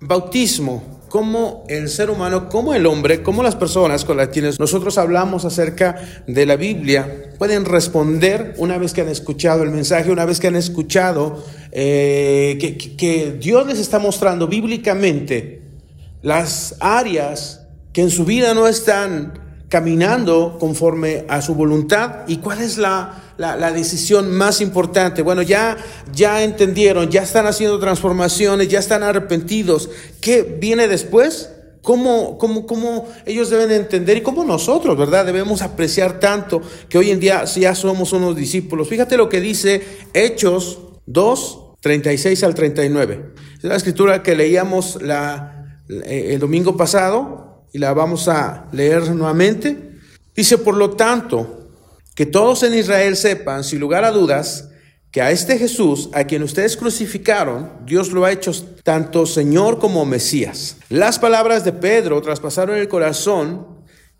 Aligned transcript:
bautismo, 0.00 1.00
cómo 1.08 1.64
el 1.68 1.88
ser 1.88 2.10
humano, 2.10 2.48
cómo 2.48 2.72
el 2.72 2.86
hombre, 2.86 3.22
cómo 3.22 3.42
las 3.42 3.56
personas 3.56 4.04
con 4.04 4.16
las 4.16 4.28
quienes 4.28 4.58
nosotros 4.58 4.96
hablamos 4.96 5.44
acerca 5.44 6.22
de 6.26 6.46
la 6.46 6.56
Biblia 6.56 7.32
pueden 7.38 7.64
responder 7.64 8.54
una 8.58 8.78
vez 8.78 8.94
que 8.94 9.02
han 9.02 9.08
escuchado 9.08 9.62
el 9.62 9.70
mensaje, 9.70 10.10
una 10.10 10.24
vez 10.24 10.40
que 10.40 10.46
han 10.46 10.56
escuchado 10.56 11.44
eh, 11.72 12.56
que, 12.60 12.96
que 12.96 13.36
Dios 13.38 13.66
les 13.66 13.78
está 13.78 13.98
mostrando 13.98 14.48
bíblicamente 14.48 15.62
las 16.22 16.76
áreas 16.80 17.66
que 17.92 18.02
en 18.02 18.10
su 18.10 18.24
vida 18.24 18.54
no 18.54 18.66
están 18.66 19.49
caminando 19.70 20.56
conforme 20.58 21.24
a 21.28 21.40
su 21.40 21.54
voluntad 21.54 22.26
y 22.26 22.38
cuál 22.38 22.60
es 22.60 22.76
la, 22.76 23.22
la, 23.38 23.72
decisión 23.72 24.32
más 24.32 24.60
importante. 24.60 25.22
Bueno, 25.22 25.42
ya, 25.42 25.76
ya 26.12 26.42
entendieron, 26.42 27.08
ya 27.08 27.22
están 27.22 27.46
haciendo 27.46 27.78
transformaciones, 27.78 28.68
ya 28.68 28.80
están 28.80 29.04
arrepentidos. 29.04 29.88
¿Qué 30.20 30.42
viene 30.42 30.88
después? 30.88 31.50
¿Cómo, 31.82 32.36
cómo, 32.36 32.66
cómo 32.66 33.06
ellos 33.24 33.48
deben 33.48 33.70
entender 33.70 34.16
y 34.16 34.22
cómo 34.22 34.44
nosotros, 34.44 34.98
¿verdad? 34.98 35.24
Debemos 35.24 35.62
apreciar 35.62 36.18
tanto 36.18 36.60
que 36.88 36.98
hoy 36.98 37.12
en 37.12 37.20
día 37.20 37.44
ya 37.44 37.76
somos 37.76 38.12
unos 38.12 38.34
discípulos. 38.34 38.88
Fíjate 38.88 39.16
lo 39.16 39.28
que 39.28 39.40
dice 39.40 39.82
Hechos 40.12 40.80
2, 41.06 41.76
36 41.80 42.42
al 42.42 42.56
39. 42.56 43.34
Es 43.58 43.64
la 43.64 43.76
escritura 43.76 44.24
que 44.24 44.34
leíamos 44.34 45.00
la, 45.00 45.78
el 45.88 46.40
domingo 46.40 46.76
pasado 46.76 47.49
y 47.72 47.78
la 47.78 47.92
vamos 47.94 48.28
a 48.28 48.68
leer 48.72 49.10
nuevamente. 49.10 49.98
Dice, 50.34 50.58
por 50.58 50.76
lo 50.76 50.90
tanto, 50.90 51.68
que 52.14 52.26
todos 52.26 52.62
en 52.62 52.74
Israel 52.74 53.16
sepan, 53.16 53.64
sin 53.64 53.80
lugar 53.80 54.04
a 54.04 54.10
dudas, 54.10 54.68
que 55.10 55.22
a 55.22 55.30
este 55.30 55.58
Jesús, 55.58 56.08
a 56.12 56.24
quien 56.24 56.42
ustedes 56.42 56.76
crucificaron, 56.76 57.70
Dios 57.84 58.12
lo 58.12 58.24
ha 58.24 58.32
hecho 58.32 58.52
tanto 58.84 59.26
Señor 59.26 59.78
como 59.78 60.04
Mesías. 60.04 60.76
Las 60.88 61.18
palabras 61.18 61.64
de 61.64 61.72
Pedro 61.72 62.22
traspasaron 62.22 62.76
el 62.76 62.88
corazón, 62.88 63.66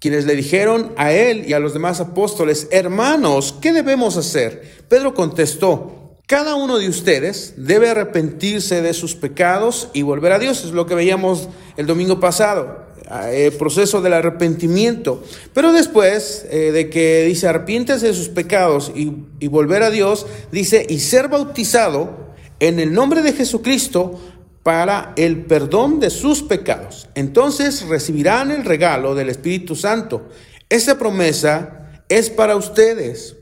quienes 0.00 0.24
le 0.24 0.34
dijeron 0.34 0.92
a 0.96 1.12
él 1.12 1.44
y 1.46 1.52
a 1.52 1.60
los 1.60 1.74
demás 1.74 2.00
apóstoles, 2.00 2.68
hermanos, 2.72 3.54
¿qué 3.60 3.72
debemos 3.72 4.16
hacer? 4.16 4.84
Pedro 4.88 5.14
contestó, 5.14 5.99
cada 6.30 6.54
uno 6.54 6.78
de 6.78 6.88
ustedes 6.88 7.54
debe 7.56 7.88
arrepentirse 7.88 8.82
de 8.82 8.94
sus 8.94 9.16
pecados 9.16 9.88
y 9.94 10.02
volver 10.02 10.30
a 10.30 10.38
Dios. 10.38 10.64
Es 10.64 10.70
lo 10.70 10.86
que 10.86 10.94
veíamos 10.94 11.48
el 11.76 11.86
domingo 11.86 12.20
pasado 12.20 12.86
el 13.32 13.52
proceso 13.54 14.00
del 14.00 14.12
arrepentimiento. 14.12 15.24
Pero 15.52 15.72
después 15.72 16.46
eh, 16.48 16.70
de 16.70 16.88
que 16.88 17.24
dice 17.24 17.48
arrepiéntese 17.48 18.06
de 18.06 18.14
sus 18.14 18.28
pecados 18.28 18.92
y, 18.94 19.12
y 19.40 19.48
volver 19.48 19.82
a 19.82 19.90
Dios, 19.90 20.24
dice 20.52 20.86
y 20.88 21.00
ser 21.00 21.26
bautizado 21.26 22.30
en 22.60 22.78
el 22.78 22.92
nombre 22.92 23.22
de 23.22 23.32
Jesucristo 23.32 24.20
para 24.62 25.12
el 25.16 25.46
perdón 25.46 25.98
de 25.98 26.10
sus 26.10 26.44
pecados. 26.44 27.08
Entonces 27.16 27.88
recibirán 27.88 28.52
el 28.52 28.64
regalo 28.64 29.16
del 29.16 29.30
Espíritu 29.30 29.74
Santo. 29.74 30.28
Esa 30.68 30.96
promesa 30.96 31.90
es 32.08 32.30
para 32.30 32.54
ustedes, 32.54 33.34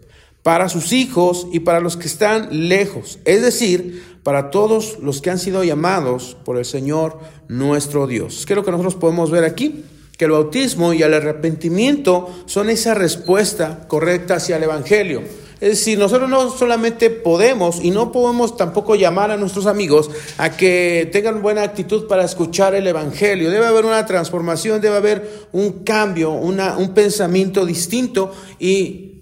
para 0.49 0.71
sus 0.71 0.95
hijos 0.95 1.47
y 1.53 1.61
para 1.61 1.79
los 1.79 1.99
que 1.99 2.07
están 2.07 2.71
lejos, 2.71 3.19
es 3.27 3.43
decir, 3.43 4.03
para 4.23 4.49
todos 4.49 4.97
los 5.03 5.21
que 5.21 5.29
han 5.29 5.39
sido 5.39 5.63
llamados 5.63 6.39
por 6.43 6.57
el 6.57 6.65
Señor 6.65 7.19
nuestro 7.49 8.07
Dios. 8.07 8.47
¿Qué 8.47 8.55
lo 8.55 8.65
que 8.65 8.71
nosotros 8.71 8.95
podemos 8.95 9.31
ver 9.31 9.45
aquí? 9.45 9.85
Que 10.17 10.25
el 10.25 10.31
bautismo 10.31 10.95
y 10.95 11.03
el 11.03 11.13
arrepentimiento 11.13 12.31
son 12.47 12.71
esa 12.71 12.95
respuesta 12.95 13.87
correcta 13.89 14.37
hacia 14.37 14.57
el 14.57 14.63
Evangelio. 14.63 15.21
Es 15.61 15.69
decir, 15.69 15.99
nosotros 15.99 16.31
no 16.31 16.51
solamente 16.51 17.11
podemos 17.11 17.85
y 17.85 17.91
no 17.91 18.11
podemos 18.11 18.57
tampoco 18.57 18.95
llamar 18.95 19.31
a 19.31 19.37
nuestros 19.37 19.67
amigos 19.67 20.11
a 20.39 20.57
que 20.57 21.11
tengan 21.12 21.43
buena 21.43 21.62
actitud 21.62 22.07
para 22.07 22.25
escuchar 22.25 22.75
el 22.75 22.87
Evangelio. 22.87 23.51
Debe 23.51 23.67
haber 23.67 23.85
una 23.85 24.07
transformación, 24.07 24.81
debe 24.81 24.97
haber 24.97 25.47
un 25.53 25.85
cambio, 25.85 26.31
una, 26.31 26.79
un 26.79 26.95
pensamiento 26.95 27.67
distinto 27.67 28.33
y 28.59 29.18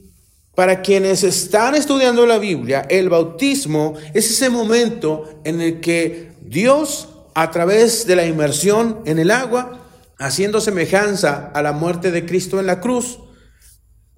para 0.56 0.80
quienes 0.80 1.22
están 1.22 1.74
estudiando 1.74 2.26
la 2.26 2.38
Biblia, 2.38 2.86
el 2.88 3.10
bautismo 3.10 3.94
es 4.14 4.30
ese 4.30 4.48
momento 4.48 5.40
en 5.44 5.60
el 5.60 5.80
que 5.80 6.32
Dios, 6.40 7.10
a 7.34 7.50
través 7.50 8.06
de 8.06 8.16
la 8.16 8.26
inmersión 8.26 9.02
en 9.04 9.18
el 9.18 9.30
agua, 9.30 9.86
haciendo 10.18 10.62
semejanza 10.62 11.52
a 11.54 11.60
la 11.60 11.72
muerte 11.72 12.10
de 12.10 12.24
Cristo 12.24 12.58
en 12.58 12.66
la 12.66 12.80
cruz, 12.80 13.18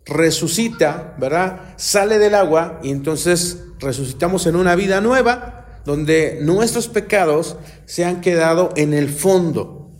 resucita, 0.06 1.16
¿verdad? 1.18 1.74
Sale 1.76 2.18
del 2.18 2.36
agua 2.36 2.78
y 2.84 2.92
entonces 2.92 3.64
resucitamos 3.80 4.46
en 4.46 4.54
una 4.54 4.76
vida 4.76 5.00
nueva 5.00 5.80
donde 5.84 6.38
nuestros 6.40 6.86
pecados 6.86 7.56
se 7.84 8.04
han 8.04 8.20
quedado 8.20 8.70
en 8.76 8.94
el 8.94 9.08
fondo. 9.08 9.90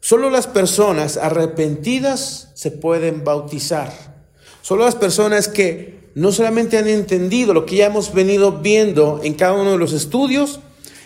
Solo 0.00 0.30
las 0.30 0.46
personas 0.46 1.16
arrepentidas 1.16 2.52
se 2.54 2.70
pueden 2.70 3.24
bautizar. 3.24 4.09
Solo 4.62 4.84
las 4.84 4.94
personas 4.94 5.48
que 5.48 6.00
no 6.14 6.32
solamente 6.32 6.78
han 6.78 6.88
entendido 6.88 7.54
lo 7.54 7.66
que 7.66 7.76
ya 7.76 7.86
hemos 7.86 8.12
venido 8.12 8.52
viendo 8.52 9.20
en 9.22 9.34
cada 9.34 9.54
uno 9.54 9.72
de 9.72 9.78
los 9.78 9.92
estudios 9.92 10.60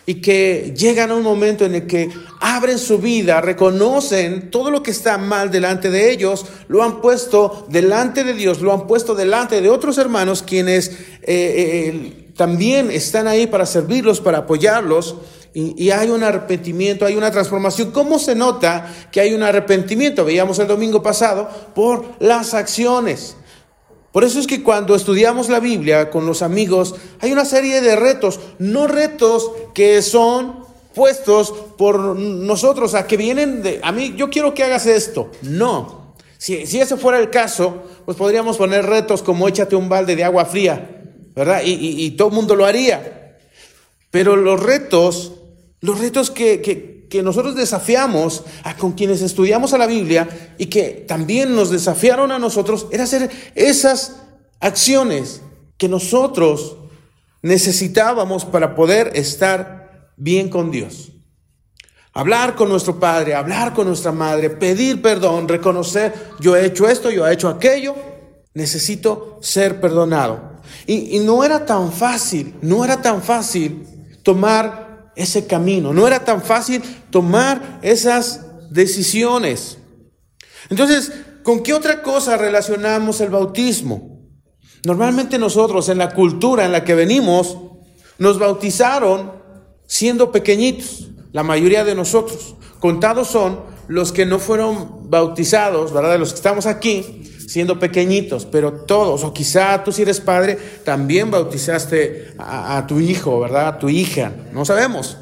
y 0.06 0.16
que 0.16 0.74
llegan 0.76 1.10
a 1.10 1.14
un 1.14 1.22
momento 1.22 1.64
en 1.64 1.74
el 1.74 1.86
que 1.86 2.10
abren 2.40 2.78
su 2.78 2.98
vida, 2.98 3.40
reconocen 3.40 4.50
todo 4.50 4.70
lo 4.70 4.82
que 4.82 4.90
está 4.90 5.16
mal 5.16 5.50
delante 5.50 5.90
de 5.90 6.10
ellos, 6.10 6.44
lo 6.68 6.82
han 6.82 7.00
puesto 7.00 7.66
delante 7.70 8.22
de 8.22 8.34
Dios, 8.34 8.60
lo 8.60 8.72
han 8.72 8.86
puesto 8.86 9.14
delante 9.14 9.60
de 9.60 9.70
otros 9.70 9.96
hermanos 9.96 10.42
quienes 10.42 10.88
eh, 10.90 10.96
eh, 11.22 12.30
también 12.36 12.90
están 12.90 13.28
ahí 13.28 13.46
para 13.46 13.64
servirlos, 13.66 14.20
para 14.20 14.38
apoyarlos. 14.38 15.16
Y, 15.56 15.84
y, 15.84 15.92
hay 15.92 16.10
un 16.10 16.24
arrepentimiento, 16.24 17.06
hay 17.06 17.14
una 17.14 17.30
transformación. 17.30 17.92
¿Cómo 17.92 18.18
se 18.18 18.34
nota 18.34 18.92
que 19.12 19.20
hay 19.20 19.34
un 19.34 19.44
arrepentimiento? 19.44 20.24
Veíamos 20.24 20.58
el 20.58 20.66
domingo 20.66 21.00
pasado 21.00 21.48
por 21.76 22.04
las 22.18 22.54
acciones. 22.54 23.36
Por 24.14 24.22
eso 24.22 24.38
es 24.38 24.46
que 24.46 24.62
cuando 24.62 24.94
estudiamos 24.94 25.48
la 25.48 25.58
Biblia 25.58 26.08
con 26.08 26.24
los 26.24 26.42
amigos, 26.42 26.94
hay 27.18 27.32
una 27.32 27.44
serie 27.44 27.80
de 27.80 27.96
retos, 27.96 28.38
no 28.60 28.86
retos 28.86 29.50
que 29.74 30.02
son 30.02 30.64
puestos 30.94 31.52
por 31.76 31.98
nosotros, 31.98 32.94
a 32.94 33.08
que 33.08 33.16
vienen 33.16 33.60
de, 33.60 33.80
a 33.82 33.90
mí, 33.90 34.14
yo 34.16 34.30
quiero 34.30 34.54
que 34.54 34.62
hagas 34.62 34.86
esto. 34.86 35.32
No. 35.42 36.14
Si, 36.38 36.64
si 36.64 36.78
ese 36.78 36.96
fuera 36.96 37.18
el 37.18 37.28
caso, 37.28 37.82
pues 38.04 38.16
podríamos 38.16 38.56
poner 38.56 38.86
retos 38.86 39.20
como 39.20 39.48
échate 39.48 39.74
un 39.74 39.88
balde 39.88 40.14
de 40.14 40.22
agua 40.22 40.44
fría, 40.44 41.02
¿verdad? 41.34 41.62
Y, 41.64 41.72
y, 41.72 42.12
todo 42.12 42.28
el 42.28 42.34
mundo 42.34 42.54
lo 42.54 42.66
haría. 42.66 43.36
Pero 44.12 44.36
los 44.36 44.62
retos, 44.62 45.32
los 45.80 45.98
retos 45.98 46.30
que, 46.30 46.62
que, 46.62 47.03
que 47.14 47.22
nosotros 47.22 47.54
desafiamos 47.54 48.42
a 48.64 48.76
con 48.76 48.90
quienes 48.90 49.22
estudiamos 49.22 49.72
a 49.72 49.78
la 49.78 49.86
Biblia 49.86 50.28
y 50.58 50.66
que 50.66 51.04
también 51.06 51.54
nos 51.54 51.70
desafiaron 51.70 52.32
a 52.32 52.40
nosotros 52.40 52.88
era 52.90 53.04
hacer 53.04 53.30
esas 53.54 54.16
acciones 54.58 55.40
que 55.78 55.88
nosotros 55.88 56.76
necesitábamos 57.40 58.44
para 58.44 58.74
poder 58.74 59.12
estar 59.14 60.10
bien 60.16 60.48
con 60.48 60.72
Dios. 60.72 61.12
Hablar 62.14 62.56
con 62.56 62.68
nuestro 62.68 62.98
Padre, 62.98 63.36
hablar 63.36 63.74
con 63.74 63.86
nuestra 63.86 64.10
Madre, 64.10 64.50
pedir 64.50 65.00
perdón, 65.00 65.46
reconocer, 65.46 66.12
yo 66.40 66.56
he 66.56 66.66
hecho 66.66 66.88
esto, 66.88 67.12
yo 67.12 67.28
he 67.28 67.32
hecho 67.32 67.48
aquello, 67.48 67.94
necesito 68.54 69.38
ser 69.40 69.80
perdonado. 69.80 70.54
Y, 70.84 71.16
y 71.16 71.20
no 71.20 71.44
era 71.44 71.64
tan 71.64 71.92
fácil, 71.92 72.56
no 72.60 72.84
era 72.84 73.00
tan 73.00 73.22
fácil 73.22 73.86
tomar 74.24 74.83
ese 75.16 75.46
camino. 75.46 75.92
No 75.92 76.06
era 76.06 76.24
tan 76.24 76.42
fácil 76.42 76.82
tomar 77.10 77.78
esas 77.82 78.70
decisiones. 78.70 79.78
Entonces, 80.70 81.12
¿con 81.42 81.62
qué 81.62 81.74
otra 81.74 82.02
cosa 82.02 82.36
relacionamos 82.36 83.20
el 83.20 83.30
bautismo? 83.30 84.20
Normalmente 84.84 85.38
nosotros 85.38 85.88
en 85.88 85.98
la 85.98 86.14
cultura 86.14 86.64
en 86.64 86.72
la 86.72 86.84
que 86.84 86.94
venimos 86.94 87.56
nos 88.18 88.38
bautizaron 88.38 89.32
siendo 89.86 90.30
pequeñitos, 90.30 91.08
la 91.32 91.42
mayoría 91.42 91.84
de 91.84 91.94
nosotros. 91.94 92.56
Contados 92.80 93.28
son 93.28 93.60
los 93.88 94.12
que 94.12 94.26
no 94.26 94.38
fueron 94.38 95.10
bautizados, 95.10 95.92
¿verdad? 95.92 96.18
Los 96.18 96.30
que 96.30 96.36
estamos 96.36 96.66
aquí, 96.66 97.33
siendo 97.48 97.78
pequeñitos, 97.78 98.46
pero 98.46 98.72
todos, 98.72 99.24
o 99.24 99.32
quizá 99.32 99.82
tú 99.84 99.92
si 99.92 100.02
eres 100.02 100.20
padre, 100.20 100.58
también 100.84 101.30
bautizaste 101.30 102.34
a, 102.38 102.84
tu 102.86 103.00
hijo, 103.00 103.40
¿verdad? 103.40 103.68
A 103.68 103.78
tu 103.78 103.88
hija, 103.88 104.32
no 104.52 104.64
sabemos. 104.64 105.18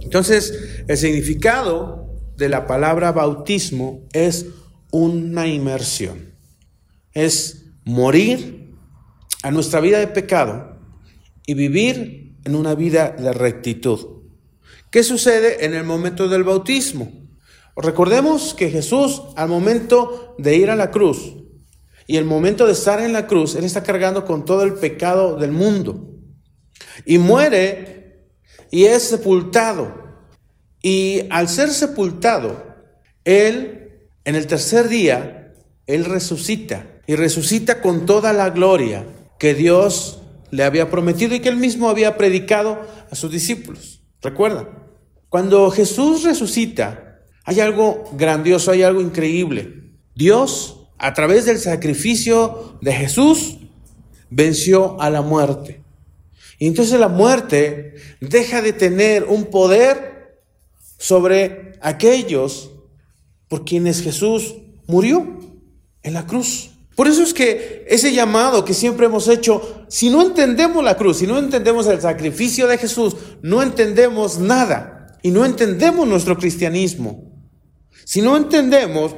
Entonces, 0.00 0.82
el 0.86 0.96
significado 0.96 2.10
de 2.36 2.48
la 2.48 2.66
palabra 2.66 3.12
bautismo 3.12 4.02
es 4.12 4.46
una 4.90 5.46
inmersión, 5.46 6.34
es 7.12 7.66
morir 7.84 8.74
a 9.42 9.50
nuestra 9.50 9.80
vida 9.80 9.98
de 9.98 10.08
pecado 10.08 10.78
y 11.46 11.54
vivir 11.54 12.36
en 12.44 12.54
una 12.54 12.74
vida 12.74 13.10
de 13.10 13.32
rectitud. 13.32 14.14
¿Qué 14.90 15.02
sucede 15.02 15.64
en 15.64 15.74
el 15.74 15.84
momento 15.84 16.28
del 16.28 16.44
bautismo? 16.44 17.23
Recordemos 17.76 18.54
que 18.54 18.70
Jesús 18.70 19.22
al 19.36 19.48
momento 19.48 20.34
de 20.38 20.56
ir 20.56 20.70
a 20.70 20.76
la 20.76 20.90
cruz 20.90 21.34
y 22.06 22.16
el 22.16 22.24
momento 22.24 22.66
de 22.66 22.72
estar 22.72 23.00
en 23.00 23.12
la 23.12 23.26
cruz, 23.26 23.54
Él 23.54 23.64
está 23.64 23.82
cargando 23.82 24.24
con 24.24 24.44
todo 24.44 24.62
el 24.62 24.74
pecado 24.74 25.36
del 25.36 25.52
mundo. 25.52 26.10
Y 27.06 27.18
muere 27.18 28.28
y 28.70 28.84
es 28.84 29.02
sepultado. 29.02 30.02
Y 30.82 31.22
al 31.30 31.48
ser 31.48 31.70
sepultado, 31.70 32.62
Él, 33.24 34.08
en 34.24 34.34
el 34.34 34.46
tercer 34.46 34.88
día, 34.88 35.54
Él 35.86 36.04
resucita. 36.04 36.86
Y 37.06 37.16
resucita 37.16 37.80
con 37.80 38.06
toda 38.06 38.32
la 38.32 38.50
gloria 38.50 39.06
que 39.38 39.54
Dios 39.54 40.20
le 40.50 40.64
había 40.64 40.90
prometido 40.90 41.34
y 41.34 41.40
que 41.40 41.48
Él 41.48 41.56
mismo 41.56 41.88
había 41.88 42.16
predicado 42.16 42.80
a 43.10 43.14
sus 43.14 43.30
discípulos. 43.30 44.02
¿Recuerdan? 44.20 44.68
Cuando 45.28 45.70
Jesús 45.70 46.22
resucita, 46.22 47.03
hay 47.44 47.60
algo 47.60 48.04
grandioso, 48.12 48.70
hay 48.70 48.82
algo 48.82 49.00
increíble. 49.00 49.90
Dios, 50.14 50.86
a 50.98 51.12
través 51.12 51.44
del 51.44 51.58
sacrificio 51.58 52.78
de 52.80 52.92
Jesús, 52.92 53.58
venció 54.30 55.00
a 55.00 55.10
la 55.10 55.22
muerte. 55.22 55.82
Y 56.58 56.66
entonces 56.66 56.98
la 56.98 57.08
muerte 57.08 57.94
deja 58.20 58.62
de 58.62 58.72
tener 58.72 59.24
un 59.24 59.46
poder 59.46 60.38
sobre 60.98 61.78
aquellos 61.80 62.70
por 63.48 63.64
quienes 63.64 64.00
Jesús 64.00 64.54
murió 64.86 65.38
en 66.02 66.14
la 66.14 66.26
cruz. 66.26 66.70
Por 66.94 67.08
eso 67.08 67.22
es 67.22 67.34
que 67.34 67.84
ese 67.88 68.12
llamado 68.12 68.64
que 68.64 68.72
siempre 68.72 69.06
hemos 69.06 69.28
hecho, 69.28 69.84
si 69.88 70.10
no 70.10 70.22
entendemos 70.22 70.82
la 70.84 70.96
cruz, 70.96 71.18
si 71.18 71.26
no 71.26 71.38
entendemos 71.38 71.86
el 71.88 72.00
sacrificio 72.00 72.68
de 72.68 72.78
Jesús, 72.78 73.16
no 73.42 73.62
entendemos 73.62 74.38
nada 74.38 75.18
y 75.22 75.30
no 75.30 75.44
entendemos 75.44 76.06
nuestro 76.06 76.38
cristianismo. 76.38 77.23
Si 78.04 78.22
no 78.22 78.36
entendemos 78.36 79.14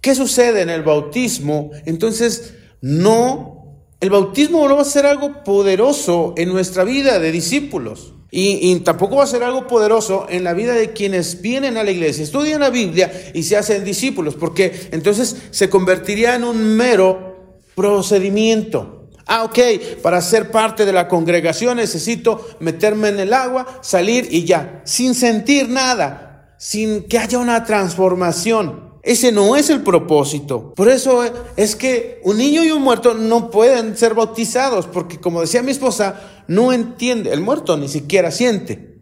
qué 0.00 0.14
sucede 0.14 0.62
en 0.62 0.70
el 0.70 0.82
bautismo, 0.82 1.70
entonces 1.84 2.54
no, 2.80 3.84
el 4.00 4.10
bautismo 4.10 4.66
no 4.68 4.76
va 4.76 4.82
a 4.82 4.86
ser 4.86 5.06
algo 5.06 5.44
poderoso 5.44 6.34
en 6.36 6.50
nuestra 6.50 6.84
vida 6.84 7.18
de 7.18 7.32
discípulos. 7.32 8.14
Y, 8.32 8.76
tampoco 8.80 9.16
va 9.16 9.24
a 9.24 9.26
ser 9.26 9.42
algo 9.42 9.66
poderoso 9.66 10.26
en 10.28 10.44
la 10.44 10.54
vida 10.54 10.74
de 10.74 10.92
quienes 10.92 11.42
vienen 11.42 11.76
a 11.76 11.82
la 11.82 11.90
iglesia, 11.90 12.22
estudian 12.22 12.60
la 12.60 12.70
Biblia 12.70 13.10
y 13.34 13.42
se 13.42 13.56
hacen 13.56 13.84
discípulos, 13.84 14.36
porque 14.36 14.88
entonces 14.92 15.36
se 15.50 15.68
convertiría 15.68 16.36
en 16.36 16.44
un 16.44 16.76
mero 16.76 17.58
procedimiento. 17.74 19.08
Ah, 19.26 19.42
ok, 19.44 19.58
para 20.00 20.22
ser 20.22 20.52
parte 20.52 20.86
de 20.86 20.92
la 20.92 21.08
congregación 21.08 21.78
necesito 21.78 22.46
meterme 22.60 23.08
en 23.08 23.18
el 23.18 23.32
agua, 23.32 23.80
salir 23.82 24.28
y 24.30 24.44
ya, 24.44 24.80
sin 24.84 25.16
sentir 25.16 25.68
nada, 25.68 26.29
sin 26.60 27.04
que 27.04 27.18
haya 27.18 27.38
una 27.38 27.64
transformación. 27.64 28.90
Ese 29.02 29.32
no 29.32 29.56
es 29.56 29.70
el 29.70 29.80
propósito. 29.80 30.74
Por 30.74 30.90
eso 30.90 31.24
es 31.56 31.74
que 31.74 32.20
un 32.22 32.36
niño 32.36 32.62
y 32.62 32.70
un 32.70 32.82
muerto 32.82 33.14
no 33.14 33.50
pueden 33.50 33.96
ser 33.96 34.12
bautizados, 34.12 34.86
porque 34.86 35.18
como 35.18 35.40
decía 35.40 35.62
mi 35.62 35.70
esposa, 35.70 36.44
no 36.48 36.70
entiende, 36.70 37.32
el 37.32 37.40
muerto 37.40 37.78
ni 37.78 37.88
siquiera 37.88 38.30
siente, 38.30 38.98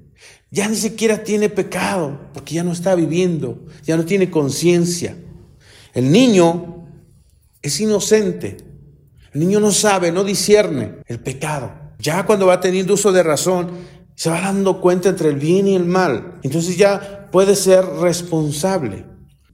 ya 0.52 0.68
ni 0.68 0.76
siquiera 0.76 1.24
tiene 1.24 1.48
pecado, 1.48 2.30
porque 2.32 2.54
ya 2.54 2.62
no 2.62 2.70
está 2.70 2.94
viviendo, 2.94 3.66
ya 3.82 3.96
no 3.96 4.04
tiene 4.04 4.30
conciencia. 4.30 5.16
El 5.94 6.12
niño 6.12 6.86
es 7.60 7.80
inocente, 7.80 8.58
el 9.32 9.40
niño 9.40 9.58
no 9.58 9.72
sabe, 9.72 10.12
no 10.12 10.22
discierne 10.22 10.98
el 11.06 11.18
pecado. 11.18 11.72
Ya 11.98 12.24
cuando 12.24 12.46
va 12.46 12.60
teniendo 12.60 12.94
uso 12.94 13.10
de 13.10 13.24
razón, 13.24 13.72
se 14.14 14.30
va 14.30 14.40
dando 14.40 14.80
cuenta 14.80 15.08
entre 15.08 15.30
el 15.30 15.36
bien 15.36 15.66
y 15.66 15.74
el 15.74 15.86
mal. 15.86 16.38
Entonces 16.44 16.76
ya 16.76 17.17
puede 17.30 17.54
ser 17.54 17.84
responsable. 17.84 19.06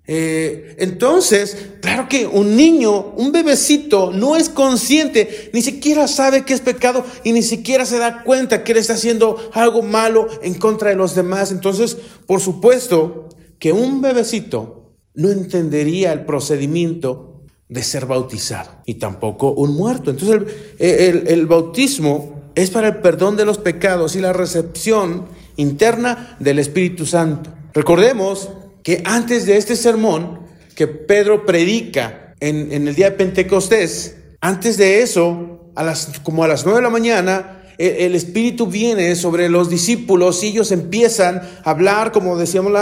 Eh, 0.06 0.76
entonces, 0.81 1.56
claro 1.81 2.09
que 2.09 2.26
un 2.26 2.56
niño, 2.56 3.15
un 3.17 3.32
bebecito, 3.32 4.12
no 4.12 4.37
es 4.37 4.50
consciente, 4.50 5.50
ni 5.55 5.62
siquiera 5.62 6.09
sabe 6.09 6.44
que 6.44 6.53
es 6.53 6.61
pecado 6.61 7.05
y 7.25 7.32
ni 7.32 7.43
siquiera 7.43 7.87
se 7.87 7.99
da 7.99 8.23
cuenta 8.23 8.65
que 8.65 8.73
él 8.73 8.79
está 8.79 8.94
haciendo 8.94 9.38
algo 9.55 9.82
malo 9.82 10.29
en 10.43 10.55
contra 10.55 10.91
de 10.91 10.97
los 10.97 11.15
demás. 11.15 11.50
Entonces, 11.53 11.97
por 12.26 12.41
supuesto 12.41 13.31
que 13.59 13.73
un 13.73 14.03
bebecito 14.03 14.93
no 15.15 15.31
entendería 15.31 16.12
el 16.12 16.27
procedimiento 16.27 17.41
de 17.69 17.82
ser 17.82 18.05
bautizado 18.05 18.82
y 18.85 18.94
tampoco 18.94 19.53
un 19.53 19.75
muerto. 19.75 20.11
Entonces, 20.11 20.43
el 20.79 21.47
bautismo 21.47 22.50
es 22.55 22.70
para 22.70 22.88
el 22.88 22.97
perdón 22.99 23.37
de 23.37 23.47
los 23.47 23.56
pecados 23.56 24.17
y 24.17 24.20
la 24.20 24.35
recepción 24.35 25.27
interna 25.56 26.37
del 26.41 26.59
Espíritu 26.59 27.06
Santo. 27.06 27.50
Recordemos 27.75 28.49
que 28.85 29.03
antes 29.05 29.47
de 29.47 29.56
este 29.56 29.75
sermón 29.75 30.47
que 30.76 30.87
Pedro 30.87 31.44
predica 31.44 32.35
en, 32.38 32.71
el 32.71 32.94
día 32.94 33.11
de 33.11 33.17
Pentecostés, 33.17 34.17
antes 34.41 34.76
de 34.76 35.03
eso, 35.03 35.73
a 35.75 35.82
las, 35.82 36.21
como 36.23 36.44
a 36.44 36.49
las 36.49 36.65
nueve 36.65 36.79
de 36.79 36.85
la 36.85 36.91
mañana, 36.91 37.62
el, 37.76 38.15
Espíritu 38.15 38.69
viene 38.69 39.17
sobre 39.17 39.49
los 39.49 39.69
discípulos 39.69 40.44
y 40.44 40.49
ellos 40.49 40.71
empiezan 40.71 41.43
a 41.65 41.71
hablar, 41.71 42.12
como 42.12 42.37
decíamos 42.37 42.73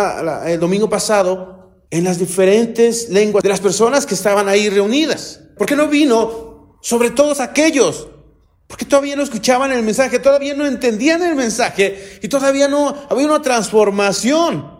el 0.46 0.60
domingo 0.60 0.90
pasado, 0.90 1.70
en 1.90 2.04
las 2.04 2.18
diferentes 2.18 3.08
lenguas 3.08 3.42
de 3.42 3.48
las 3.48 3.60
personas 3.60 4.04
que 4.04 4.14
estaban 4.14 4.48
ahí 4.48 4.68
reunidas. 4.68 5.40
¿Por 5.56 5.66
qué 5.66 5.74
no 5.74 5.88
vino 5.88 6.76
sobre 6.82 7.10
todos 7.10 7.40
aquellos? 7.40 8.08
Porque 8.66 8.84
todavía 8.84 9.16
no 9.16 9.22
escuchaban 9.22 9.72
el 9.72 9.82
mensaje, 9.82 10.18
todavía 10.18 10.54
no 10.54 10.66
entendían 10.66 11.22
el 11.22 11.34
mensaje 11.34 12.18
y 12.22 12.28
todavía 12.28 12.68
no 12.68 12.94
había 13.08 13.26
una 13.26 13.40
transformación. 13.40 14.71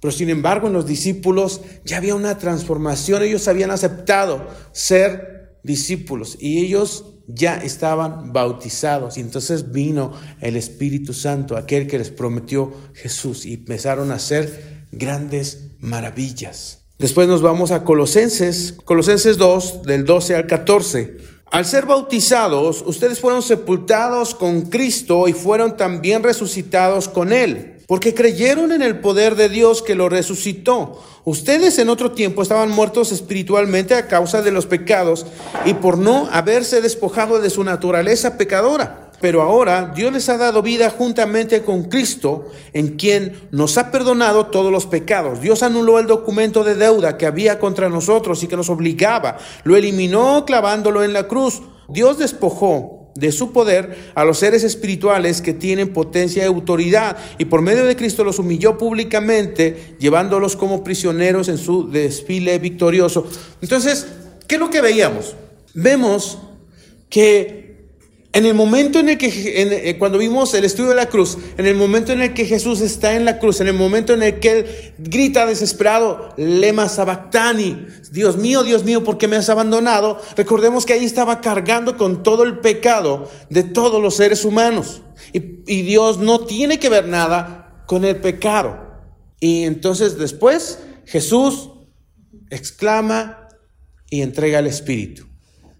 Pero 0.00 0.12
sin 0.12 0.30
embargo 0.30 0.66
en 0.66 0.72
los 0.72 0.86
discípulos 0.86 1.60
ya 1.84 1.98
había 1.98 2.14
una 2.14 2.38
transformación, 2.38 3.22
ellos 3.22 3.46
habían 3.48 3.70
aceptado 3.70 4.46
ser 4.72 5.58
discípulos 5.62 6.36
y 6.40 6.64
ellos 6.64 7.04
ya 7.26 7.56
estaban 7.56 8.32
bautizados 8.32 9.18
y 9.18 9.20
entonces 9.20 9.70
vino 9.72 10.12
el 10.40 10.56
Espíritu 10.56 11.12
Santo, 11.12 11.56
aquel 11.56 11.86
que 11.86 11.98
les 11.98 12.10
prometió 12.10 12.72
Jesús 12.94 13.44
y 13.44 13.54
empezaron 13.54 14.10
a 14.10 14.14
hacer 14.14 14.86
grandes 14.90 15.72
maravillas. 15.78 16.78
Después 16.98 17.28
nos 17.28 17.42
vamos 17.42 17.70
a 17.70 17.84
Colosenses, 17.84 18.74
Colosenses 18.84 19.38
2, 19.38 19.82
del 19.84 20.04
12 20.04 20.34
al 20.34 20.46
14. 20.46 21.16
Al 21.50 21.64
ser 21.64 21.86
bautizados, 21.86 22.82
ustedes 22.86 23.20
fueron 23.20 23.42
sepultados 23.42 24.34
con 24.34 24.62
Cristo 24.62 25.26
y 25.26 25.32
fueron 25.32 25.76
también 25.76 26.22
resucitados 26.22 27.08
con 27.08 27.32
Él 27.32 27.79
porque 27.90 28.14
creyeron 28.14 28.70
en 28.70 28.82
el 28.82 29.00
poder 29.00 29.34
de 29.34 29.48
Dios 29.48 29.82
que 29.82 29.96
lo 29.96 30.08
resucitó. 30.08 31.02
Ustedes 31.24 31.76
en 31.80 31.88
otro 31.88 32.12
tiempo 32.12 32.40
estaban 32.40 32.70
muertos 32.70 33.10
espiritualmente 33.10 33.96
a 33.96 34.06
causa 34.06 34.42
de 34.42 34.52
los 34.52 34.66
pecados 34.66 35.26
y 35.64 35.74
por 35.74 35.98
no 35.98 36.28
haberse 36.30 36.82
despojado 36.82 37.40
de 37.40 37.50
su 37.50 37.64
naturaleza 37.64 38.38
pecadora. 38.38 39.10
Pero 39.20 39.42
ahora 39.42 39.90
Dios 39.92 40.12
les 40.12 40.28
ha 40.28 40.36
dado 40.36 40.62
vida 40.62 40.88
juntamente 40.88 41.62
con 41.62 41.88
Cristo, 41.88 42.46
en 42.74 42.96
quien 42.96 43.48
nos 43.50 43.76
ha 43.76 43.90
perdonado 43.90 44.46
todos 44.46 44.70
los 44.70 44.86
pecados. 44.86 45.40
Dios 45.40 45.64
anuló 45.64 45.98
el 45.98 46.06
documento 46.06 46.62
de 46.62 46.76
deuda 46.76 47.18
que 47.18 47.26
había 47.26 47.58
contra 47.58 47.88
nosotros 47.88 48.40
y 48.44 48.46
que 48.46 48.56
nos 48.56 48.70
obligaba. 48.70 49.36
Lo 49.64 49.74
eliminó 49.74 50.44
clavándolo 50.44 51.02
en 51.02 51.12
la 51.12 51.26
cruz. 51.26 51.60
Dios 51.88 52.18
despojó 52.18 52.99
de 53.14 53.32
su 53.32 53.52
poder 53.52 54.12
a 54.14 54.24
los 54.24 54.38
seres 54.38 54.64
espirituales 54.64 55.42
que 55.42 55.52
tienen 55.52 55.92
potencia 55.92 56.42
y 56.42 56.46
autoridad, 56.46 57.16
y 57.38 57.46
por 57.46 57.62
medio 57.62 57.84
de 57.84 57.96
Cristo 57.96 58.24
los 58.24 58.38
humilló 58.38 58.78
públicamente, 58.78 59.96
llevándolos 59.98 60.56
como 60.56 60.84
prisioneros 60.84 61.48
en 61.48 61.58
su 61.58 61.90
desfile 61.90 62.58
victorioso. 62.58 63.26
Entonces, 63.60 64.06
¿qué 64.46 64.56
es 64.56 64.60
lo 64.60 64.70
que 64.70 64.80
veíamos? 64.80 65.34
Vemos 65.74 66.38
que 67.08 67.69
en 68.32 68.46
el 68.46 68.54
momento 68.54 69.00
en 69.00 69.08
el 69.08 69.18
que, 69.18 69.26
eh, 69.28 69.98
cuando 69.98 70.16
vimos 70.16 70.54
el 70.54 70.64
estudio 70.64 70.90
de 70.90 70.94
la 70.94 71.06
cruz, 71.06 71.36
en 71.56 71.66
el 71.66 71.74
momento 71.74 72.12
en 72.12 72.22
el 72.22 72.32
que 72.32 72.44
Jesús 72.44 72.80
está 72.80 73.16
en 73.16 73.24
la 73.24 73.40
cruz, 73.40 73.60
en 73.60 73.66
el 73.66 73.74
momento 73.74 74.14
en 74.14 74.22
el 74.22 74.38
que 74.38 74.52
Él 74.52 74.66
grita 74.98 75.46
desesperado, 75.46 76.32
lema 76.36 76.88
sabactani, 76.88 77.86
Dios 78.12 78.36
mío, 78.36 78.62
Dios 78.62 78.84
mío, 78.84 79.02
¿por 79.02 79.18
qué 79.18 79.26
me 79.26 79.34
has 79.34 79.48
abandonado? 79.48 80.20
Recordemos 80.36 80.86
que 80.86 80.92
ahí 80.92 81.04
estaba 81.04 81.40
cargando 81.40 81.96
con 81.96 82.22
todo 82.22 82.44
el 82.44 82.60
pecado 82.60 83.28
de 83.48 83.64
todos 83.64 84.00
los 84.00 84.14
seres 84.14 84.44
humanos. 84.44 85.02
Y, 85.32 85.62
y 85.66 85.82
Dios 85.82 86.18
no 86.18 86.40
tiene 86.40 86.78
que 86.78 86.88
ver 86.88 87.08
nada 87.08 87.84
con 87.86 88.04
el 88.04 88.16
pecado. 88.20 88.78
Y 89.40 89.64
entonces 89.64 90.18
después 90.18 90.78
Jesús 91.04 91.70
exclama 92.48 93.48
y 94.08 94.22
entrega 94.22 94.60
el 94.60 94.68
Espíritu. 94.68 95.26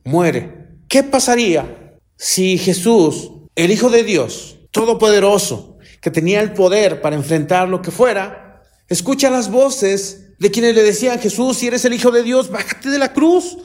Muere. 0.03 0.69
¿Qué 0.89 1.05
pasaría 1.05 1.90
si 2.23 2.59
Jesús, 2.59 3.31
el 3.55 3.71
Hijo 3.71 3.89
de 3.89 4.05
Dios, 4.05 4.59
todopoderoso, 4.73 5.79
que 6.03 6.11
tenía 6.11 6.43
el 6.43 6.53
poder 6.53 7.01
para 7.01 7.17
enfrentar 7.17 7.67
lo 7.67 7.81
que 7.81 7.91
fuera, 7.91 8.63
escucha 8.89 9.31
las 9.31 9.51
voces 9.51 10.35
de 10.39 10.51
quienes 10.51 10.75
le 10.75 10.83
decían, 10.83 11.19
Jesús, 11.19 11.57
si 11.57 11.69
eres 11.69 11.83
el 11.87 11.95
Hijo 11.95 12.11
de 12.11 12.23
Dios, 12.23 12.51
bájate 12.51 12.91
de 12.91 12.99
la 12.99 13.15
cruz. 13.15 13.57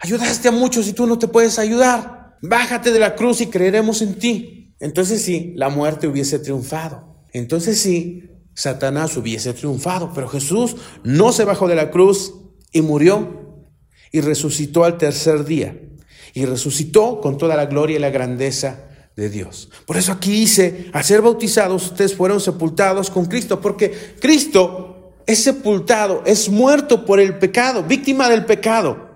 Ayudaste 0.00 0.48
a 0.48 0.50
muchos 0.50 0.88
y 0.88 0.92
tú 0.92 1.06
no 1.06 1.20
te 1.20 1.28
puedes 1.28 1.60
ayudar. 1.60 2.36
Bájate 2.42 2.90
de 2.90 2.98
la 2.98 3.14
cruz 3.14 3.42
y 3.42 3.46
creeremos 3.46 4.02
en 4.02 4.16
ti. 4.16 4.74
Entonces 4.80 5.22
sí, 5.22 5.52
la 5.54 5.68
muerte 5.68 6.08
hubiese 6.08 6.40
triunfado. 6.40 7.22
Entonces 7.32 7.78
sí, 7.78 8.28
Satanás 8.54 9.16
hubiese 9.16 9.54
triunfado. 9.54 10.10
Pero 10.12 10.28
Jesús 10.28 10.74
no 11.04 11.30
se 11.30 11.44
bajó 11.44 11.68
de 11.68 11.76
la 11.76 11.92
cruz 11.92 12.34
y 12.72 12.80
murió 12.80 13.68
y 14.10 14.20
resucitó 14.20 14.82
al 14.82 14.98
tercer 14.98 15.44
día 15.44 15.80
y 16.34 16.44
resucitó 16.44 17.20
con 17.20 17.38
toda 17.38 17.56
la 17.56 17.66
gloria 17.66 17.96
y 17.96 18.00
la 18.00 18.10
grandeza 18.10 18.84
de 19.16 19.28
Dios. 19.28 19.70
Por 19.86 19.96
eso 19.96 20.12
aquí 20.12 20.30
dice, 20.30 20.90
al 20.92 21.04
ser 21.04 21.22
bautizados 21.22 21.86
ustedes 21.86 22.14
fueron 22.14 22.40
sepultados 22.40 23.10
con 23.10 23.26
Cristo, 23.26 23.60
porque 23.60 24.16
Cristo 24.20 25.14
es 25.26 25.42
sepultado, 25.42 26.22
es 26.26 26.48
muerto 26.48 27.04
por 27.04 27.20
el 27.20 27.38
pecado, 27.38 27.82
víctima 27.82 28.28
del 28.28 28.44
pecado, 28.44 29.10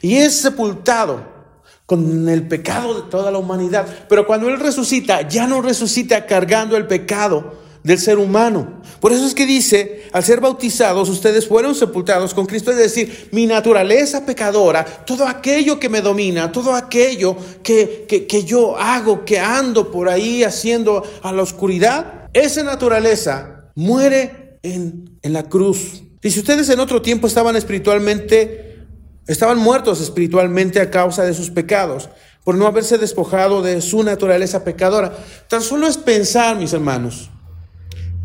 y 0.00 0.16
es 0.16 0.34
sepultado 0.36 1.40
con 1.86 2.28
el 2.28 2.46
pecado 2.46 2.94
de 3.02 3.10
toda 3.10 3.32
la 3.32 3.38
humanidad. 3.38 3.84
Pero 4.08 4.26
cuando 4.26 4.48
Él 4.48 4.60
resucita, 4.60 5.26
ya 5.28 5.48
no 5.48 5.60
resucita 5.60 6.24
cargando 6.26 6.76
el 6.76 6.86
pecado, 6.86 7.58
del 7.82 7.98
ser 7.98 8.18
humano. 8.18 8.80
Por 9.00 9.12
eso 9.12 9.26
es 9.26 9.34
que 9.34 9.46
dice, 9.46 10.08
al 10.12 10.24
ser 10.24 10.40
bautizados, 10.40 11.08
ustedes 11.08 11.46
fueron 11.46 11.74
sepultados 11.74 12.34
con 12.34 12.46
Cristo, 12.46 12.70
es 12.70 12.76
decir, 12.76 13.28
mi 13.32 13.46
naturaleza 13.46 14.26
pecadora, 14.26 14.84
todo 14.84 15.26
aquello 15.26 15.80
que 15.80 15.88
me 15.88 16.02
domina, 16.02 16.52
todo 16.52 16.74
aquello 16.74 17.36
que, 17.62 18.06
que, 18.28 18.44
yo 18.44 18.76
hago, 18.76 19.24
que 19.24 19.38
ando 19.38 19.90
por 19.90 20.08
ahí 20.08 20.44
haciendo 20.44 21.02
a 21.22 21.32
la 21.32 21.42
oscuridad, 21.42 22.28
esa 22.32 22.62
naturaleza 22.62 23.70
muere 23.74 24.58
en, 24.62 25.18
en 25.22 25.32
la 25.32 25.44
cruz. 25.44 26.02
Y 26.22 26.30
si 26.30 26.40
ustedes 26.40 26.68
en 26.68 26.80
otro 26.80 27.00
tiempo 27.00 27.26
estaban 27.26 27.56
espiritualmente, 27.56 28.84
estaban 29.26 29.58
muertos 29.58 30.02
espiritualmente 30.02 30.80
a 30.80 30.90
causa 30.90 31.24
de 31.24 31.32
sus 31.32 31.50
pecados, 31.50 32.10
por 32.44 32.54
no 32.54 32.66
haberse 32.66 32.98
despojado 32.98 33.62
de 33.62 33.80
su 33.80 34.02
naturaleza 34.02 34.64
pecadora. 34.64 35.16
Tan 35.48 35.62
solo 35.62 35.86
es 35.86 35.96
pensar, 35.96 36.56
mis 36.56 36.72
hermanos, 36.72 37.30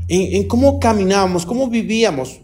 en, 0.07 0.47
cómo 0.47 0.79
caminábamos, 0.79 1.45
cómo 1.45 1.69
vivíamos. 1.69 2.39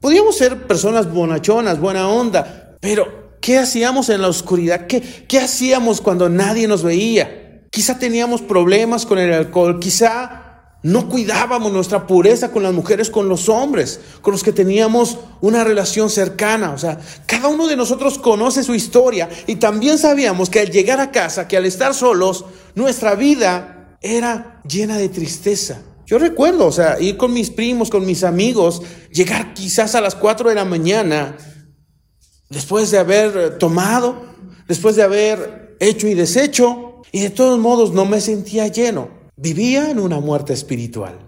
Podíamos 0.00 0.36
ser 0.36 0.66
personas 0.66 1.12
bonachonas, 1.12 1.80
buena 1.80 2.08
onda, 2.08 2.76
pero 2.80 3.38
¿qué 3.40 3.58
hacíamos 3.58 4.08
en 4.08 4.22
la 4.22 4.28
oscuridad? 4.28 4.86
¿Qué, 4.86 5.00
¿Qué 5.00 5.38
hacíamos 5.38 6.00
cuando 6.00 6.28
nadie 6.28 6.68
nos 6.68 6.82
veía? 6.82 7.66
Quizá 7.70 7.98
teníamos 7.98 8.42
problemas 8.42 9.06
con 9.06 9.18
el 9.18 9.32
alcohol, 9.32 9.80
quizá 9.80 10.44
no 10.84 11.08
cuidábamos 11.08 11.72
nuestra 11.72 12.06
pureza 12.06 12.52
con 12.52 12.62
las 12.62 12.74
mujeres, 12.74 13.08
con 13.08 13.26
los 13.26 13.48
hombres, 13.48 14.00
con 14.20 14.32
los 14.32 14.42
que 14.42 14.52
teníamos 14.52 15.16
una 15.40 15.64
relación 15.64 16.10
cercana. 16.10 16.72
O 16.72 16.78
sea, 16.78 17.00
cada 17.24 17.48
uno 17.48 17.66
de 17.66 17.74
nosotros 17.74 18.18
conoce 18.18 18.62
su 18.62 18.74
historia 18.74 19.30
y 19.46 19.56
también 19.56 19.96
sabíamos 19.96 20.50
que 20.50 20.60
al 20.60 20.70
llegar 20.70 21.00
a 21.00 21.10
casa, 21.10 21.48
que 21.48 21.56
al 21.56 21.64
estar 21.64 21.94
solos, 21.94 22.44
nuestra 22.74 23.14
vida 23.14 23.96
era 24.02 24.60
llena 24.68 24.98
de 24.98 25.08
tristeza. 25.08 25.80
Yo 26.06 26.18
recuerdo, 26.18 26.66
o 26.66 26.72
sea, 26.72 27.00
ir 27.00 27.16
con 27.16 27.32
mis 27.32 27.50
primos, 27.50 27.88
con 27.88 28.04
mis 28.04 28.24
amigos, 28.24 28.82
llegar 29.10 29.54
quizás 29.54 29.94
a 29.94 30.00
las 30.00 30.14
4 30.14 30.50
de 30.50 30.54
la 30.54 30.64
mañana, 30.64 31.36
después 32.50 32.90
de 32.90 32.98
haber 32.98 33.58
tomado, 33.58 34.22
después 34.68 34.96
de 34.96 35.02
haber 35.02 35.76
hecho 35.80 36.06
y 36.06 36.14
deshecho, 36.14 37.02
y 37.10 37.20
de 37.20 37.30
todos 37.30 37.58
modos 37.58 37.92
no 37.92 38.04
me 38.04 38.20
sentía 38.20 38.68
lleno. 38.68 39.08
Vivía 39.36 39.90
en 39.90 39.98
una 39.98 40.20
muerte 40.20 40.52
espiritual. 40.52 41.18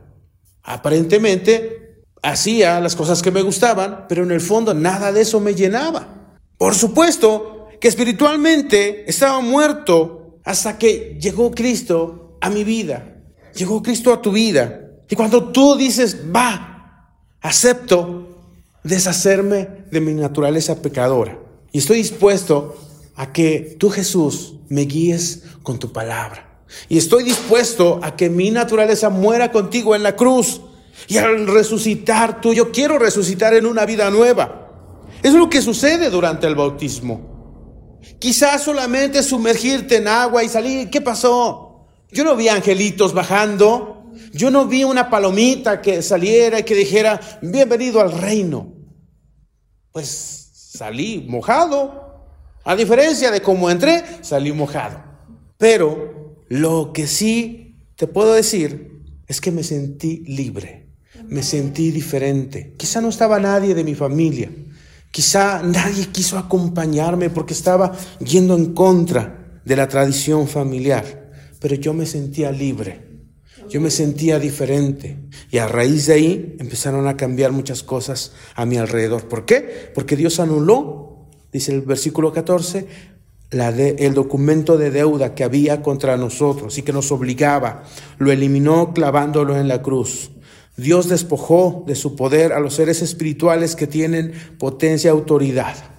Aparentemente 0.63 2.05
hacía 2.23 2.81
las 2.81 2.97
cosas 2.97 3.23
que 3.23 3.31
me 3.31 3.43
gustaban, 3.43 4.07
pero 4.09 4.25
en 4.25 4.31
el 4.31 4.41
fondo 4.41 4.75
nada 4.75 5.11
de 5.13 5.23
eso 5.23 5.41
me 5.41 5.55
llenaba. 5.55 6.39
Por 6.59 6.75
supuesto 6.75 7.69
que 7.81 7.89
espiritualmente 7.89 9.09
estaba 9.09 9.41
muerto 9.41 10.39
hasta 10.45 10.77
que 10.79 11.19
llegó 11.21 11.51
Cristo 11.51 12.37
a 12.41 12.51
mi 12.51 12.65
vida 12.65 13.16
llegó 13.57 13.83
Cristo 13.83 14.13
a 14.13 14.23
tu 14.23 14.33
vida. 14.33 14.83
Y 15.09 15.17
cuando 15.17 15.51
tú 15.51 15.77
dices, 15.77 16.17
va, 16.35 17.11
acepto 17.41 18.27
deshacerme 18.83 19.85
de 19.91 20.01
mi 20.01 20.15
naturaleza 20.15 20.81
pecadora. 20.81 21.39
Y 21.73 21.79
estoy 21.79 21.99
dispuesto 21.99 22.77
a 23.17 23.33
que 23.33 23.77
tú 23.79 23.91
Jesús 23.91 24.55
me 24.69 24.83
guíes 24.83 25.43
con 25.63 25.79
tu 25.79 25.93
palabra. 25.93 26.63
Y 26.89 26.99
estoy 26.99 27.23
dispuesto 27.23 28.01
a 28.03 28.17
que 28.17 28.29
mi 28.29 28.51
naturaleza 28.51 29.09
muera 29.09 29.53
contigo 29.53 29.95
en 29.95 30.03
la 30.03 30.17
cruz. 30.17 30.61
Y 31.09 31.19
al 31.19 31.47
resucitar 31.47 32.41
tú, 32.41 32.53
yo 32.53 32.73
quiero 32.73 32.99
resucitar 32.99 33.55
en 33.55 33.67
una 33.67 33.85
vida 33.87 34.11
nueva. 34.11 34.71
Es 35.23 35.33
lo 35.33 35.49
que 35.49 35.63
sucede 35.63 36.11
durante 36.11 36.47
el 36.47 36.55
bautismo. 36.55 37.99
Quizás 38.19 38.63
solamente 38.63 39.23
sumergirte 39.23 39.97
en 39.97 40.09
agua 40.09 40.43
y 40.45 40.49
salir. 40.49 40.91
¿Qué 40.91 41.01
pasó? 41.01 41.66
Yo 42.17 42.25
no 42.25 42.35
vi 42.35 42.49
angelitos 42.49 43.13
bajando. 43.13 44.11
Yo 44.33 44.51
no 44.51 44.67
vi 44.67 44.85
una 44.85 45.11
palomita 45.11 45.83
que 45.83 46.01
saliera 46.01 46.59
y 46.59 46.63
que 46.63 46.75
dijera, 46.75 47.21
bienvenido 47.43 48.01
al 48.01 48.11
reino. 48.11 48.73
Pues 49.93 50.49
salí 50.55 51.27
mojado. 51.29 52.25
A 52.65 52.75
diferencia 52.75 53.31
de 53.31 53.43
cómo 53.43 53.71
entré, 53.71 54.03
salí 54.23 54.51
mojado. 54.51 55.05
Pero 55.59 56.43
lo 56.49 56.91
que 56.95 57.07
sí 57.07 57.77
te 57.97 58.07
puedo 58.07 58.33
decir 58.33 59.03
es 59.27 59.43
que 59.43 59.53
me 59.53 59.63
sentí 59.63 60.25
libre. 60.25 60.89
Me 61.29 61.43
sentí 61.43 61.91
diferente. 61.91 62.73
Quizá 62.79 63.03
no 63.03 63.11
estaba 63.11 63.39
nadie 63.41 63.75
de 63.75 63.85
mi 63.85 63.95
familia. 63.95 64.51
Quizá 65.11 65.63
nadie 65.63 66.07
quiso 66.07 66.39
acompañarme 66.39 67.29
porque 67.29 67.53
estaba 67.53 67.93
yendo 68.21 68.57
en 68.57 68.73
contra 68.73 69.61
de 69.67 69.77
la 69.77 69.87
tradición 69.87 70.49
familiar 70.49 71.26
pero 71.67 71.81
yo 71.81 71.95
me 71.95 72.07
sentía 72.07 72.53
libre, 72.53 73.01
yo 73.69 73.81
me 73.81 73.91
sentía 73.91 74.39
diferente. 74.39 75.17
Y 75.51 75.59
a 75.59 75.67
raíz 75.67 76.07
de 76.07 76.13
ahí 76.13 76.57
empezaron 76.61 77.09
a 77.09 77.17
cambiar 77.17 77.51
muchas 77.51 77.83
cosas 77.83 78.35
a 78.55 78.65
mi 78.65 78.77
alrededor. 78.77 79.27
¿Por 79.27 79.47
qué? 79.47 79.91
Porque 79.93 80.15
Dios 80.15 80.39
anuló, 80.39 81.27
dice 81.53 81.73
el 81.73 81.81
versículo 81.81 82.33
14, 82.33 82.87
la 83.51 83.71
el 83.71 84.15
documento 84.15 84.79
de 84.79 84.93
deuda 84.93 85.35
que 85.35 85.43
había 85.43 85.83
contra 85.83 86.17
nosotros 86.17 86.79
y 86.79 86.83
que 86.83 86.93
nos 86.93 87.11
obligaba. 87.11 87.83
Lo 88.19 88.31
eliminó 88.31 88.95
clavándolo 88.95 89.59
en 89.59 89.67
la 89.67 89.83
cruz. 89.83 90.31
Dios 90.77 91.09
despojó 91.09 91.83
de 91.85 91.97
su 91.97 92.15
poder 92.15 92.53
a 92.53 92.61
los 92.61 92.75
seres 92.75 93.03
espirituales 93.03 93.75
que 93.75 93.89
tienen 93.89 94.35
potencia 94.61 95.09
y 95.09 95.11
autoridad. 95.11 95.96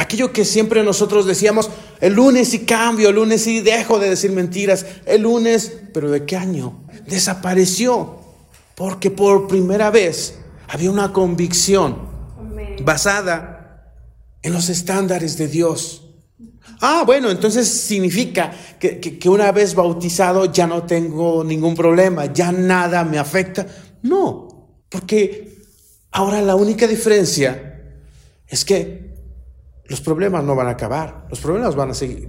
Aquello 0.00 0.32
que 0.32 0.44
siempre 0.44 0.84
nosotros 0.84 1.26
decíamos, 1.26 1.70
el 2.00 2.14
lunes 2.14 2.50
sí 2.50 2.60
cambio, 2.60 3.08
el 3.08 3.16
lunes 3.16 3.42
sí 3.42 3.62
dejo 3.62 3.98
de 3.98 4.10
decir 4.10 4.30
mentiras, 4.30 4.86
el 5.06 5.22
lunes, 5.22 5.72
pero 5.92 6.08
¿de 6.08 6.24
qué 6.24 6.36
año? 6.36 6.84
Desapareció, 7.08 8.20
porque 8.76 9.10
por 9.10 9.48
primera 9.48 9.90
vez 9.90 10.38
había 10.68 10.92
una 10.92 11.12
convicción 11.12 11.96
basada 12.84 13.92
en 14.40 14.52
los 14.52 14.68
estándares 14.68 15.36
de 15.36 15.48
Dios. 15.48 16.04
Ah, 16.80 17.02
bueno, 17.04 17.28
entonces 17.28 17.66
significa 17.66 18.52
que, 18.78 19.00
que, 19.00 19.28
una 19.28 19.50
vez 19.50 19.74
bautizado 19.74 20.44
ya 20.44 20.68
no 20.68 20.84
tengo 20.84 21.42
ningún 21.42 21.74
problema, 21.74 22.32
ya 22.32 22.52
nada 22.52 23.02
me 23.02 23.18
afecta. 23.18 23.66
No, 24.02 24.78
porque 24.88 25.58
ahora 26.12 26.40
la 26.40 26.54
única 26.54 26.86
diferencia 26.86 27.82
es 28.46 28.64
que 28.64 29.07
los 29.88 30.00
problemas 30.00 30.44
no 30.44 30.54
van 30.54 30.66
a 30.66 30.70
acabar, 30.70 31.26
los 31.30 31.40
problemas 31.40 31.74
van 31.74 31.90
a 31.90 31.94
seguir. 31.94 32.28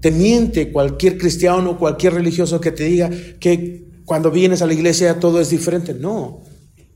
Te 0.00 0.10
miente 0.10 0.72
cualquier 0.72 1.16
cristiano, 1.16 1.78
cualquier 1.78 2.14
religioso 2.14 2.60
que 2.60 2.72
te 2.72 2.84
diga 2.84 3.10
que 3.40 3.86
cuando 4.04 4.30
vienes 4.30 4.62
a 4.62 4.66
la 4.66 4.74
iglesia 4.74 5.18
todo 5.18 5.40
es 5.40 5.50
diferente. 5.50 5.94
No, 5.94 6.42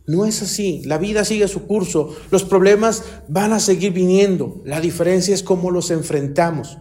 no 0.06 0.26
es 0.26 0.42
así. 0.42 0.82
La 0.84 0.98
vida 0.98 1.24
sigue 1.24 1.48
su 1.48 1.66
curso. 1.66 2.14
Los 2.30 2.44
problemas 2.44 3.04
van 3.28 3.52
a 3.52 3.60
seguir 3.60 3.92
viniendo. 3.92 4.62
La 4.64 4.80
diferencia 4.80 5.34
es 5.34 5.42
cómo 5.42 5.70
los 5.70 5.90
enfrentamos. 5.90 6.78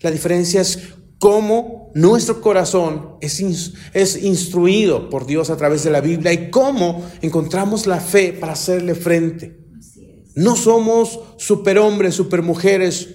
La 0.00 0.10
diferencia 0.10 0.60
es 0.60 0.94
cómo 1.18 1.90
nuestro 1.94 2.40
corazón 2.40 3.16
es, 3.20 3.74
es 3.92 4.22
instruido 4.22 5.10
por 5.10 5.26
Dios 5.26 5.50
a 5.50 5.56
través 5.56 5.84
de 5.84 5.90
la 5.90 6.00
Biblia 6.00 6.32
y 6.32 6.50
cómo 6.50 7.04
encontramos 7.20 7.86
la 7.86 8.00
fe 8.00 8.32
para 8.32 8.54
hacerle 8.54 8.94
frente. 8.94 9.59
No 10.40 10.56
somos 10.56 11.20
superhombres, 11.36 12.14
supermujeres, 12.14 13.10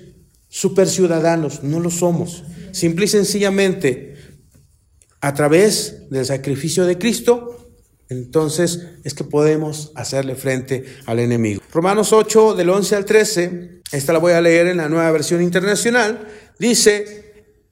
superciudadanos, 0.48 1.63
no 1.63 1.79
lo 1.79 1.89
somos. 1.89 2.44
Simple 2.72 3.05
y 3.05 3.08
sencillamente, 3.08 4.13
a 5.22 5.34
través 5.34 6.08
del 6.12 6.24
sacrificio 6.24 6.86
de 6.86 7.00
Cristo, 7.00 7.72
entonces 8.10 8.89
es 9.03 9.15
que 9.15 9.24
podemos 9.24 9.91
hacerle 9.96 10.36
frente 10.36 10.86
al 11.08 11.17
enemigo. 11.17 11.63
Romanos 11.74 12.13
8, 12.13 12.53
del 12.53 12.70
11 12.70 12.96
al 12.96 13.05
13, 13.05 13.82
esta 13.91 14.13
la 14.13 14.20
voy 14.20 14.34
a 14.34 14.41
leer 14.41 14.67
en 14.67 14.77
la 14.77 14.88
nueva 14.88 15.10
versión 15.10 15.41
internacional, 15.41 16.27
dice, 16.60 17.25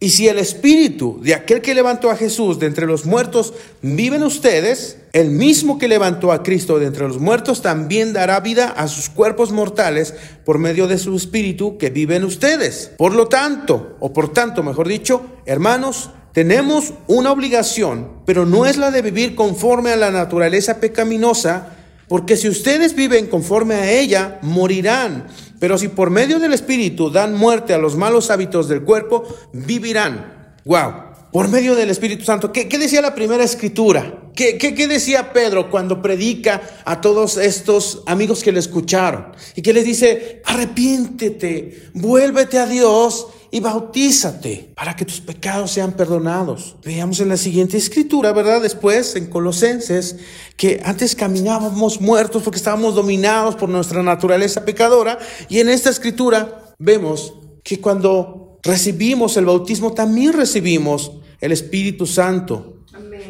y 0.04 0.10
si 0.10 0.28
el 0.28 0.38
espíritu 0.38 1.18
de 1.22 1.34
aquel 1.34 1.62
que 1.62 1.74
levantó 1.74 2.12
a 2.12 2.18
Jesús 2.18 2.60
de 2.60 2.66
entre 2.66 2.86
los 2.86 3.06
muertos 3.06 3.54
vive 3.82 4.18
en 4.18 4.24
ustedes, 4.24 4.98
el 5.14 5.30
mismo 5.30 5.80
que 5.80 5.88
levantó 5.88 6.34
a 6.34 6.44
Cristo 6.44 6.78
de 6.78 6.88
entre 6.88 7.08
los 7.08 7.22
muertos 7.22 7.62
también 7.62 8.12
dará 8.12 8.42
vida 8.42 8.68
a 8.68 8.90
sus 8.90 9.08
cuerpos 9.08 9.54
mortales 9.54 10.14
por 10.44 10.60
medio 10.60 10.88
de 10.88 10.98
su 10.98 11.16
espíritu 11.16 11.78
que 11.78 11.90
vive 11.90 12.18
en 12.18 12.26
ustedes. 12.26 12.92
Por 12.98 13.14
lo 13.14 13.30
tanto, 13.30 13.96
o 14.02 14.12
por 14.12 14.34
tanto, 14.34 14.62
mejor 14.62 14.90
dicho, 14.90 15.22
hermanos, 15.46 16.10
tenemos 16.34 16.92
una 17.08 17.32
obligación, 17.32 18.10
pero 18.26 18.46
no 18.46 18.66
es 18.66 18.76
la 18.76 18.92
de 18.92 19.04
vivir 19.04 19.36
conforme 19.36 19.94
a 19.94 19.96
la 19.96 20.12
naturaleza 20.12 20.82
pecaminosa, 20.82 21.78
porque 22.10 22.36
si 22.36 22.50
ustedes 22.50 22.94
viven 22.94 23.28
conforme 23.28 23.76
a 23.76 23.90
ella, 23.90 24.40
morirán. 24.42 25.28
Pero 25.64 25.78
si 25.78 25.88
por 25.88 26.10
medio 26.10 26.40
del 26.40 26.52
Espíritu 26.52 27.10
dan 27.10 27.36
muerte 27.36 27.74
a 27.74 27.78
los 27.78 27.96
malos 27.96 28.30
hábitos 28.30 28.68
del 28.68 28.82
cuerpo, 28.82 29.24
vivirán. 29.54 30.58
Wow. 30.66 30.92
por 31.32 31.48
medio 31.48 31.74
del 31.74 31.90
Espíritu 31.90 32.26
Santo. 32.26 32.52
¿Qué, 32.52 32.66
decía 32.66 33.02
la 33.02 33.16
primera 33.16 33.46
escritura? 33.46 34.24
¿Qué, 34.36 34.58
¿Qué, 34.58 34.88
decía 34.90 35.32
Pedro 35.32 35.72
cuando 35.72 36.02
predica 36.02 36.62
a 36.84 37.00
todos 37.00 37.38
estos 37.38 38.04
amigos 38.08 38.44
que 38.44 38.52
le 38.52 38.60
escucharon? 38.60 39.28
Y 39.56 39.62
que 39.62 39.72
les 39.72 39.86
dice, 39.86 40.42
arrepiéntete, 40.44 41.92
vuélvete 41.94 42.60
a 42.60 42.66
Dios 42.66 43.28
y 43.54 43.60
bautízate 43.60 44.74
para 44.76 44.96
que 44.96 45.06
tus 45.06 45.22
pecados 45.22 45.70
sean 45.70 45.92
perdonados. 45.92 46.76
Veamos 46.84 47.20
en 47.20 47.30
la 47.30 47.38
siguiente 47.38 47.78
escritura, 47.78 48.32
¿verdad? 48.32 48.64
Después, 48.64 49.16
en 49.16 49.28
Colosenses, 49.28 50.16
que 50.58 50.82
antes 50.84 51.16
caminábamos 51.16 52.02
muertos 52.02 52.42
porque 52.42 52.58
estábamos 52.58 52.96
dominados 52.96 53.56
por 53.56 53.70
nuestra 53.70 54.02
naturaleza 54.02 54.66
pecadora. 54.66 55.20
Y 55.50 55.60
en 55.60 55.70
esta 55.70 55.92
escritura 55.92 56.74
vemos 56.80 57.36
que 57.64 57.80
cuando 57.80 58.58
recibimos 58.64 59.38
el 59.38 59.46
bautismo, 59.46 59.94
también 59.94 60.34
recibimos 60.34 61.12
el 61.40 61.52
Espíritu 61.52 62.08
Santo. 62.08 62.80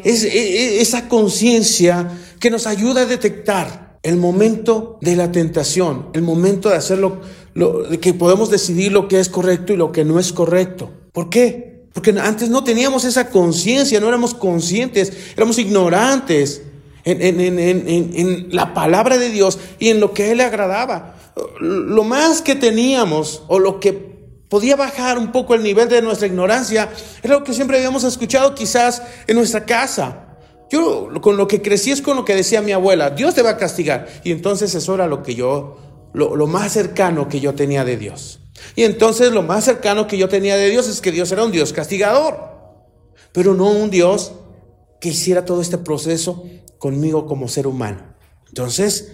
Es, 0.04 0.24
e, 0.24 0.28
e, 0.28 0.80
esa 0.80 1.06
conciencia 1.06 2.10
que 2.40 2.48
nos 2.48 2.66
ayuda 2.66 3.02
a 3.02 3.06
detectar 3.06 3.98
el 4.02 4.16
momento 4.16 4.98
de 5.02 5.16
la 5.16 5.32
tentación, 5.32 6.08
el 6.14 6.22
momento 6.22 6.70
de 6.70 6.76
hacerlo, 6.76 7.20
lo, 7.54 7.88
que 8.00 8.14
podemos 8.14 8.50
decidir 8.50 8.92
lo 8.92 9.08
que 9.08 9.20
es 9.20 9.28
correcto 9.28 9.72
y 9.72 9.76
lo 9.76 9.92
que 9.92 10.04
no 10.04 10.18
es 10.18 10.32
correcto. 10.32 10.90
¿Por 11.12 11.30
qué? 11.30 11.84
Porque 11.92 12.10
antes 12.10 12.48
no 12.50 12.64
teníamos 12.64 13.04
esa 13.04 13.30
conciencia, 13.30 14.00
no 14.00 14.08
éramos 14.08 14.34
conscientes, 14.34 15.12
éramos 15.36 15.58
ignorantes 15.58 16.62
en, 17.04 17.38
en, 17.58 18.48
la 18.50 18.74
palabra 18.74 19.16
de 19.16 19.30
Dios 19.30 19.58
y 19.78 19.90
en 19.90 20.00
lo 20.00 20.12
que 20.12 20.32
Él 20.32 20.38
le 20.38 20.44
agradaba. 20.44 21.16
Lo 21.60 22.04
más 22.04 22.42
que 22.42 22.56
teníamos 22.56 23.42
o 23.46 23.58
lo 23.58 23.78
que 23.78 24.14
podía 24.48 24.76
bajar 24.76 25.18
un 25.18 25.32
poco 25.32 25.54
el 25.54 25.62
nivel 25.62 25.88
de 25.88 26.02
nuestra 26.02 26.26
ignorancia. 26.26 26.88
Era 27.22 27.34
lo 27.34 27.44
que 27.44 27.52
siempre 27.52 27.76
habíamos 27.76 28.04
escuchado 28.04 28.54
quizás 28.54 29.02
en 29.26 29.36
nuestra 29.36 29.64
casa. 29.64 30.36
Yo 30.70 31.08
con 31.20 31.36
lo 31.36 31.46
que 31.46 31.62
crecí 31.62 31.90
es 31.90 32.00
con 32.00 32.16
lo 32.16 32.24
que 32.24 32.34
decía 32.34 32.62
mi 32.62 32.72
abuela, 32.72 33.10
Dios 33.10 33.34
te 33.34 33.42
va 33.42 33.50
a 33.50 33.56
castigar. 33.56 34.06
Y 34.22 34.32
entonces 34.32 34.74
eso 34.74 34.94
era 34.94 35.06
lo 35.06 35.22
que 35.22 35.34
yo, 35.34 35.78
lo, 36.14 36.34
lo 36.34 36.46
más 36.46 36.72
cercano 36.72 37.28
que 37.28 37.40
yo 37.40 37.54
tenía 37.54 37.84
de 37.84 37.98
Dios. 37.98 38.40
Y 38.76 38.84
entonces 38.84 39.32
lo 39.32 39.42
más 39.42 39.64
cercano 39.64 40.06
que 40.06 40.16
yo 40.16 40.28
tenía 40.28 40.56
de 40.56 40.70
Dios 40.70 40.88
es 40.88 41.00
que 41.00 41.12
Dios 41.12 41.30
era 41.32 41.44
un 41.44 41.52
Dios 41.52 41.72
castigador, 41.72 42.38
pero 43.32 43.54
no 43.54 43.70
un 43.70 43.90
Dios 43.90 44.32
que 45.00 45.10
hiciera 45.10 45.44
todo 45.44 45.60
este 45.60 45.78
proceso 45.78 46.44
conmigo 46.78 47.26
como 47.26 47.48
ser 47.48 47.66
humano. 47.66 48.14
Entonces, 48.48 49.12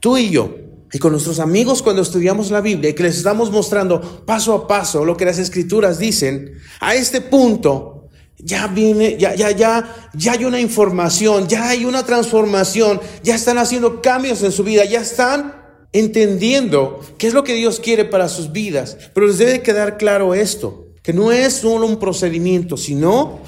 tú 0.00 0.16
y 0.16 0.30
yo 0.30 0.54
y 0.92 0.98
con 0.98 1.10
nuestros 1.10 1.40
amigos 1.40 1.82
cuando 1.82 2.02
estudiamos 2.02 2.52
la 2.52 2.60
Biblia 2.60 2.90
y 2.90 2.94
que 2.94 3.02
les 3.02 3.16
estamos 3.16 3.50
mostrando 3.50 4.24
paso 4.24 4.54
a 4.54 4.68
paso 4.68 5.04
lo 5.04 5.16
que 5.16 5.24
las 5.24 5.38
escrituras 5.38 5.98
dicen, 5.98 6.52
a 6.78 6.94
este 6.94 7.20
punto 7.20 8.10
ya 8.38 8.68
viene, 8.68 9.16
ya, 9.18 9.34
ya, 9.34 9.50
ya, 9.50 10.10
ya 10.14 10.32
hay 10.32 10.44
una 10.44 10.60
información, 10.60 11.48
ya 11.48 11.70
hay 11.70 11.84
una 11.84 12.04
transformación, 12.04 13.00
ya 13.22 13.34
están 13.34 13.58
haciendo 13.58 14.02
cambios 14.02 14.42
en 14.42 14.52
su 14.52 14.62
vida, 14.62 14.84
ya 14.84 15.00
están 15.00 15.63
entendiendo 15.94 17.00
qué 17.16 17.28
es 17.28 17.32
lo 17.32 17.44
que 17.44 17.54
Dios 17.54 17.80
quiere 17.80 18.04
para 18.04 18.28
sus 18.28 18.52
vidas. 18.52 18.98
Pero 19.14 19.26
les 19.26 19.38
debe 19.38 19.62
quedar 19.62 19.96
claro 19.96 20.34
esto, 20.34 20.88
que 21.02 21.14
no 21.14 21.32
es 21.32 21.54
solo 21.54 21.86
un 21.86 21.98
procedimiento, 21.98 22.76
sino 22.76 23.40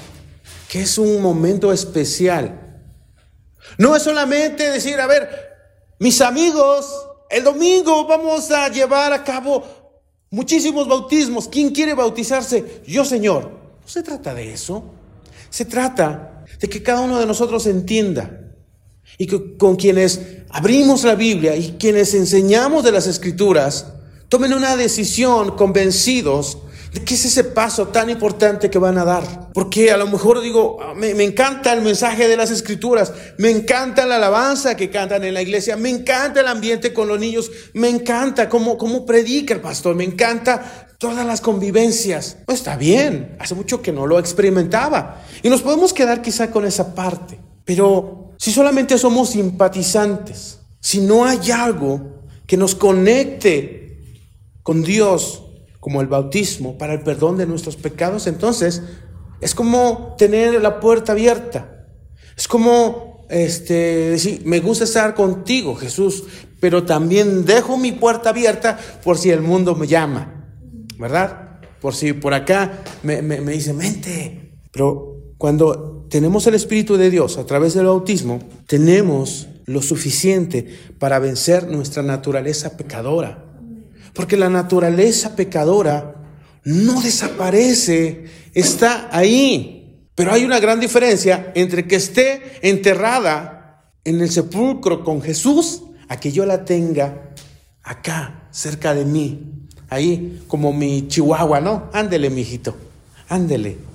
que 0.67 0.81
es 0.81 0.97
un 0.97 1.21
momento 1.21 1.71
especial. 1.71 2.81
No 3.77 3.95
es 3.95 4.01
solamente 4.01 4.71
decir, 4.71 4.99
a 4.99 5.05
ver, 5.05 5.29
mis 5.99 6.21
amigos 6.21 6.87
el 7.29 7.43
domingo 7.43 8.07
vamos 8.07 8.49
a 8.51 8.69
llevar 8.69 9.11
a 9.11 9.23
cabo 9.23 9.63
muchísimos 10.29 10.87
bautismos. 10.87 11.47
¿Quién 11.47 11.71
quiere 11.71 11.93
bautizarse? 11.93 12.81
Yo, 12.87 13.03
Señor. 13.03 13.51
No 13.81 13.87
se 13.87 14.03
trata 14.03 14.33
de 14.33 14.53
eso. 14.53 14.83
Se 15.49 15.65
trata 15.65 16.45
de 16.59 16.69
que 16.69 16.81
cada 16.81 17.01
uno 17.01 17.19
de 17.19 17.25
nosotros 17.25 17.65
entienda 17.67 18.41
y 19.17 19.27
que 19.27 19.57
con 19.57 19.75
quienes 19.75 20.36
abrimos 20.49 21.03
la 21.03 21.15
Biblia 21.15 21.55
y 21.55 21.77
quienes 21.79 22.13
enseñamos 22.13 22.83
de 22.83 22.91
las 22.91 23.07
Escrituras, 23.07 23.87
tomen 24.29 24.53
una 24.53 24.75
decisión 24.75 25.55
convencidos 25.55 26.57
¿Qué 27.05 27.13
es 27.13 27.25
ese 27.25 27.43
paso 27.43 27.89
tan 27.89 28.09
importante 28.09 28.69
que 28.69 28.79
van 28.79 28.97
a 28.97 29.05
dar? 29.05 29.51
Porque 29.53 29.91
a 29.91 29.97
lo 29.97 30.07
mejor 30.07 30.41
digo, 30.41 30.77
ah, 30.81 30.93
me, 30.95 31.11
encanta 31.23 31.73
el 31.73 31.81
mensaje 31.81 32.27
de 32.27 32.37
las 32.37 32.49
escrituras, 32.49 33.13
me 33.37 33.49
encanta 33.49 34.05
la 34.05 34.15
alabanza 34.15 34.75
que 34.75 34.89
cantan 34.89 35.23
en 35.23 35.33
la 35.33 35.41
iglesia, 35.41 35.75
me 35.75 35.89
encanta 35.89 36.41
el 36.41 36.47
ambiente 36.47 36.93
con 36.93 37.07
los 37.07 37.19
niños, 37.19 37.51
me 37.73 37.89
encanta 37.89 38.49
cómo, 38.49 38.77
cómo 38.77 39.05
predica 39.05 39.53
el 39.53 39.61
pastor, 39.61 39.95
me 39.95 40.05
encanta 40.05 40.87
todas 40.97 41.25
las 41.25 41.41
convivencias. 41.41 42.37
Pues 42.45 42.59
está 42.59 42.77
bien, 42.77 43.35
hace 43.39 43.53
mucho 43.53 43.81
que 43.81 43.91
no 43.91 44.07
lo 44.07 44.17
experimentaba. 44.17 45.23
Y 45.43 45.49
nos 45.49 45.61
podemos 45.61 45.93
quedar 45.93 46.21
quizá 46.21 46.51
con 46.51 46.65
esa 46.65 46.95
parte. 46.95 47.39
Pero 47.65 48.26
si 48.37 48.51
solamente 48.51 48.97
somos 48.97 49.31
simpatizantes, 49.31 50.59
si 50.79 51.01
no 51.01 51.25
hay 51.25 51.51
algo 51.51 52.21
que 52.45 52.57
nos 52.57 52.75
conecte 52.75 53.99
con 54.63 54.83
Dios, 54.83 55.43
como 55.79 56.01
el 56.01 56.07
bautismo 56.07 56.77
para 56.77 56.93
el 56.93 57.01
perdón 57.01 57.37
de 57.37 57.45
nuestros 57.45 57.75
pecados, 57.75 58.27
entonces 58.27 58.83
es 59.41 59.55
como 59.55 60.15
tener 60.17 60.61
la 60.61 60.79
puerta 60.79 61.13
abierta. 61.13 61.87
Es 62.35 62.47
como 62.47 63.25
este, 63.29 64.09
decir, 64.11 64.41
me 64.45 64.59
gusta 64.59 64.83
estar 64.83 65.15
contigo, 65.15 65.75
Jesús, 65.75 66.23
pero 66.59 66.83
también 66.83 67.45
dejo 67.45 67.77
mi 67.77 67.91
puerta 67.91 68.29
abierta 68.29 68.77
por 69.03 69.17
si 69.17 69.29
el 69.31 69.41
mundo 69.41 69.75
me 69.75 69.87
llama, 69.87 70.51
¿verdad? 70.97 71.59
Por 71.81 71.95
si 71.95 72.13
por 72.13 72.33
acá 72.33 72.83
me, 73.03 73.21
me, 73.21 73.41
me 73.41 73.53
dice, 73.53 73.73
mente. 73.73 74.59
Pero 74.71 75.16
cuando 75.37 76.07
tenemos 76.09 76.47
el 76.47 76.55
Espíritu 76.55 76.97
de 76.97 77.11
Dios 77.11 77.37
a 77.37 77.45
través 77.45 77.73
del 77.73 77.85
bautismo, 77.85 78.39
tenemos 78.65 79.47
lo 79.65 79.81
suficiente 79.81 80.67
para 80.97 81.19
vencer 81.19 81.67
nuestra 81.67 82.01
naturaleza 82.01 82.75
pecadora. 82.77 83.43
Porque 84.13 84.37
la 84.37 84.49
naturaleza 84.49 85.35
pecadora 85.35 86.15
no 86.63 87.01
desaparece, 87.01 88.25
está 88.53 89.09
ahí. 89.11 90.07
Pero 90.15 90.31
hay 90.31 90.43
una 90.43 90.59
gran 90.59 90.79
diferencia 90.79 91.51
entre 91.53 91.87
que 91.87 91.97
esté 91.97 92.41
enterrada 92.61 93.91
en 94.03 94.21
el 94.21 94.31
sepulcro 94.31 95.03
con 95.03 95.21
Jesús 95.21 95.83
a 96.07 96.19
que 96.19 96.31
yo 96.31 96.45
la 96.45 96.65
tenga 96.65 97.33
acá, 97.83 98.47
cerca 98.51 98.95
de 98.95 99.05
mí. 99.05 99.67
Ahí, 99.89 100.43
como 100.47 100.73
mi 100.73 101.07
chihuahua, 101.07 101.61
¿no? 101.61 101.89
Ándele, 101.93 102.29
mijito, 102.29 102.75
ándele. 103.29 103.86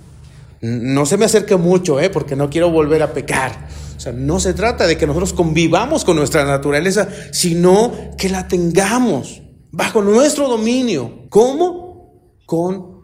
No 0.63 1.07
se 1.07 1.17
me 1.17 1.25
acerque 1.25 1.57
mucho, 1.57 1.99
¿eh? 1.99 2.09
Porque 2.09 2.37
no 2.37 2.49
quiero 2.49 2.71
volver 2.71 3.03
a 3.03 3.13
pecar. 3.13 3.69
O 3.97 4.01
sea, 4.01 4.13
no 4.13 4.39
se 4.39 4.55
trata 4.55 4.87
de 4.87 4.97
que 4.97 5.09
nosotros 5.09 5.33
convivamos 5.33 6.05
con 6.05 6.17
nuestra 6.17 6.45
naturaleza, 6.45 7.09
sino 7.33 7.93
que 8.17 8.29
la 8.29 8.47
tengamos 8.47 9.43
bajo 9.73 10.03
nuestro 10.03 10.49
dominio. 10.49 11.27
¿Cómo? 11.29 12.39
Con 12.47 13.03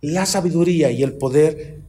la 0.00 0.26
sabiduría 0.26 0.92
y 0.92 1.02
el 1.02 1.14
poder 1.14 1.82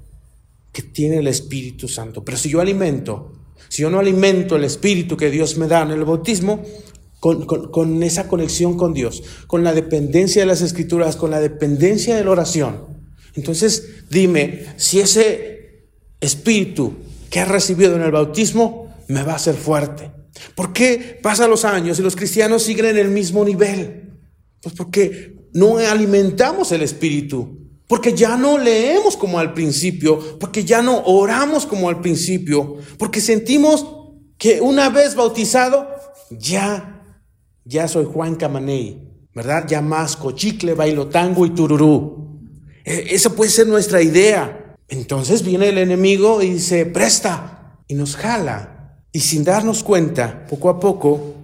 que 0.74 0.82
tiene 0.82 1.18
el 1.18 1.28
Espíritu 1.28 1.88
Santo. 1.88 2.26
Pero 2.26 2.38
si 2.38 2.50
yo 2.50 2.60
alimento, 2.60 3.34
si 3.70 3.84
yo 3.84 3.92
no 3.92 4.00
alimento 4.00 4.56
el 4.56 4.64
Espíritu 4.64 5.16
que 5.16 5.30
Dios 5.30 5.58
me 5.58 5.68
da 5.68 5.84
en 5.84 5.92
el 5.92 6.06
bautismo, 6.06 6.64
con, 7.20 7.46
con, 7.46 8.02
esa 8.04 8.28
conexión 8.28 8.78
con 8.78 8.94
Dios, 8.94 9.24
con 9.46 9.64
la 9.64 9.74
dependencia 9.74 10.42
de 10.42 10.46
las 10.48 10.62
escrituras, 10.62 11.16
con 11.16 11.30
la 11.30 11.40
dependencia 11.40 12.16
de 12.16 12.24
la 12.24 12.32
oración. 12.32 12.97
Entonces, 13.38 14.04
dime, 14.10 14.66
si 14.76 15.00
ese 15.00 15.88
espíritu 16.20 16.94
que 17.30 17.40
has 17.40 17.48
recibido 17.48 17.96
en 17.96 18.02
el 18.02 18.12
bautismo 18.12 18.94
me 19.08 19.24
va 19.24 19.34
a 19.34 19.38
hacer 19.38 19.56
fuerte, 19.56 20.12
¿Por 20.56 20.74
qué 20.74 21.20
pasan 21.22 21.50
los 21.50 21.66
años 21.66 22.00
y 22.00 22.04
los 22.04 22.16
cristianos 22.16 22.64
siguen 22.64 22.88
en 22.88 22.98
el 22.98 23.10
mismo 23.10 23.44
nivel? 23.44 24.20
Pues 24.62 24.76
porque 24.76 25.36
no 25.54 25.78
alimentamos 25.78 26.72
el 26.72 26.82
espíritu, 26.82 27.60
porque 27.88 28.14
ya 28.14 28.38
no 28.38 28.58
leemos 28.58 29.16
como 29.18 29.40
al 29.40 29.54
principio, 29.54 30.38
porque 30.40 30.64
ya 30.64 30.82
no 30.82 31.04
oramos 31.06 31.66
como 31.66 31.90
al 31.90 32.02
principio, 32.02 32.78
porque 32.98 33.22
sentimos 33.22 33.86
que 34.38 34.62
una 34.62 34.90
vez 34.90 35.16
bautizado, 35.16 35.88
ya, 36.32 37.04
ya 37.66 37.88
soy 37.88 38.06
Juan 38.06 38.36
Camaney, 38.36 39.28
¿verdad? 39.34 39.66
Ya 39.68 39.82
más 39.82 40.18
chicle, 40.36 40.74
bailo 40.74 41.08
tango 41.08 41.46
y 41.46 41.52
tururú. 41.52 42.27
E, 42.88 43.14
esa 43.14 43.32
puede 43.32 43.52
ser 43.52 43.68
nuestra 43.68 44.02
idea. 44.02 44.76
Entonces 44.88 45.44
viene 45.44 45.68
el 45.70 45.78
enemigo 45.78 46.42
y 46.42 46.52
dice, 46.52 46.86
presta, 46.86 47.82
y 47.88 47.94
nos 47.94 48.16
jala 48.16 49.04
y 49.12 49.20
sin 49.20 49.44
darnos 49.44 49.84
cuenta, 49.84 50.46
poco 50.48 50.70
a 50.70 50.80
poco, 50.80 51.36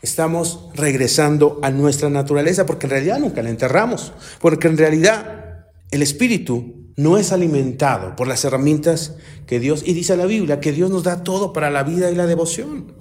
estamos 0.00 0.70
regresando 0.74 1.58
a 1.62 1.70
nuestra 1.70 2.08
naturaleza, 2.08 2.64
porque 2.64 2.86
en 2.86 2.90
realidad 2.90 3.18
nunca 3.18 3.42
la 3.42 3.50
enterramos, 3.50 4.12
porque 4.40 4.68
en 4.68 4.78
realidad 4.78 5.66
el 5.90 6.02
espíritu 6.02 6.92
no 6.96 7.18
es 7.18 7.32
alimentado 7.32 8.16
por 8.16 8.28
las 8.28 8.44
herramientas 8.44 9.16
que 9.46 9.60
Dios, 9.60 9.82
y 9.84 9.92
dice 9.92 10.16
la 10.16 10.26
Biblia, 10.26 10.60
que 10.60 10.72
Dios 10.72 10.90
nos 10.90 11.02
da 11.02 11.22
todo 11.22 11.52
para 11.52 11.70
la 11.70 11.82
vida 11.82 12.10
y 12.10 12.14
la 12.14 12.26
devoción. 12.26 12.94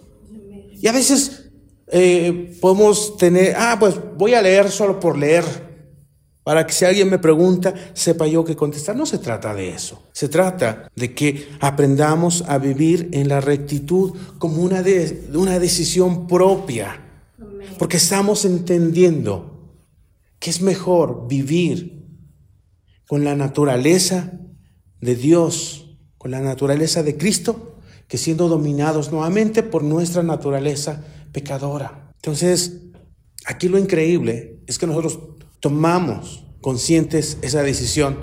Y 0.81 0.87
a 0.87 0.91
veces 0.91 1.51
eh, 1.87 2.57
podemos 2.59 3.15
tener, 3.17 3.55
ah, 3.57 3.77
pues 3.79 3.95
voy 4.17 4.33
a 4.33 4.41
leer 4.41 4.69
solo 4.69 4.99
por 4.99 5.17
leer. 5.17 5.68
Para 6.43 6.65
que 6.65 6.73
si 6.73 6.85
alguien 6.85 7.09
me 7.09 7.19
pregunta, 7.19 7.73
sepa 7.93 8.25
yo 8.27 8.43
qué 8.43 8.55
contestar. 8.55 8.95
No 8.95 9.05
se 9.05 9.19
trata 9.19 9.53
de 9.53 9.69
eso. 9.69 10.07
Se 10.13 10.29
trata 10.29 10.89
de 10.95 11.13
que 11.13 11.49
aprendamos 11.59 12.43
a 12.47 12.57
vivir 12.57 13.09
en 13.11 13.27
la 13.27 13.41
rectitud 13.41 14.15
como 14.37 14.63
una, 14.63 14.81
de, 14.81 15.29
una 15.33 15.59
decisión 15.59 16.27
propia. 16.27 17.05
Porque 17.77 17.97
estamos 17.97 18.45
entendiendo 18.45 19.77
que 20.39 20.49
es 20.49 20.61
mejor 20.61 21.27
vivir 21.27 22.07
con 23.07 23.23
la 23.23 23.35
naturaleza 23.35 24.31
de 25.01 25.15
Dios, 25.15 25.97
con 26.17 26.31
la 26.31 26.39
naturaleza 26.39 27.03
de 27.03 27.17
Cristo, 27.17 27.77
que 28.07 28.17
siendo 28.17 28.47
dominados 28.47 29.11
nuevamente 29.11 29.61
por 29.61 29.83
nuestra 29.83 30.23
naturaleza 30.23 31.03
pecadora. 31.31 32.11
Entonces, 32.15 32.81
aquí 33.45 33.67
lo 33.67 33.77
increíble 33.77 34.63
es 34.67 34.79
que 34.79 34.87
nosotros 34.87 35.19
tomamos 35.59 36.45
conscientes 36.61 37.37
esa 37.41 37.63
decisión 37.63 38.19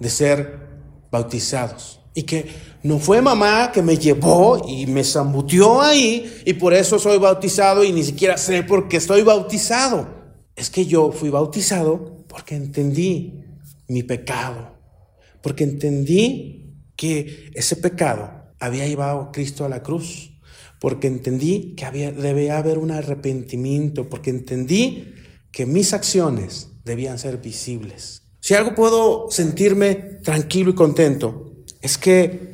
de 0.00 0.10
ser 0.10 0.62
bautizados. 1.10 2.00
Y 2.14 2.24
que 2.24 2.46
no 2.82 2.98
fue 2.98 3.22
mamá 3.22 3.70
que 3.72 3.80
me 3.80 3.96
llevó 3.96 4.68
y 4.68 4.86
me 4.86 5.04
zambutió 5.04 5.80
ahí 5.80 6.42
y 6.44 6.54
por 6.54 6.74
eso 6.74 6.98
soy 6.98 7.18
bautizado 7.18 7.84
y 7.84 7.92
ni 7.92 8.02
siquiera 8.02 8.36
sé 8.36 8.62
por 8.62 8.88
qué 8.88 8.98
estoy 8.98 9.22
bautizado. 9.22 10.08
Es 10.54 10.68
que 10.68 10.84
yo 10.84 11.10
fui 11.12 11.30
bautizado 11.30 12.24
porque 12.28 12.54
entendí 12.54 13.44
mi 13.88 14.02
pecado, 14.02 14.76
porque 15.40 15.64
entendí 15.64 16.74
que 16.96 17.50
ese 17.54 17.76
pecado 17.76 18.30
había 18.58 18.86
llevado 18.86 19.20
a 19.20 19.32
Cristo 19.32 19.64
a 19.64 19.68
la 19.68 19.82
cruz, 19.82 20.38
porque 20.80 21.06
entendí 21.06 21.74
que 21.76 21.84
había, 21.84 22.12
debía 22.12 22.58
haber 22.58 22.78
un 22.78 22.90
arrepentimiento, 22.90 24.08
porque 24.08 24.30
entendí 24.30 25.14
que 25.50 25.66
mis 25.66 25.92
acciones 25.92 26.71
debían 26.84 27.18
ser 27.18 27.38
visibles. 27.38 28.22
Si 28.40 28.54
algo 28.54 28.74
puedo 28.74 29.30
sentirme 29.30 29.94
tranquilo 29.94 30.70
y 30.70 30.74
contento, 30.74 31.52
es 31.80 31.96
que 31.96 32.52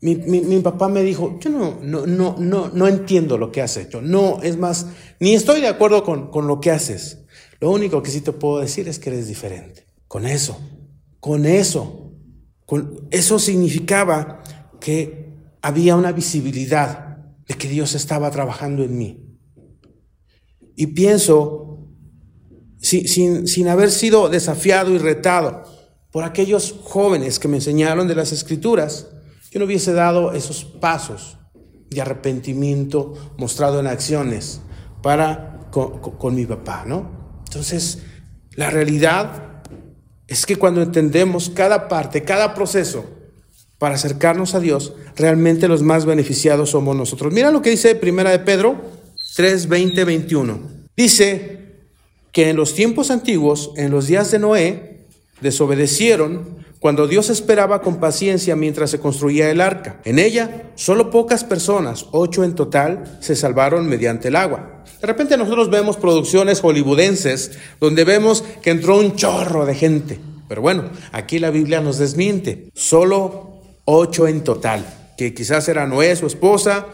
mi, 0.00 0.60
papá 0.60 0.88
me 0.88 1.02
dijo, 1.02 1.38
yo 1.40 1.50
no, 1.50 1.78
no, 1.82 2.06
no, 2.06 2.36
no, 2.38 2.68
no 2.68 2.88
entiendo 2.88 3.36
lo 3.36 3.50
que 3.50 3.60
has 3.60 3.76
hecho. 3.76 4.00
No, 4.00 4.40
es 4.42 4.56
más, 4.56 4.86
ni 5.20 5.34
estoy 5.34 5.60
de 5.60 5.68
acuerdo 5.68 6.04
con, 6.04 6.30
con 6.30 6.46
lo 6.46 6.60
que 6.60 6.70
haces. 6.70 7.18
Lo 7.60 7.70
único 7.70 8.02
que 8.02 8.10
sí 8.10 8.20
te 8.20 8.32
puedo 8.32 8.60
decir 8.60 8.88
es 8.88 8.98
que 8.98 9.10
eres 9.10 9.26
diferente. 9.26 9.86
Con 10.06 10.26
eso, 10.26 10.58
con 11.20 11.44
eso, 11.44 12.12
con 12.64 13.08
eso 13.10 13.38
significaba 13.38 14.42
que 14.80 15.34
había 15.60 15.96
una 15.96 16.12
visibilidad 16.12 17.18
de 17.46 17.54
que 17.54 17.68
Dios 17.68 17.94
estaba 17.94 18.30
trabajando 18.30 18.84
en 18.84 18.96
mí. 18.96 19.24
Y 20.76 20.88
pienso 20.88 21.67
sin, 22.80 23.46
sin, 23.46 23.68
haber 23.68 23.90
sido 23.90 24.28
desafiado 24.28 24.92
y 24.92 24.98
retado 24.98 25.64
por 26.10 26.24
aquellos 26.24 26.76
jóvenes 26.82 27.38
que 27.38 27.48
me 27.48 27.56
enseñaron 27.56 28.08
de 28.08 28.14
las 28.14 28.32
escrituras, 28.32 29.08
yo 29.50 29.58
no 29.58 29.66
hubiese 29.66 29.92
dado 29.92 30.32
esos 30.32 30.64
pasos 30.64 31.38
de 31.90 32.00
arrepentimiento 32.00 33.14
mostrado 33.36 33.80
en 33.80 33.86
acciones 33.86 34.60
para 35.02 35.58
con, 35.70 36.34
mi 36.34 36.46
papá, 36.46 36.84
¿no? 36.86 37.42
Entonces, 37.46 38.02
la 38.54 38.70
realidad 38.70 39.62
es 40.26 40.44
que 40.46 40.56
cuando 40.56 40.82
entendemos 40.82 41.50
cada 41.50 41.88
parte, 41.88 42.22
cada 42.22 42.54
proceso 42.54 43.04
para 43.78 43.94
acercarnos 43.94 44.54
a 44.54 44.60
Dios, 44.60 44.94
realmente 45.16 45.68
los 45.68 45.82
más 45.82 46.04
beneficiados 46.04 46.70
somos 46.70 46.96
nosotros. 46.96 47.32
Mira 47.32 47.50
lo 47.50 47.62
que 47.62 47.70
dice 47.70 47.94
Primera 47.94 48.30
de 48.30 48.40
Pedro 48.40 48.76
3, 49.36 49.68
20, 49.68 50.04
21. 50.04 50.60
Dice, 50.96 51.67
que 52.32 52.50
en 52.50 52.56
los 52.56 52.74
tiempos 52.74 53.10
antiguos, 53.10 53.72
en 53.76 53.90
los 53.90 54.06
días 54.06 54.30
de 54.30 54.38
Noé, 54.38 55.06
desobedecieron 55.40 56.58
cuando 56.80 57.08
Dios 57.08 57.28
esperaba 57.30 57.82
con 57.82 57.98
paciencia 57.98 58.54
mientras 58.54 58.90
se 58.90 59.00
construía 59.00 59.50
el 59.50 59.60
arca. 59.60 60.00
En 60.04 60.18
ella, 60.18 60.70
solo 60.76 61.10
pocas 61.10 61.44
personas, 61.44 62.06
ocho 62.12 62.44
en 62.44 62.54
total, 62.54 63.18
se 63.20 63.34
salvaron 63.34 63.88
mediante 63.88 64.28
el 64.28 64.36
agua. 64.36 64.84
De 65.00 65.06
repente 65.06 65.36
nosotros 65.36 65.70
vemos 65.70 65.96
producciones 65.96 66.60
hollywoodenses 66.60 67.52
donde 67.80 68.04
vemos 68.04 68.42
que 68.62 68.70
entró 68.70 68.98
un 68.98 69.16
chorro 69.16 69.66
de 69.66 69.74
gente. 69.74 70.20
Pero 70.48 70.62
bueno, 70.62 70.84
aquí 71.12 71.38
la 71.38 71.50
Biblia 71.50 71.80
nos 71.80 71.98
desmiente. 71.98 72.70
Solo 72.74 73.60
ocho 73.84 74.26
en 74.26 74.42
total, 74.42 74.84
que 75.16 75.34
quizás 75.34 75.68
era 75.68 75.86
Noé, 75.86 76.14
su 76.16 76.26
esposa, 76.26 76.86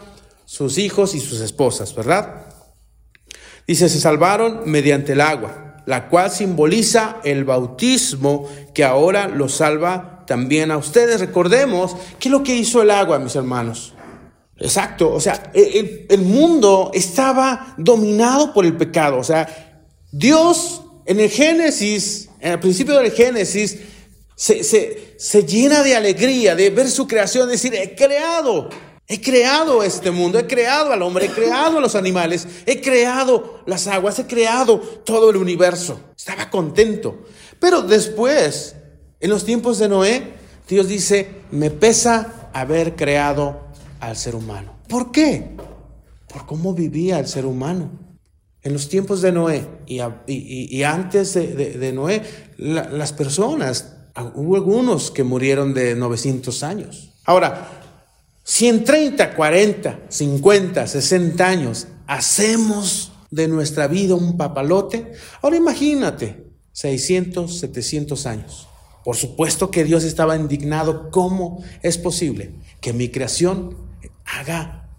sus 0.45 0.77
hijos 0.77 1.15
y 1.15 1.19
sus 1.19 1.39
esposas, 1.41 1.95
¿verdad? 1.95 2.44
Dice, 3.67 3.89
se 3.89 3.99
salvaron 3.99 4.61
mediante 4.65 5.13
el 5.13 5.21
agua, 5.21 5.81
la 5.85 6.07
cual 6.07 6.29
simboliza 6.31 7.17
el 7.23 7.43
bautismo 7.45 8.47
que 8.73 8.83
ahora 8.83 9.27
los 9.27 9.55
salva 9.55 10.23
también 10.27 10.71
a 10.71 10.77
ustedes. 10.77 11.19
Recordemos 11.19 11.95
qué 12.19 12.29
es 12.29 12.31
lo 12.31 12.43
que 12.43 12.55
hizo 12.55 12.81
el 12.81 12.91
agua, 12.91 13.19
mis 13.19 13.35
hermanos. 13.35 13.93
Exacto, 14.57 15.11
o 15.11 15.19
sea, 15.19 15.51
el, 15.53 16.05
el 16.09 16.21
mundo 16.21 16.91
estaba 16.93 17.75
dominado 17.77 18.53
por 18.53 18.65
el 18.65 18.77
pecado. 18.77 19.17
O 19.17 19.23
sea, 19.23 19.81
Dios 20.11 20.81
en 21.05 21.19
el 21.19 21.29
Génesis, 21.29 22.29
en 22.39 22.53
el 22.53 22.59
principio 22.59 22.97
del 22.97 23.11
Génesis, 23.11 23.77
se, 24.35 24.63
se, 24.63 25.15
se 25.17 25.43
llena 25.43 25.83
de 25.83 25.95
alegría 25.95 26.55
de 26.55 26.69
ver 26.69 26.89
su 26.89 27.07
creación, 27.07 27.49
decir, 27.49 27.73
he 27.73 27.95
creado 27.95 28.69
He 29.07 29.21
creado 29.21 29.83
este 29.83 30.09
mundo, 30.09 30.39
he 30.39 30.47
creado 30.47 30.91
al 30.91 31.01
hombre, 31.03 31.27
he 31.27 31.29
creado 31.29 31.77
a 31.77 31.81
los 31.81 31.93
animales, 31.93 32.47
he 32.65 32.81
creado 32.81 33.61
las 33.67 33.85
aguas, 33.85 34.17
he 34.17 34.25
creado 34.25 34.79
todo 34.79 35.29
el 35.29 35.37
universo. 35.37 35.99
Estaba 36.17 36.49
contento. 36.49 37.23
Pero 37.59 37.83
después, 37.83 38.75
en 39.19 39.29
los 39.29 39.45
tiempos 39.45 39.77
de 39.77 39.89
Noé, 39.89 40.33
Dios 40.67 40.87
dice, 40.87 41.41
me 41.51 41.69
pesa 41.69 42.49
haber 42.51 42.95
creado 42.95 43.67
al 43.99 44.17
ser 44.17 44.35
humano. 44.35 44.75
¿Por 44.87 45.11
qué? 45.11 45.55
Por 46.27 46.47
cómo 46.47 46.73
vivía 46.73 47.19
el 47.19 47.27
ser 47.27 47.45
humano. 47.45 47.91
En 48.63 48.73
los 48.73 48.89
tiempos 48.89 49.21
de 49.21 49.31
Noé 49.31 49.67
y, 49.85 50.81
antes 50.81 51.35
de, 51.35 51.91
Noé, 51.93 52.23
las 52.57 53.13
personas, 53.13 53.93
hubo 54.33 54.55
algunos 54.55 55.11
que 55.11 55.23
murieron 55.23 55.75
de 55.75 55.93
900 55.93 56.63
años. 56.63 57.11
Ahora, 57.25 57.84
si 58.47 58.67
en 58.67 58.83
30, 58.83 59.33
40, 59.33 60.01
50, 60.07 60.85
60 60.85 61.47
años 61.47 61.87
hacemos 62.05 63.11
de 63.31 63.47
nuestra 63.47 63.87
vida 63.87 64.13
un 64.13 64.37
papalote, 64.37 65.13
ahora 65.41 65.57
imagínate, 65.57 66.45
600, 66.71 67.57
700 67.57 68.25
años. 68.27 68.67
Por 69.03 69.15
supuesto 69.15 69.71
que 69.71 69.83
Dios 69.83 70.03
estaba 70.03 70.35
indignado. 70.35 71.09
¿Cómo 71.09 71.63
es 71.81 71.97
posible 71.97 72.51
que 72.81 72.93
mi 72.93 73.09
creación 73.09 73.77
haga 74.25 74.89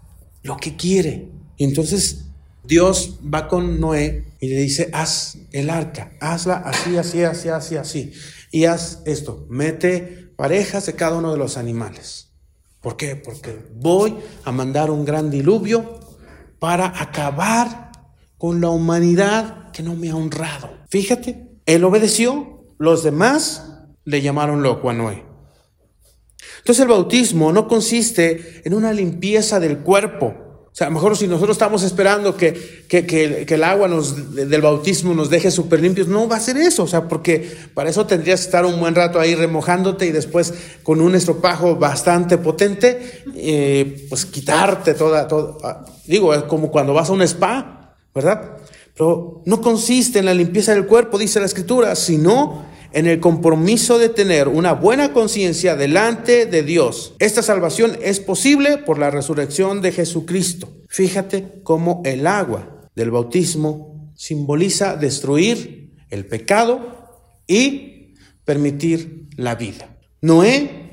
lo 0.43 0.57
que 0.57 0.75
quiere? 0.75 1.29
Y 1.55 1.63
entonces 1.63 2.25
Dios 2.65 3.17
va 3.33 3.47
con 3.47 3.79
Noé 3.79 4.25
y 4.41 4.49
le 4.49 4.57
dice, 4.57 4.89
haz 4.91 5.37
el 5.53 5.69
arca, 5.69 6.11
hazla 6.19 6.57
así, 6.57 6.97
así, 6.97 7.23
así, 7.23 7.47
así, 7.47 7.77
así. 7.77 8.11
Y 8.51 8.65
haz 8.65 9.03
esto, 9.05 9.45
mete 9.49 10.33
parejas 10.35 10.85
de 10.85 10.95
cada 10.95 11.15
uno 11.15 11.31
de 11.31 11.37
los 11.37 11.55
animales. 11.55 12.26
¿Por 12.87 12.95
qué? 12.95 13.17
Porque 13.17 13.65
voy 13.75 14.15
a 14.45 14.51
mandar 14.53 14.91
un 14.91 15.03
gran 15.03 15.29
diluvio 15.29 15.99
para 16.57 16.85
acabar 17.01 17.91
con 18.37 18.61
la 18.61 18.69
humanidad 18.69 19.71
que 19.73 19.83
no 19.83 19.93
me 19.93 20.09
ha 20.09 20.15
honrado. 20.15 20.69
Fíjate, 20.87 21.49
él 21.65 21.83
obedeció, 21.83 22.63
los 22.77 23.03
demás 23.03 23.73
le 24.05 24.21
llamaron 24.21 24.63
loco 24.63 24.89
a 24.89 24.93
Noé. 24.93 25.25
Entonces 26.59 26.81
el 26.81 26.87
bautismo 26.87 27.51
no 27.51 27.67
consiste 27.67 28.61
en 28.63 28.73
una 28.73 28.93
limpieza 28.93 29.59
del 29.59 29.79
cuerpo, 29.79 30.46
sea, 30.77 30.85
a 30.85 30.89
lo 30.91 30.93
mejor 30.93 31.17
si 31.17 31.27
nosotros 31.27 31.55
estamos 31.55 31.81
esperando 31.81 32.37
que, 32.37 32.85
que, 32.87 33.45
el 33.49 33.63
agua 33.63 33.89
del 33.89 34.61
bautismo 34.61 35.15
nos 35.15 35.31
deje 35.31 35.49
súper 35.49 35.81
limpios, 35.81 36.07
no 36.07 36.27
va 36.27 36.35
a 36.35 36.39
ser 36.39 36.55
eso. 36.57 36.83
O 36.83 36.87
sea, 36.87 37.07
porque 37.07 37.51
para 37.73 37.89
eso 37.89 38.05
tendrías 38.05 38.41
que 38.41 38.45
estar 38.45 38.63
un 38.63 38.79
buen 38.79 38.93
rato 38.93 39.19
ahí 39.19 39.33
remojándote 39.33 40.05
y 40.05 40.11
después 40.11 40.53
con 40.83 41.01
un 41.01 41.15
estropajo 41.15 41.77
bastante 41.77 42.37
potente, 42.37 43.23
eh, 43.35 44.05
pues 44.07 44.27
quitarte 44.27 44.93
toda, 44.93 45.27
toda, 45.27 45.57
ah, 45.63 45.85
digo, 46.05 46.31
es 46.35 46.43
como 46.43 46.69
cuando 46.69 46.93
vas 46.93 47.09
a 47.09 47.13
un 47.13 47.23
spa, 47.23 47.95
¿verdad? 48.13 48.57
Pero 48.93 49.41
no 49.45 49.59
consiste 49.61 50.19
en 50.19 50.25
la 50.25 50.33
limpieza 50.35 50.73
del 50.73 50.85
cuerpo, 50.85 51.17
dice 51.17 51.39
la 51.39 51.47
escritura, 51.47 51.95
sino 51.95 52.67
en 52.91 53.07
el 53.07 53.19
compromiso 53.19 53.99
de 53.99 54.09
tener 54.09 54.47
una 54.47 54.73
buena 54.73 55.13
conciencia 55.13 55.75
delante 55.75 56.45
de 56.45 56.63
Dios. 56.63 57.13
Esta 57.19 57.41
salvación 57.41 57.97
es 58.01 58.19
posible 58.19 58.77
por 58.77 58.97
la 58.99 59.09
resurrección 59.09 59.81
de 59.81 59.91
Jesucristo. 59.91 60.69
Fíjate 60.87 61.61
cómo 61.63 62.01
el 62.05 62.27
agua 62.27 62.89
del 62.95 63.11
bautismo 63.11 64.11
simboliza 64.15 64.95
destruir 64.95 65.93
el 66.09 66.25
pecado 66.25 67.35
y 67.45 68.15
permitir 68.45 69.27
la 69.35 69.55
vida. 69.55 69.97
Noé 70.21 70.87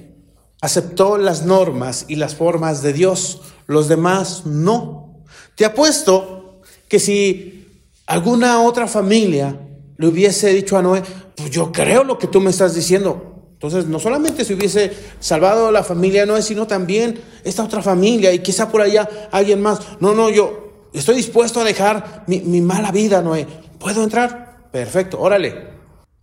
aceptó 0.61 1.18
las 1.18 1.44
normas 1.44 2.07
y 2.09 2.16
las 2.16 2.35
formas 2.35 2.83
de 2.83 2.92
Dios, 2.92 3.42
los 3.66 3.88
demás 3.88 4.46
no. 4.46 5.24
Te 5.57 5.64
apuesto 5.64 6.62
que 6.88 6.98
si 6.98 7.66
alguna 8.07 8.62
otra 8.62 8.87
familia 8.87 9.59
le 9.96 10.07
hubiese 10.07 10.52
dicho 10.52 10.76
a 10.76 10.83
Noé, 10.83 11.02
pues 11.37 11.51
yo 11.51 11.73
creo 11.73 12.05
lo 12.05 12.18
que 12.18 12.27
tú 12.27 12.40
me 12.40 12.51
estás 12.51 12.75
diciendo. 12.75 13.35
Entonces, 13.53 13.87
no 13.87 13.99
solamente 13.99 14.44
se 14.44 14.55
hubiese 14.55 14.92
salvado 15.20 15.73
la 15.73 15.83
familia 15.83 16.27
Noé, 16.27 16.42
sino 16.42 16.66
también 16.66 17.18
esta 17.44 17.64
otra 17.64 17.83
familia 17.83 18.33
y 18.33 18.40
quizá 18.40 18.70
por 18.70 18.83
allá 18.83 19.09
alguien 19.33 19.62
más. 19.62 19.81
No, 20.01 20.14
no, 20.14 20.29
yo 20.29 20.88
estoy 20.92 21.16
dispuesto 21.16 21.61
a 21.61 21.64
dejar 21.64 22.25
mi, 22.27 22.61
mala 22.61 22.92
vida, 22.92 23.23
Noé. 23.23 23.47
¿Puedo 23.79 24.05
entrar? 24.05 24.68
Perfecto, 24.70 25.20
órale. 25.20 25.68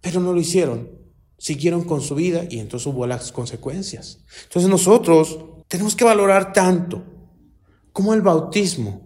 Pero 0.01 0.19
no 0.19 0.33
lo 0.33 0.39
hicieron. 0.39 0.89
Siguieron 1.37 1.83
con 1.83 2.01
su 2.01 2.13
vida 2.13 2.43
y 2.47 2.59
entonces 2.59 2.85
hubo 2.85 3.07
las 3.07 3.31
consecuencias. 3.31 4.19
Entonces 4.43 4.69
nosotros 4.69 5.39
tenemos 5.67 5.95
que 5.95 6.03
valorar 6.03 6.53
tanto 6.53 7.01
como 7.91 8.13
el 8.13 8.21
bautismo 8.21 9.01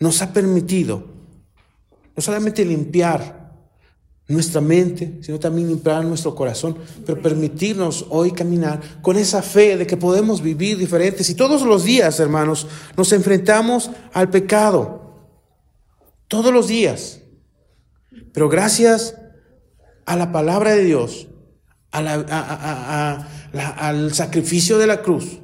nos 0.00 0.22
ha 0.22 0.32
permitido 0.32 1.04
no 2.16 2.22
solamente 2.22 2.64
limpiar 2.64 3.39
nuestra 4.30 4.60
mente, 4.60 5.18
sino 5.22 5.38
también 5.38 5.68
limpiar 5.68 6.04
nuestro 6.04 6.34
corazón, 6.34 6.76
pero 7.04 7.20
permitirnos 7.20 8.06
hoy 8.10 8.30
caminar 8.30 8.80
con 9.02 9.16
esa 9.16 9.42
fe 9.42 9.76
de 9.76 9.86
que 9.86 9.96
podemos 9.96 10.40
vivir 10.40 10.78
diferentes. 10.78 11.28
Y 11.30 11.34
todos 11.34 11.62
los 11.62 11.84
días, 11.84 12.20
hermanos, 12.20 12.66
nos 12.96 13.12
enfrentamos 13.12 13.90
al 14.12 14.30
pecado. 14.30 15.00
Todos 16.28 16.52
los 16.52 16.68
días. 16.68 17.20
Pero 18.32 18.48
gracias 18.48 19.16
a 20.06 20.16
la 20.16 20.32
palabra 20.32 20.74
de 20.76 20.84
Dios, 20.84 21.28
al 21.90 23.26
sacrificio 24.14 24.78
de 24.78 24.86
la 24.86 25.02
cruz, 25.02 25.40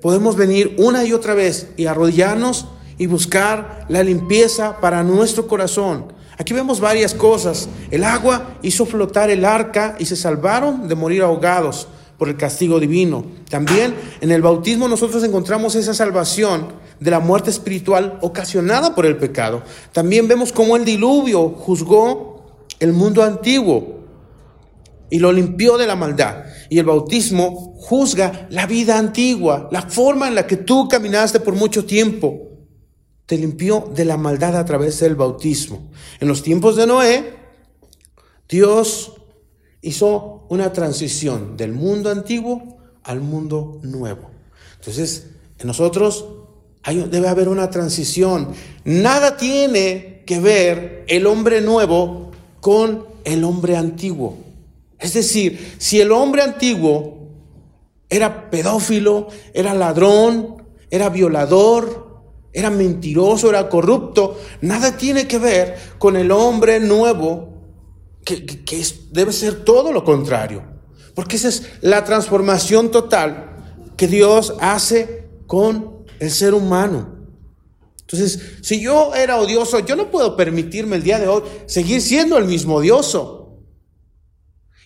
podemos 0.00 0.36
venir 0.36 0.74
una 0.78 1.04
y 1.04 1.12
otra 1.12 1.34
vez 1.34 1.68
y 1.76 1.86
arrodillarnos 1.86 2.68
y 2.96 3.06
buscar 3.06 3.86
la 3.88 4.02
limpieza 4.02 4.80
para 4.80 5.02
nuestro 5.02 5.46
corazón. 5.46 6.19
Aquí 6.40 6.54
vemos 6.54 6.80
varias 6.80 7.12
cosas. 7.12 7.68
El 7.90 8.02
agua 8.02 8.56
hizo 8.62 8.86
flotar 8.86 9.28
el 9.28 9.44
arca 9.44 9.96
y 9.98 10.06
se 10.06 10.16
salvaron 10.16 10.88
de 10.88 10.94
morir 10.94 11.20
ahogados 11.20 11.86
por 12.16 12.30
el 12.30 12.38
castigo 12.38 12.80
divino. 12.80 13.26
También 13.50 13.94
en 14.22 14.30
el 14.30 14.40
bautismo 14.40 14.88
nosotros 14.88 15.22
encontramos 15.22 15.74
esa 15.74 15.92
salvación 15.92 16.68
de 16.98 17.10
la 17.10 17.20
muerte 17.20 17.50
espiritual 17.50 18.18
ocasionada 18.22 18.94
por 18.94 19.04
el 19.04 19.18
pecado. 19.18 19.62
También 19.92 20.28
vemos 20.28 20.50
cómo 20.50 20.76
el 20.76 20.86
diluvio 20.86 21.50
juzgó 21.50 22.64
el 22.78 22.94
mundo 22.94 23.22
antiguo 23.22 23.98
y 25.10 25.18
lo 25.18 25.32
limpió 25.32 25.76
de 25.76 25.86
la 25.86 25.94
maldad. 25.94 26.44
Y 26.70 26.78
el 26.78 26.86
bautismo 26.86 27.74
juzga 27.80 28.46
la 28.48 28.64
vida 28.64 28.96
antigua, 28.96 29.68
la 29.70 29.82
forma 29.82 30.26
en 30.26 30.36
la 30.36 30.46
que 30.46 30.56
tú 30.56 30.88
caminaste 30.88 31.38
por 31.38 31.54
mucho 31.54 31.84
tiempo. 31.84 32.49
Te 33.30 33.38
limpió 33.38 33.88
de 33.94 34.04
la 34.04 34.16
maldad 34.16 34.56
a 34.56 34.64
través 34.64 34.98
del 34.98 35.14
bautismo. 35.14 35.88
En 36.18 36.26
los 36.26 36.42
tiempos 36.42 36.74
de 36.74 36.84
Noé, 36.84 37.36
Dios 38.48 39.12
hizo 39.82 40.46
una 40.48 40.72
transición 40.72 41.56
del 41.56 41.70
mundo 41.70 42.10
antiguo 42.10 42.78
al 43.04 43.20
mundo 43.20 43.78
nuevo. 43.84 44.32
Entonces, 44.80 45.28
en 45.60 45.68
nosotros 45.68 46.24
debe 46.84 47.28
haber 47.28 47.48
una 47.48 47.70
transición. 47.70 48.48
Nada 48.82 49.36
tiene 49.36 50.24
que 50.26 50.40
ver 50.40 51.04
el 51.06 51.24
hombre 51.28 51.60
nuevo 51.60 52.32
con 52.60 53.06
el 53.22 53.44
hombre 53.44 53.76
antiguo. 53.76 54.38
Es 54.98 55.14
decir, 55.14 55.76
si 55.78 56.00
el 56.00 56.10
hombre 56.10 56.42
antiguo 56.42 57.28
era 58.08 58.50
pedófilo, 58.50 59.28
era 59.54 59.72
ladrón, 59.72 60.64
era 60.90 61.10
violador, 61.10 62.09
era 62.52 62.70
mentiroso, 62.70 63.48
era 63.50 63.68
corrupto, 63.68 64.38
nada 64.60 64.96
tiene 64.96 65.26
que 65.28 65.38
ver 65.38 65.76
con 65.98 66.16
el 66.16 66.30
hombre 66.30 66.80
nuevo, 66.80 67.48
que, 68.24 68.44
debe 69.10 69.32
ser 69.32 69.64
todo 69.64 69.92
lo 69.92 70.04
contrario. 70.04 70.64
Porque 71.14 71.36
esa 71.36 71.48
es 71.48 71.64
la 71.80 72.04
transformación 72.04 72.90
total 72.90 73.92
que 73.96 74.06
Dios 74.06 74.54
hace 74.60 75.28
con 75.46 76.04
el 76.18 76.30
ser 76.30 76.54
humano. 76.54 77.16
Entonces, 78.00 78.40
si 78.62 78.80
yo 78.80 79.14
era 79.14 79.38
odioso, 79.38 79.78
yo 79.80 79.94
no 79.94 80.10
puedo 80.10 80.36
permitirme 80.36 80.96
el 80.96 81.02
día 81.02 81.18
de 81.18 81.28
hoy 81.28 81.42
seguir 81.66 82.00
siendo 82.00 82.36
el 82.38 82.46
mismo 82.46 82.76
odioso. 82.76 83.40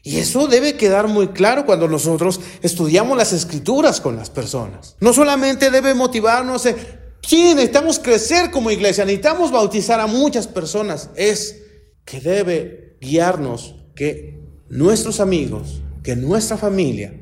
Y 0.03 0.19
eso 0.19 0.47
debe 0.47 0.77
quedar 0.77 1.09
muy 1.09 1.29
claro 1.29 1.65
cuando 1.65 1.89
nosotros 1.89 2.39
estudiamos 2.61 3.17
las 3.17 3.33
escrituras 3.33 4.03
con 4.03 4.17
las 4.17 4.29
personas. 4.29 4.97
No 5.01 5.15
solamente 5.15 5.71
debe 5.71 5.95
motivarnos, 5.95 6.67
eh, 6.67 7.04
sí, 7.27 7.55
necesitamos 7.55 7.99
crecer 7.99 8.51
como 8.51 8.71
iglesia, 8.71 9.05
necesitamos 9.05 9.51
bautizar 9.51 10.01
a 10.01 10.07
muchas 10.07 10.47
personas, 10.47 11.11
es 11.17 11.63
que 12.05 12.21
debe 12.21 12.97
guiarnos 13.01 13.77
que 13.95 14.41
nuestros 14.69 15.21
amigos, 15.21 15.83
que 16.03 16.17
nuestra 16.17 16.57
familia 16.57 17.21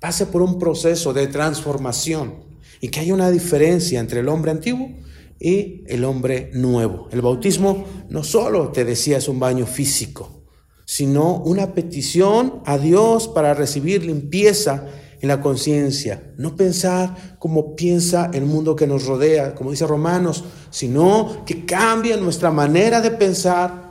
pase 0.00 0.26
por 0.26 0.42
un 0.42 0.58
proceso 0.58 1.12
de 1.12 1.26
transformación 1.26 2.44
y 2.80 2.88
que 2.88 3.00
haya 3.00 3.14
una 3.14 3.30
diferencia 3.30 4.00
entre 4.00 4.20
el 4.20 4.28
hombre 4.28 4.50
antiguo 4.50 4.90
y 5.38 5.84
el 5.86 6.04
hombre 6.04 6.50
nuevo. 6.54 7.08
El 7.10 7.22
bautismo 7.22 7.84
no 8.08 8.22
solo, 8.24 8.70
te 8.70 8.84
decía, 8.84 9.18
es 9.18 9.28
un 9.28 9.40
baño 9.40 9.66
físico, 9.66 10.44
sino 10.84 11.42
una 11.42 11.74
petición 11.74 12.62
a 12.64 12.78
Dios 12.78 13.28
para 13.28 13.54
recibir 13.54 14.04
limpieza 14.04 14.86
en 15.20 15.28
la 15.28 15.40
conciencia. 15.40 16.32
No 16.36 16.56
pensar 16.56 17.36
como 17.38 17.74
piensa 17.76 18.30
el 18.32 18.44
mundo 18.44 18.76
que 18.76 18.86
nos 18.86 19.06
rodea, 19.06 19.54
como 19.54 19.70
dice 19.70 19.86
Romanos, 19.86 20.44
sino 20.70 21.44
que 21.44 21.64
cambie 21.64 22.16
nuestra 22.16 22.50
manera 22.50 23.00
de 23.00 23.10
pensar 23.10 23.86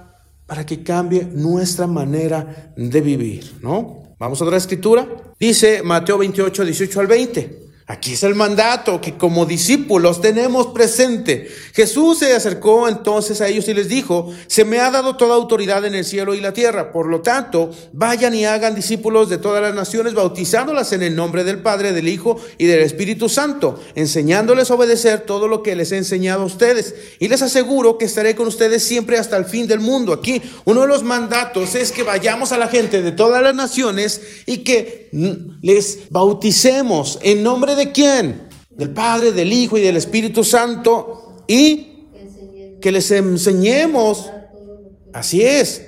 para 0.46 0.66
que 0.66 0.84
cambie 0.84 1.26
nuestra 1.26 1.88
manera 1.88 2.74
de 2.76 3.02
vivir, 3.02 3.56
¿no? 3.62 4.16
Vamos 4.20 4.42
a 4.42 4.46
otra 4.46 4.58
escritura. 4.58 5.08
Dice 5.40 5.82
Mateo 5.84 6.18
28, 6.18 6.64
18 6.64 7.00
al 7.00 7.08
20. 7.08 7.65
Aquí 7.88 8.14
es 8.14 8.24
el 8.24 8.34
mandato 8.34 9.00
que 9.00 9.16
como 9.16 9.46
discípulos 9.46 10.20
tenemos 10.20 10.68
presente. 10.68 11.48
Jesús 11.72 12.18
se 12.18 12.34
acercó 12.34 12.88
entonces 12.88 13.42
a 13.42 13.48
ellos 13.48 13.68
y 13.68 13.76
les 13.76 13.88
dijo, 13.88 14.34
se 14.48 14.66
me 14.66 14.80
ha 14.80 14.90
dado 14.90 15.18
toda 15.18 15.36
autoridad 15.36 15.86
en 15.86 15.94
el 15.94 16.04
cielo 16.04 16.34
y 16.34 16.42
la 16.42 16.52
tierra. 16.52 16.92
Por 16.92 17.06
lo 17.06 17.22
tanto, 17.22 17.70
vayan 17.94 18.34
y 18.34 18.44
hagan 18.44 18.74
discípulos 18.74 19.30
de 19.30 19.38
todas 19.38 19.62
las 19.62 19.76
naciones, 19.76 20.16
bautizándolas 20.16 20.94
en 20.94 21.04
el 21.04 21.16
nombre 21.16 21.44
del 21.44 21.62
Padre, 21.62 21.92
del 21.92 22.08
Hijo 22.08 22.38
y 22.58 22.66
del 22.66 22.80
Espíritu 22.80 23.30
Santo, 23.30 23.80
enseñándoles 23.94 24.72
a 24.72 24.74
obedecer 24.74 25.20
todo 25.20 25.48
lo 25.48 25.62
que 25.62 25.76
les 25.76 25.92
he 25.92 25.98
enseñado 25.98 26.42
a 26.42 26.46
ustedes. 26.46 26.96
Y 27.20 27.28
les 27.28 27.44
aseguro 27.44 28.00
que 28.00 28.06
estaré 28.06 28.34
con 28.34 28.48
ustedes 28.48 28.82
siempre 28.82 29.20
hasta 29.20 29.38
el 29.38 29.46
fin 29.46 29.68
del 29.68 29.80
mundo. 29.80 30.12
Aquí 30.12 30.42
uno 30.64 30.82
de 30.82 30.88
los 30.88 31.04
mandatos 31.04 31.76
es 31.76 31.92
que 31.92 32.02
vayamos 32.02 32.52
a 32.52 32.58
la 32.58 32.68
gente 32.68 33.04
de 33.04 33.12
todas 33.12 33.44
las 33.44 33.54
naciones 33.54 34.22
y 34.48 34.64
que 34.64 35.06
les 35.62 36.10
bauticemos 36.10 37.20
en 37.22 37.44
nombre 37.44 37.75
de 37.76 37.92
quién? 37.92 38.48
Del 38.70 38.92
Padre, 38.92 39.32
del 39.32 39.52
Hijo 39.52 39.78
y 39.78 39.82
del 39.82 39.98
Espíritu 39.98 40.44
Santo. 40.44 41.44
Y 41.48 42.08
que 42.82 42.92
les 42.92 43.10
enseñemos, 43.12 44.32
así 45.14 45.42
es, 45.42 45.82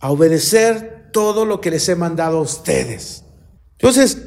a 0.00 0.10
obedecer 0.10 1.10
todo 1.12 1.44
lo 1.44 1.60
que 1.60 1.70
les 1.70 1.88
he 1.88 1.94
mandado 1.94 2.38
a 2.38 2.42
ustedes. 2.42 3.24
Entonces, 3.78 4.18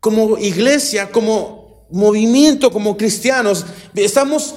como 0.00 0.38
iglesia, 0.38 1.10
como 1.10 1.86
movimiento, 1.90 2.70
como 2.70 2.96
cristianos, 2.96 3.66
estamos 3.94 4.54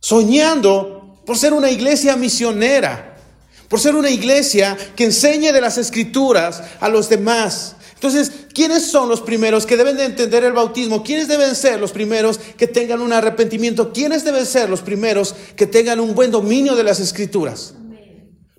soñando 0.00 1.22
por 1.24 1.36
ser 1.36 1.52
una 1.52 1.70
iglesia 1.70 2.16
misionera, 2.16 3.16
por 3.68 3.80
ser 3.80 3.94
una 3.94 4.10
iglesia 4.10 4.76
que 4.94 5.04
enseñe 5.04 5.52
de 5.52 5.60
las 5.60 5.78
escrituras 5.78 6.62
a 6.80 6.88
los 6.88 7.08
demás, 7.08 7.76
entonces, 7.96 8.30
¿quiénes 8.52 8.84
son 8.84 9.08
los 9.08 9.22
primeros 9.22 9.64
que 9.64 9.78
deben 9.78 9.96
de 9.96 10.04
entender 10.04 10.44
el 10.44 10.52
bautismo? 10.52 11.02
¿Quiénes 11.02 11.28
deben 11.28 11.54
ser 11.56 11.80
los 11.80 11.92
primeros 11.92 12.38
que 12.58 12.66
tengan 12.66 13.00
un 13.00 13.10
arrepentimiento? 13.10 13.90
¿Quiénes 13.90 14.22
deben 14.22 14.44
ser 14.44 14.68
los 14.68 14.82
primeros 14.82 15.34
que 15.56 15.66
tengan 15.66 15.98
un 16.00 16.14
buen 16.14 16.30
dominio 16.30 16.76
de 16.76 16.84
las 16.84 17.00
escrituras? 17.00 17.74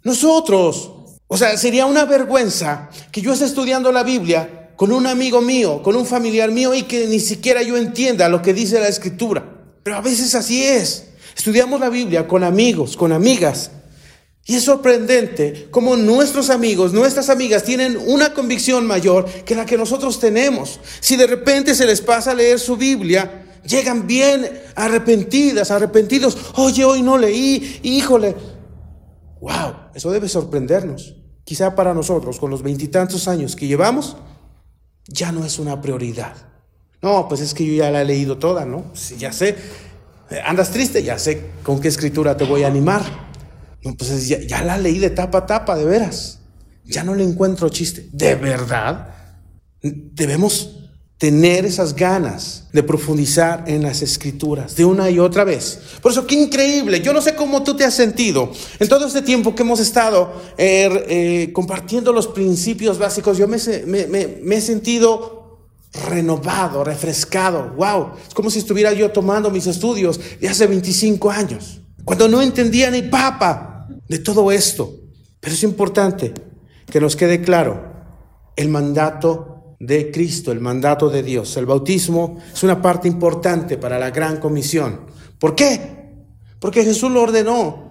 Nosotros. 0.04 0.94
O 1.28 1.38
sea, 1.38 1.56
sería 1.58 1.86
una 1.86 2.06
vergüenza 2.06 2.90
que 3.12 3.22
yo 3.22 3.34
esté 3.34 3.46
estudiando 3.46 3.92
la 3.92 4.02
Biblia 4.02 4.72
con 4.76 4.92
un 4.92 5.06
amigo 5.06 5.42
mío, 5.42 5.84
con 5.84 5.96
un 5.96 6.06
familiar 6.06 6.52
mío 6.52 6.74
y 6.74 6.84
que 6.84 7.06
ni 7.06 7.20
siquiera 7.20 7.62
yo 7.62 7.78
entienda 7.78 8.30
lo 8.30 8.42
que 8.42 8.54
dice 8.54 8.80
la 8.80 8.88
escritura. 8.88 9.44
Pero 9.84 9.98
a 9.98 10.02
veces 10.02 10.34
así 10.34 10.64
es. 10.64 11.10
Estudiamos 11.36 11.80
la 11.80 11.90
Biblia 11.90 12.28
con 12.28 12.44
amigos, 12.44 12.98
con 12.98 13.12
amigas, 13.12 13.72
y 14.48 14.56
es 14.56 14.64
sorprendente 14.64 15.68
cómo 15.72 15.98
nuestros 15.98 16.50
amigos, 16.50 16.94
nuestras 16.94 17.30
amigas 17.30 17.64
tienen 17.64 17.98
una 17.98 18.34
convicción 18.34 18.88
mayor 18.88 19.26
que 19.26 19.56
la 19.56 19.66
que 19.66 19.78
nosotros 19.78 20.22
tenemos. 20.22 20.80
Si 21.02 21.18
de 21.18 21.28
repente 21.28 21.76
se 21.76 21.86
les 21.86 22.00
pasa 22.00 22.32
a 22.32 22.34
leer 22.34 22.58
su 22.58 22.78
Biblia, 22.78 23.60
llegan 23.66 24.08
bien 24.08 24.50
arrepentidas, 24.76 25.70
arrepentidos. 25.70 26.38
Oye, 26.56 26.86
hoy 26.86 27.02
no 27.02 27.18
leí, 27.18 27.82
híjole. 27.84 28.36
Wow, 29.42 29.92
eso 29.94 30.12
debe 30.12 30.30
sorprendernos. 30.30 31.16
Quizá 31.44 31.76
para 31.76 31.94
nosotros, 31.94 32.40
con 32.40 32.50
los 32.50 32.64
veintitantos 32.64 33.28
años 33.28 33.54
que 33.54 33.68
llevamos, 33.68 34.16
ya 35.08 35.34
no 35.34 35.44
es 35.44 35.60
una 35.60 35.82
prioridad. 35.82 36.36
No, 37.02 37.28
pues 37.28 37.42
es 37.42 37.54
que 37.54 37.66
yo 37.66 37.74
ya 37.74 37.92
la 37.92 38.02
he 38.02 38.06
leído 38.06 38.38
toda, 38.38 38.64
¿no? 38.64 38.94
ya 39.18 39.34
sé. 39.34 39.58
Andas 40.46 40.72
triste, 40.72 41.04
ya 41.04 41.20
sé 41.20 41.52
con 41.64 41.82
qué 41.82 41.90
escritura 41.90 42.38
te 42.38 42.46
voy 42.46 42.64
a 42.64 42.68
animar. 42.68 43.27
No, 43.88 43.96
pues 43.96 44.28
ya, 44.28 44.64
la 44.64 44.78
leí 44.78 45.00
de 45.00 45.10
tapa 45.10 45.40
a 45.40 45.46
tapa, 45.46 45.78
de 45.78 45.86
veras. 45.86 46.40
ya 46.84 47.04
no 47.06 47.16
le 47.16 47.24
encuentro 47.24 47.70
chiste. 47.70 48.10
¿De 48.12 48.36
verdad? 48.36 49.08
Debemos 49.82 50.74
tener 51.18 51.66
esas 51.66 51.96
ganas 51.96 52.68
de 52.74 52.84
profundizar 52.84 53.64
en 53.66 53.84
las 53.84 54.02
escrituras 54.02 54.76
de 54.76 54.84
una 54.84 55.10
y 55.10 55.20
otra 55.20 55.46
vez. 55.46 55.80
Por 56.02 56.12
eso, 56.12 56.28
qué 56.28 56.36
increíble. 56.36 57.00
Yo 57.02 57.14
no 57.14 57.22
sé 57.22 57.34
cómo 57.34 57.64
tú 57.64 57.78
te 57.78 57.86
has 57.86 57.94
sentido 57.94 58.52
en 58.78 58.90
todo 58.90 59.08
este 59.08 59.22
tiempo 59.22 59.56
que 59.56 59.64
hemos 59.64 59.80
estado 59.80 60.34
eh, 60.58 61.06
eh, 61.08 61.54
compartiendo 61.54 62.12
los 62.12 62.28
principios 62.28 63.00
básicos. 63.00 63.38
Yo 63.38 63.48
me, 63.48 63.58
me 63.88 64.56
he 64.56 64.62
sentido 64.62 65.38
renovado, 66.10 66.84
refrescado. 66.84 67.74
Wow, 67.78 68.12
es 68.28 68.34
como 68.34 68.50
si 68.50 68.60
estuviera 68.60 68.92
yo 68.92 69.12
tomando 69.12 69.50
mis 69.50 69.66
estudios 69.66 70.20
de 70.42 70.50
hace 70.50 70.68
25 70.68 71.32
años, 71.32 71.80
cuando 72.04 72.28
no 72.28 72.42
entendía 72.42 72.92
ni 72.92 73.02
papa 73.04 73.77
de 74.08 74.20
todo 74.20 74.52
esto. 74.52 74.94
Pero 75.40 75.54
es 75.54 75.64
importante 75.64 76.34
que 76.90 77.02
nos 77.02 77.16
quede 77.16 77.42
claro 77.42 77.84
el 78.56 78.70
mandato 78.70 79.76
de 79.80 80.12
Cristo, 80.12 80.52
el 80.52 80.60
mandato 80.60 81.10
de 81.10 81.24
Dios. 81.24 81.56
El 81.58 81.66
bautismo 81.66 82.40
es 82.52 82.64
una 82.64 82.82
parte 82.82 83.08
importante 83.08 83.78
para 83.78 84.00
la 84.00 84.10
gran 84.10 84.38
comisión. 84.38 85.02
¿Por 85.40 85.56
qué? 85.56 86.16
Porque 86.60 86.84
Jesús 86.84 87.12
lo 87.12 87.22
ordenó. 87.22 87.88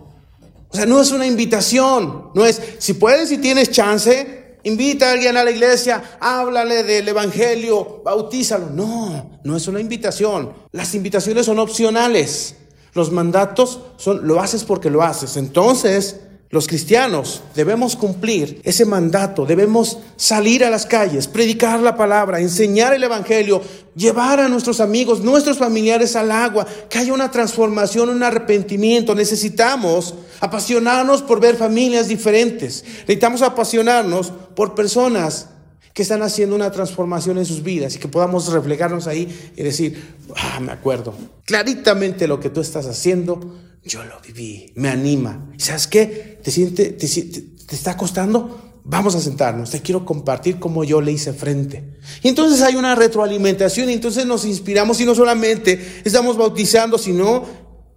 O 0.69 0.77
sea, 0.77 0.87
no 0.87 1.01
es 1.01 1.13
una 1.13 1.27
invitación, 1.27 2.31
no 2.35 2.45
es, 2.45 2.61
si 2.79 2.95
puedes 2.95 3.31
y 3.31 3.39
tienes 3.39 3.71
chance, 3.71 4.59
invita 4.65 5.09
a 5.09 5.13
alguien 5.13 5.37
a 5.37 5.45
la 5.45 5.53
iglesia, 5.53 6.19
háblale 6.21 6.83
del 6.83 7.07
Evangelio, 7.07 8.03
bautízalo. 8.05 8.71
No, 8.71 9.39
no 9.45 9.57
es 9.57 9.69
una 9.69 9.81
invitación. 9.81 10.53
Las 10.73 10.95
invitaciones 10.95 11.47
son 11.47 11.61
opcionales. 11.61 12.57
Los 12.97 13.13
mandatos 13.13 13.79
son, 13.99 14.27
lo 14.27 14.41
haces 14.41 14.65
porque 14.65 14.91
lo 14.91 15.03
haces. 15.03 15.37
Entonces, 15.37 16.17
los 16.49 16.67
cristianos 16.67 17.43
debemos 17.55 17.95
cumplir 17.95 18.63
ese 18.65 18.87
mandato, 18.87 19.45
debemos 19.45 19.99
salir 20.17 20.65
a 20.65 20.71
las 20.71 20.87
calles, 20.87 21.29
predicar 21.29 21.81
la 21.81 21.97
palabra, 21.97 22.41
enseñar 22.41 22.95
el 22.95 23.05
Evangelio, 23.05 23.61
llevar 23.95 24.41
a 24.41 24.49
nuestros 24.49 24.81
amigos, 24.81 25.21
nuestros 25.21 25.59
familiares 25.59 26.17
al 26.17 26.33
agua, 26.33 26.67
que 26.89 26.99
haya 26.99 27.13
una 27.13 27.31
transformación, 27.31 28.09
un 28.09 28.23
arrepentimiento. 28.23 29.15
Necesitamos 29.15 30.15
apasionarnos 30.41 31.21
por 31.21 31.39
ver 31.39 31.57
familias 31.57 32.09
diferentes, 32.09 32.83
necesitamos 33.01 33.43
apasionarnos 33.43 34.33
por 34.55 34.75
personas 34.75 35.49
que 35.97 36.03
están 36.03 36.21
haciendo 36.21 36.55
una 36.55 36.71
transformación 36.71 37.39
en 37.39 37.47
sus 37.47 37.63
vidas 37.63 37.97
y 37.97 37.99
que 37.99 38.07
podamos 38.07 38.53
reflejarnos 38.53 39.07
ahí 39.07 39.53
y 39.57 39.63
decir, 39.63 40.15
ah, 40.37 40.61
me 40.61 40.71
acuerdo 40.71 41.15
claritamente 41.47 42.29
lo 42.29 42.39
que 42.39 42.51
tú 42.51 42.61
estás 42.61 42.85
haciendo 42.85 43.65
yo 43.83 44.05
lo 44.05 44.21
viví, 44.21 44.73
me 44.75 44.89
anima. 44.89 45.49
¿Sabes 45.57 45.87
qué? 45.87 46.39
¿Te, 46.43 46.51
siente, 46.51 46.91
te, 46.91 47.07
te, 47.07 47.75
está 47.75 47.97
costando? 47.97 48.81
Vamos 48.85 49.15
a 49.15 49.21
sentarnos, 49.21 49.71
te 49.71 49.81
quiero 49.81 50.05
compartir 50.05 50.59
cómo 50.59 50.85
yo 50.85 51.01
le 51.01 51.13
hice 51.13 51.33
frente. 51.33 51.97
Y 52.23 52.29
entonces 52.29 52.61
hay 52.63 52.77
una 52.77 52.95
retroalimentación 52.95 53.89
y 53.89 53.95
entonces 53.95 54.27
nos 54.27 54.45
inspiramos 54.45 55.01
y 55.01 55.07
no 55.07 55.15
solamente 55.15 56.03
estamos 56.05 56.37
bautizando, 56.37 56.99
sino 56.99 57.45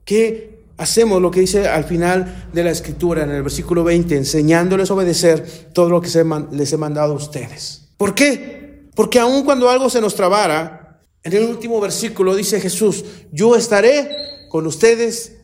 que 0.06 0.64
hacemos 0.78 1.22
lo 1.22 1.32
que 1.32 1.42
dice 1.42 1.68
al 1.68 1.84
final 1.84 2.50
de 2.54 2.64
la 2.64 2.72
escritura 2.72 3.24
en 3.24 3.32
el 3.32 3.44
versículo 3.44 3.84
20, 3.84 4.16
enseñándoles 4.16 4.90
a 4.90 4.94
obedecer 4.94 5.70
todo 5.74 5.90
lo 5.90 6.02
que 6.02 6.10
les 6.52 6.74
he 6.74 6.78
mandado 6.78 7.14
a 7.14 7.18
ustedes. 7.18 7.79
¿Por 8.00 8.16
qué? 8.16 8.88
Porque 8.96 9.20
aun 9.20 9.44
cuando 9.44 9.70
algo 9.70 9.90
se 9.90 10.00
nos 10.00 10.16
trabara, 10.16 11.04
en 11.22 11.34
el 11.34 11.44
último 11.44 11.82
versículo 11.82 12.34
dice 12.34 12.62
Jesús, 12.62 13.04
yo 13.34 13.58
estaré 13.58 14.10
con 14.48 14.66
ustedes 14.66 15.36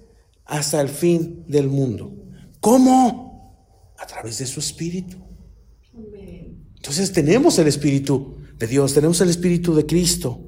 hasta 0.46 0.80
el 0.80 0.88
fin 0.88 1.44
del 1.50 1.68
mundo. 1.68 2.14
¿Cómo? 2.62 3.94
A 4.00 4.08
través 4.08 4.38
de 4.38 4.46
su 4.46 4.62
espíritu. 4.62 5.18
Entonces 6.78 7.12
tenemos 7.12 7.60
el 7.60 7.68
espíritu 7.68 8.38
de 8.58 8.68
Dios, 8.68 8.94
tenemos 8.94 9.20
el 9.20 9.32
espíritu 9.32 9.76
de 9.76 9.86
Cristo. 9.86 10.40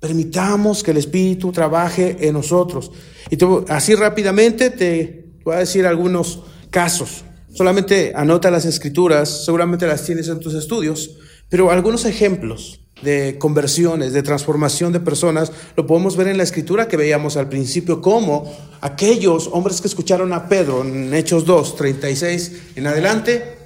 Permitamos 0.00 0.82
que 0.82 0.92
el 0.92 0.96
espíritu 0.96 1.52
trabaje 1.52 2.16
en 2.26 2.32
nosotros. 2.32 2.92
Y 3.30 3.36
así 3.68 3.94
rápidamente 3.94 4.70
te 4.70 5.34
voy 5.44 5.56
a 5.56 5.58
decir 5.58 5.84
algunos 5.84 6.44
casos. 6.70 7.24
Solamente 7.52 8.14
anota 8.14 8.50
las 8.50 8.64
escrituras, 8.64 9.44
seguramente 9.44 9.86
las 9.86 10.02
tienes 10.06 10.28
en 10.28 10.40
tus 10.40 10.54
estudios, 10.54 11.18
pero 11.52 11.70
algunos 11.70 12.06
ejemplos 12.06 12.80
de 13.02 13.36
conversiones, 13.38 14.14
de 14.14 14.22
transformación 14.22 14.90
de 14.90 15.00
personas, 15.00 15.52
lo 15.76 15.86
podemos 15.86 16.16
ver 16.16 16.28
en 16.28 16.38
la 16.38 16.44
escritura 16.44 16.88
que 16.88 16.96
veíamos 16.96 17.36
al 17.36 17.50
principio, 17.50 18.00
como 18.00 18.50
aquellos 18.80 19.50
hombres 19.52 19.82
que 19.82 19.88
escucharon 19.88 20.32
a 20.32 20.48
Pedro 20.48 20.80
en 20.80 21.12
Hechos 21.12 21.44
2, 21.44 21.76
36 21.76 22.52
en 22.76 22.86
adelante, 22.86 23.58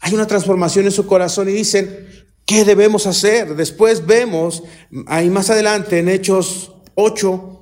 hay 0.00 0.14
una 0.14 0.26
transformación 0.26 0.86
en 0.86 0.92
su 0.92 1.04
corazón 1.04 1.50
y 1.50 1.52
dicen, 1.52 2.08
¿qué 2.46 2.64
debemos 2.64 3.06
hacer? 3.06 3.54
Después 3.56 4.06
vemos, 4.06 4.62
ahí 5.06 5.28
más 5.28 5.50
adelante 5.50 5.98
en 5.98 6.08
Hechos 6.08 6.72
8, 6.94 7.53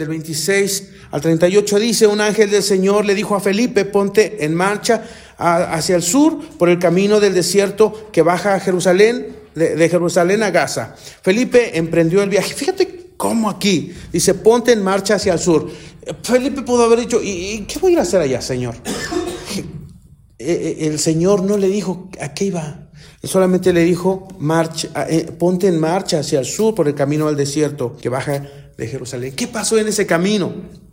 del 0.00 0.08
26 0.08 0.88
al 1.12 1.20
38 1.20 1.78
dice, 1.78 2.06
un 2.06 2.20
ángel 2.20 2.50
del 2.50 2.62
Señor 2.62 3.04
le 3.04 3.14
dijo 3.14 3.36
a 3.36 3.40
Felipe, 3.40 3.84
ponte 3.84 4.44
en 4.44 4.54
marcha 4.54 5.04
hacia 5.38 5.96
el 5.96 6.02
sur 6.02 6.40
por 6.58 6.68
el 6.68 6.78
camino 6.78 7.20
del 7.20 7.34
desierto 7.34 8.10
que 8.12 8.22
baja 8.22 8.54
a 8.54 8.60
Jerusalén 8.60 9.36
de, 9.54 9.88
Jerusalén 9.88 10.42
a 10.42 10.50
Gaza. 10.50 10.94
Felipe 11.22 11.76
emprendió 11.76 12.22
el 12.22 12.30
viaje. 12.30 12.54
Fíjate 12.54 13.12
cómo 13.16 13.50
aquí 13.50 13.92
dice, 14.12 14.34
ponte 14.34 14.72
en 14.72 14.82
marcha 14.82 15.16
hacia 15.16 15.34
el 15.34 15.38
sur. 15.38 15.70
Felipe 16.22 16.62
pudo 16.62 16.84
haber 16.84 17.00
dicho, 17.00 17.20
¿y, 17.22 17.64
qué 17.68 17.78
voy 17.78 17.96
a 17.96 18.02
hacer 18.02 18.20
allá, 18.20 18.40
Señor? 18.40 18.76
Eh, 19.54 19.64
eh, 20.38 20.86
el 20.86 20.98
Señor 20.98 21.42
no 21.42 21.56
le 21.56 21.68
dijo 21.68 22.08
a 22.20 22.32
qué 22.32 22.46
iba. 22.46 22.88
Solamente 23.22 23.74
le 23.74 23.84
dijo, 23.84 24.28
marcha, 24.38 24.88
eh, 25.10 25.30
ponte 25.38 25.68
en 25.68 25.78
marcha 25.78 26.20
hacia 26.20 26.38
el 26.38 26.46
sur 26.46 26.74
por 26.74 26.88
el 26.88 26.94
camino 26.94 27.28
al 27.28 27.36
desierto 27.36 27.96
que 28.00 28.08
baja 28.08 28.46
Jerusalén. 28.86 29.34
¿Qué 29.34 29.46
pasó 29.46 29.78
en 29.78 29.88
ese 29.88 30.06
camino? 30.06 30.52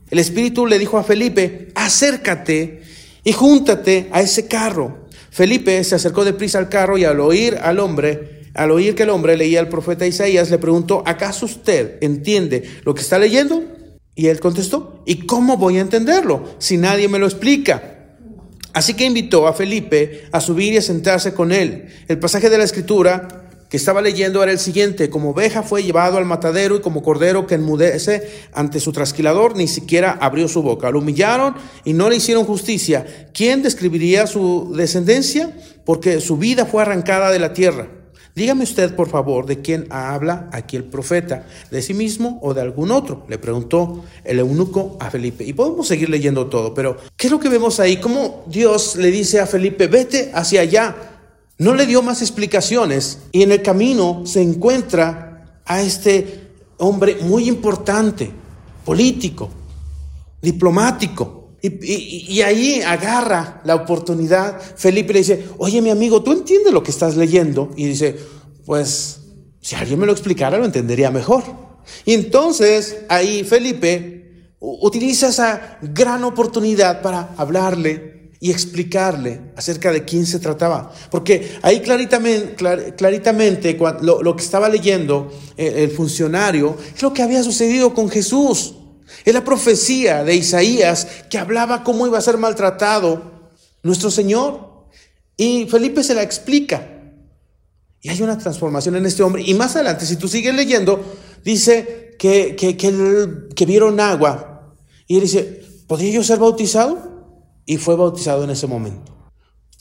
El 0.10 0.19
Espíritu 0.19 0.65
le 0.65 0.80
dijo 0.80 0.97
a 0.97 1.04
Felipe, 1.04 1.69
acércate 1.76 2.82
y 3.23 3.32
júntate 3.34 4.08
a 4.12 4.21
ese 4.21 4.47
carro. 4.47 5.08
Felipe 5.30 5.84
se 5.84 5.95
acercó 5.95 6.23
deprisa 6.23 6.60
al 6.60 6.69
carro 6.69 6.97
y 6.97 7.04
al 7.04 7.19
oír 7.19 7.58
al 7.62 7.80
hombre, 7.80 8.50
al 8.54 8.71
oír 8.71 8.95
que 8.95 9.04
el 9.04 9.10
hombre 9.10 9.38
leía 9.38 9.60
al 9.60 9.69
profeta 9.69 10.08
Isaías, 10.08 10.50
le 10.50 10.58
preguntó, 10.58 11.04
¿acaso 11.06 11.45
usted 11.45 11.97
entiende 12.02 12.63
lo 12.84 12.95
que 12.95 13.02
está 13.02 13.19
leyendo? 13.19 13.63
Y 14.15 14.28
él 14.28 14.39
contestó, 14.39 15.04
¿y 15.06 15.28
cómo 15.28 15.58
voy 15.58 15.78
a 15.78 15.82
entenderlo 15.82 16.56
si 16.58 16.78
nadie 16.78 17.08
me 17.08 17.19
lo 17.19 17.28
explica? 17.28 17.97
Así 18.73 18.93
que 18.93 19.06
invitó 19.06 19.47
a 19.47 19.54
Felipe 19.54 20.23
a 20.32 20.39
subir 20.39 20.73
y 20.73 20.78
a 20.78 20.82
sentarse 20.82 21.34
con 21.34 21.52
él. 21.52 21.88
El 22.08 22.19
pasaje 22.19 22.50
de 22.50 22.58
la 22.58 22.63
escritura 22.63 23.47
que 23.69 23.77
estaba 23.77 24.01
leyendo 24.01 24.41
era 24.41 24.51
el 24.51 24.60
siguiente, 24.60 25.10
como 25.10 25.32
oveja 25.32 25.63
fue 25.63 25.84
llevado 25.84 26.17
al 26.17 26.25
matadero 26.25 26.77
y 26.77 26.82
como 26.82 27.03
cordero 27.03 27.47
que 27.47 27.56
enmudece 27.56 28.30
ante 28.53 28.80
su 28.80 28.91
trasquilador, 28.91 29.58
ni 29.58 29.67
siquiera 29.67 30.17
abrió 30.21 30.47
su 30.47 30.62
boca. 30.62 30.89
Lo 30.89 30.99
humillaron 30.99 31.56
y 31.84 31.93
no 31.93 32.10
le 32.10 32.15
hicieron 32.15 32.45
justicia. 32.45 33.06
¿Quién 33.34 33.63
describiría 33.63 34.25
su 34.25 34.73
descendencia? 34.75 35.53
Porque 35.86 36.21
su 36.21 36.38
vida 36.38 36.65
fue 36.65 36.82
arrancada 36.82 37.32
de 37.32 37.39
la 37.39 37.53
tierra. 37.53 37.89
Dígame 38.38 38.65
usted, 38.65 38.93
por 38.93 39.10
favor, 39.10 39.47
de 39.47 39.62
quién 39.62 39.88
habla 39.89 40.47
aquí 40.53 40.77
el 40.77 40.84
profeta, 40.84 41.47
de 41.71 41.82
sí 41.82 41.95
mismo 41.95 42.38
o 42.43 42.53
de 42.53 42.62
algún 42.62 42.91
otro, 42.91 43.25
le 43.27 43.39
preguntó 43.39 44.06
el 44.23 44.38
eunuco 44.38 44.95
a 44.99 45.10
Felipe. 45.10 45.43
Y 45.43 45.53
podemos 45.53 45.88
seguir 45.88 46.08
leyendo 46.12 46.45
todo, 46.45 46.71
pero 46.75 46.97
¿qué 47.17 47.25
es 47.25 47.32
lo 47.32 47.39
que 47.39 47.49
vemos 47.49 47.80
ahí? 47.80 47.97
¿Cómo 47.97 48.43
Dios 48.45 48.95
le 48.95 49.10
dice 49.10 49.39
a 49.39 49.47
Felipe, 49.47 49.88
vete 49.88 50.30
hacia 50.36 50.62
allá? 50.62 51.16
No 51.60 51.74
le 51.74 51.86
dio 51.86 52.02
más 52.04 52.22
explicaciones 52.22 53.20
y 53.32 53.41
en 53.41 53.52
el 53.52 53.62
camino 53.62 54.24
se 54.26 54.41
encuentra 54.41 55.62
a 55.65 55.82
este 55.82 56.52
hombre 56.78 57.17
muy 57.22 57.48
importante, 57.48 58.32
político, 58.86 59.50
diplomático. 60.41 61.36
Y, 61.62 62.39
ahí 62.41 62.82
agarra 62.82 63.62
la 63.65 63.76
oportunidad. 63.76 64.62
Felipe 64.62 65.13
le 65.13 65.20
dice, 65.20 65.48
oye 65.58 65.82
mi 65.82 65.89
amigo, 65.89 66.22
¿tú 66.22 66.32
entiendes 66.32 66.72
lo 66.72 66.84
que 66.84 66.91
estás 66.91 67.17
leyendo? 67.17 67.72
Y 67.76 67.88
dice, 67.88 68.15
pues 68.65 69.22
si 69.60 69.76
alguien 69.76 69.99
me 69.99 70.05
lo 70.05 70.12
explicara 70.12 70.58
lo 70.58 70.66
entendería 70.66 71.10
mejor. 71.10 71.43
Y 72.05 72.14
entonces 72.14 72.97
ahí 73.10 73.43
Felipe 73.43 74.53
utiliza 74.60 75.30
esa 75.30 75.80
gran 75.82 76.24
oportunidad 76.24 77.01
para 77.01 77.34
hablarle 77.38 78.16
y 78.40 78.52
explicarle 78.52 79.42
acerca 79.56 79.92
de 79.92 80.06
quién 80.06 80.26
se 80.26 80.40
trataba. 80.40 80.92
Porque 81.10 81.58
ahí 81.62 81.82
claritamente, 81.82 82.56
claritamente 82.96 83.78
lo, 84.02 84.22
lo, 84.22 84.36
que 84.36 84.44
estaba 84.44 84.70
leyendo 84.70 85.32
el, 85.56 85.74
el 85.74 85.92
funcionario 85.92 86.78
es 86.96 87.02
lo 87.02 87.14
que 87.14 87.24
había 87.24 87.44
sucedido 87.44 87.94
con 87.94 88.10
Jesús. 88.10 88.76
Es 89.26 89.34
la 89.34 89.44
profecía 89.44 90.24
de 90.24 90.36
Isaías 90.36 91.08
que 91.30 91.38
hablaba 91.38 91.84
cómo 91.84 92.06
iba 92.06 92.18
a 92.18 92.22
ser 92.22 92.38
maltratado 92.38 93.52
nuestro 93.84 94.12
Señor. 94.12 94.88
Y 95.36 95.68
Felipe 95.70 96.04
se 96.04 96.16
la 96.16 96.24
explica. 96.24 96.98
Y 98.02 98.10
hay 98.10 98.22
una 98.22 98.38
transformación 98.38 98.96
en 98.96 99.06
este 99.06 99.24
hombre. 99.24 99.44
Y 99.46 99.54
más 99.54 99.76
adelante, 99.76 100.06
si 100.06 100.16
tú 100.16 100.28
sigues 100.28 100.56
leyendo, 100.56 101.04
dice 101.44 102.16
que, 102.18 102.56
que, 102.56 103.66
vieron 103.66 104.00
agua. 104.00 104.76
Y 105.08 105.16
él 105.16 105.22
dice, 105.22 105.64
¿podría 105.88 106.12
yo 106.12 106.24
ser 106.24 106.40
bautizado? 106.40 107.07
Y 107.68 107.78
fue 107.78 107.95
bautizado 107.95 108.43
en 108.43 108.49
ese 108.49 108.65
momento. 108.65 109.13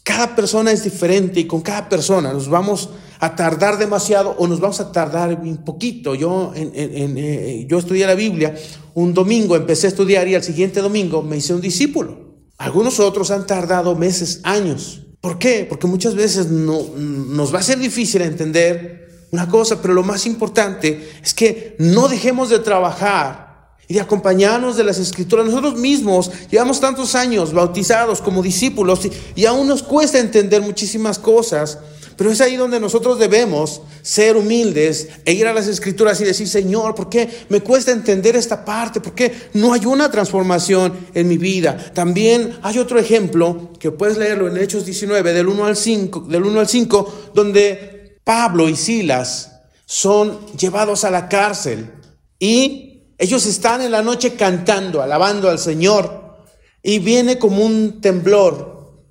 cada 0.05 0.37
persona 0.37 0.71
es 0.71 0.85
diferente 0.85 1.41
y 1.41 1.47
con 1.47 1.63
cada 1.63 1.89
persona 1.89 2.33
nos 2.33 2.49
vamos 2.49 2.91
a 3.19 3.35
tardar 3.35 3.77
demasiado 3.77 4.37
o 4.39 4.47
nos 4.47 4.61
vamos 4.61 4.79
a 4.81 4.93
tardar 4.93 5.41
un 5.43 5.65
poquito. 5.65 6.15
Yo, 6.15 6.53
en, 6.55 6.71
eh, 6.75 7.67
yo 7.69 7.79
estudié 7.79 8.07
la 8.07 8.15
Biblia, 8.15 8.55
un 8.95 9.15
domingo 9.15 9.57
empecé 9.57 9.87
a 9.87 9.91
estudiar 9.91 10.29
y 10.29 10.35
al 10.35 10.45
siguiente 10.45 10.81
domingo 10.81 11.23
me 11.23 11.39
hice 11.39 11.55
un 11.55 11.61
discípulo. 11.61 12.27
Algunos 12.59 13.01
otros 13.01 13.31
han 13.31 13.47
tardado 13.47 13.97
meses, 13.97 14.41
años. 14.45 15.03
¿Por 15.21 15.39
qué? 15.39 15.67
Porque 15.69 15.87
muchas 15.87 16.15
veces 16.15 16.51
no, 16.51 16.83
nos 16.97 17.53
va 17.53 17.59
a 17.59 17.63
ser 17.63 17.79
difícil 17.79 18.23
entender 18.23 19.27
una 19.33 19.49
cosa, 19.49 19.83
pero 19.83 19.93
lo 19.93 20.03
más 20.03 20.25
importante 20.27 21.11
es 21.23 21.35
que 21.35 21.75
no 21.79 22.09
dejemos 22.09 22.49
de 22.49 22.61
trabajar 22.61 23.46
y 23.89 23.95
de 23.95 24.01
acompañarnos 24.01 24.77
de 24.77 24.85
las 24.85 24.99
escrituras. 24.99 25.47
Nosotros 25.47 25.77
mismos 25.77 26.31
llevamos 26.51 26.81
tantos 26.81 27.15
años 27.15 27.53
bautizados 27.53 28.21
como 28.21 28.43
discípulos 28.43 29.01
y, 29.35 29.47
aún 29.47 29.69
nos 29.69 29.83
cuesta 29.83 30.19
entender 30.19 30.61
muchísimas 30.61 31.19
cosas, 31.19 31.79
pero 32.17 32.31
es 32.31 32.41
ahí 32.41 32.57
donde 32.57 32.81
nosotros 32.81 33.19
debemos 33.19 33.83
ser 34.03 34.37
humildes 34.37 35.09
e 35.25 35.35
ir 35.35 35.47
a 35.47 35.53
las 35.53 35.67
escrituras 35.67 36.21
y 36.21 36.25
decir, 36.25 36.49
Señor, 36.49 36.95
¿por 36.95 37.09
qué 37.09 37.29
me 37.49 37.61
cuesta 37.61 37.93
entender 37.93 38.35
esta 38.37 38.65
parte? 38.65 39.01
¿Por 39.01 39.15
qué 39.15 39.33
no 39.53 39.73
hay 39.73 39.85
una 39.85 40.11
transformación 40.11 40.95
en 41.13 41.29
mi 41.29 41.37
vida? 41.37 41.77
También 41.95 42.59
hay 42.63 42.79
otro 42.79 42.99
ejemplo 42.99 43.71
que 43.79 43.91
puedes 43.91 44.17
leerlo 44.17 44.49
en 44.49 44.57
Hechos 44.57 44.87
19, 44.87 45.33
del 45.33 45.47
1 45.47 45.67
al 45.67 45.77
5, 45.77 46.21
del 46.29 46.45
1 46.45 46.61
al 46.61 46.69
5 46.69 47.31
donde 47.35 48.19
Pablo 48.25 48.69
y 48.69 48.77
Silas 48.77 49.53
son 49.85 50.39
llevados 50.57 51.05
a 51.05 51.11
la 51.11 51.29
cárcel 51.29 51.93
y 52.41 52.86
ellos 53.19 53.47
están 53.47 53.81
en 53.81 53.93
la 53.93 54.03
noche 54.03 54.35
cantando, 54.35 55.03
alabando 55.03 55.49
al 55.49 55.59
Señor, 55.59 56.45
y 56.83 56.99
viene 56.99 57.39
como 57.39 57.65
un 57.65 58.01
temblor, 58.01 59.05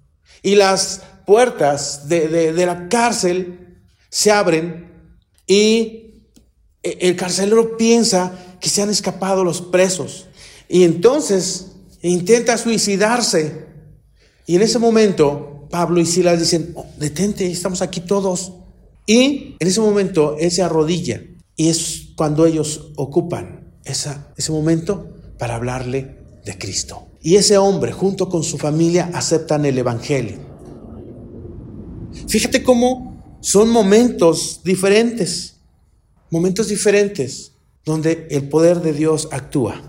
y 0.44 0.56
las 0.56 1.02
puertas 1.26 2.08
de, 2.08 2.54
la 2.54 2.88
cárcel 2.88 3.80
se 4.10 4.32
abren, 4.32 4.92
y 5.48 6.24
el 6.84 7.16
carcelero 7.16 7.78
piensa 7.78 8.58
que 8.62 8.70
se 8.70 8.84
han 8.84 8.92
escapado 8.92 9.44
los 9.44 9.62
presos, 9.62 10.28
y 10.70 10.84
entonces 10.84 11.72
intenta 12.02 12.58
suicidarse. 12.58 13.66
Y 14.46 14.56
en 14.56 14.62
ese 14.62 14.78
momento, 14.78 15.68
Pablo 15.72 16.00
y 16.00 16.06
Silas 16.06 16.40
dicen, 16.40 16.74
oh, 16.76 16.86
detente, 16.98 17.50
estamos 17.50 17.82
aquí 17.82 18.02
todos. 18.02 18.54
Y 19.08 19.56
en 19.60 19.68
ese 19.68 19.82
momento 19.82 20.36
él 20.40 20.52
se 20.52 20.62
arrodilla, 20.62 21.24
y 21.56 21.70
es 21.70 22.10
cuando 22.16 22.46
ellos 22.46 22.92
ocupan 22.96 23.65
ese 23.86 24.52
momento 24.52 25.08
para 25.38 25.56
hablarle 25.56 26.18
de 26.44 26.58
Cristo. 26.58 27.08
Y 27.22 27.36
ese 27.38 27.58
hombre, 27.58 27.92
junto 27.92 28.30
con 28.30 28.44
su 28.44 28.58
familia, 28.58 29.10
aceptan 29.14 29.66
el 29.66 29.78
Evangelio. 29.78 30.38
Fíjate 32.28 32.64
cómo 32.64 33.38
son 33.42 33.70
momentos 33.70 34.62
diferentes, 34.64 35.58
momentos 36.30 36.68
diferentes 36.68 37.52
donde 37.84 38.28
el 38.32 38.50
poder 38.50 38.82
de 38.82 38.94
Dios 38.94 39.28
actúa. 39.32 39.82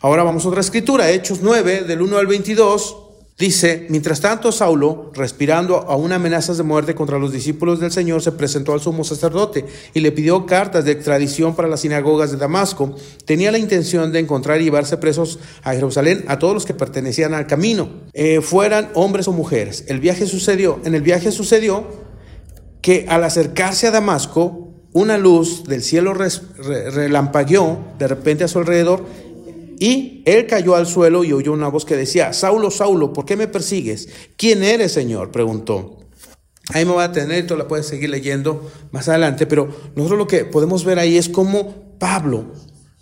Ahora 0.00 0.24
vamos 0.24 0.44
a 0.44 0.48
otra 0.48 0.60
escritura, 0.60 1.10
Hechos 1.10 1.40
9, 1.42 1.84
del 1.84 2.02
1 2.02 2.18
al 2.18 2.26
22. 2.26 3.05
Dice, 3.38 3.86
mientras 3.90 4.22
tanto 4.22 4.50
Saulo, 4.50 5.12
respirando 5.14 5.76
aún 5.76 6.10
amenazas 6.12 6.56
de 6.56 6.62
muerte 6.62 6.94
contra 6.94 7.18
los 7.18 7.32
discípulos 7.32 7.80
del 7.80 7.92
Señor, 7.92 8.22
se 8.22 8.32
presentó 8.32 8.72
al 8.72 8.80
sumo 8.80 9.04
sacerdote 9.04 9.66
y 9.92 10.00
le 10.00 10.10
pidió 10.10 10.46
cartas 10.46 10.86
de 10.86 10.92
extradición 10.92 11.54
para 11.54 11.68
las 11.68 11.80
sinagogas 11.80 12.30
de 12.30 12.38
Damasco. 12.38 12.94
Tenía 13.26 13.52
la 13.52 13.58
intención 13.58 14.10
de 14.10 14.20
encontrar 14.20 14.62
y 14.62 14.64
llevarse 14.64 14.96
presos 14.96 15.38
a 15.62 15.74
Jerusalén 15.74 16.24
a 16.28 16.38
todos 16.38 16.54
los 16.54 16.64
que 16.64 16.72
pertenecían 16.72 17.34
al 17.34 17.46
camino, 17.46 17.90
eh, 18.14 18.40
fueran 18.40 18.88
hombres 18.94 19.28
o 19.28 19.32
mujeres. 19.32 19.84
El 19.88 20.00
viaje 20.00 20.24
sucedió, 20.24 20.80
en 20.86 20.94
el 20.94 21.02
viaje 21.02 21.30
sucedió 21.30 21.84
que 22.80 23.04
al 23.06 23.22
acercarse 23.22 23.86
a 23.86 23.90
Damasco, 23.90 24.66
una 24.94 25.18
luz 25.18 25.64
del 25.64 25.82
cielo 25.82 26.14
relampagueó 26.14 27.80
de 27.98 28.08
repente 28.08 28.44
a 28.44 28.48
su 28.48 28.60
alrededor 28.60 29.04
y 29.78 30.22
él 30.24 30.46
cayó 30.46 30.74
al 30.74 30.86
suelo 30.86 31.24
y 31.24 31.32
oyó 31.32 31.52
una 31.52 31.68
voz 31.68 31.84
que 31.84 31.96
decía, 31.96 32.32
Saulo, 32.32 32.70
Saulo, 32.70 33.12
¿por 33.12 33.24
qué 33.24 33.36
me 33.36 33.48
persigues? 33.48 34.08
¿Quién 34.36 34.62
eres, 34.62 34.92
Señor? 34.92 35.30
preguntó. 35.30 35.98
Ahí 36.70 36.84
me 36.84 36.94
va 36.94 37.04
a 37.04 37.12
tener, 37.12 37.46
tú 37.46 37.56
la 37.56 37.68
puedes 37.68 37.86
seguir 37.86 38.10
leyendo 38.10 38.70
más 38.90 39.08
adelante, 39.08 39.46
pero 39.46 39.68
nosotros 39.94 40.18
lo 40.18 40.26
que 40.26 40.44
podemos 40.44 40.84
ver 40.84 40.98
ahí 40.98 41.16
es 41.16 41.28
cómo 41.28 41.96
Pablo, 41.98 42.46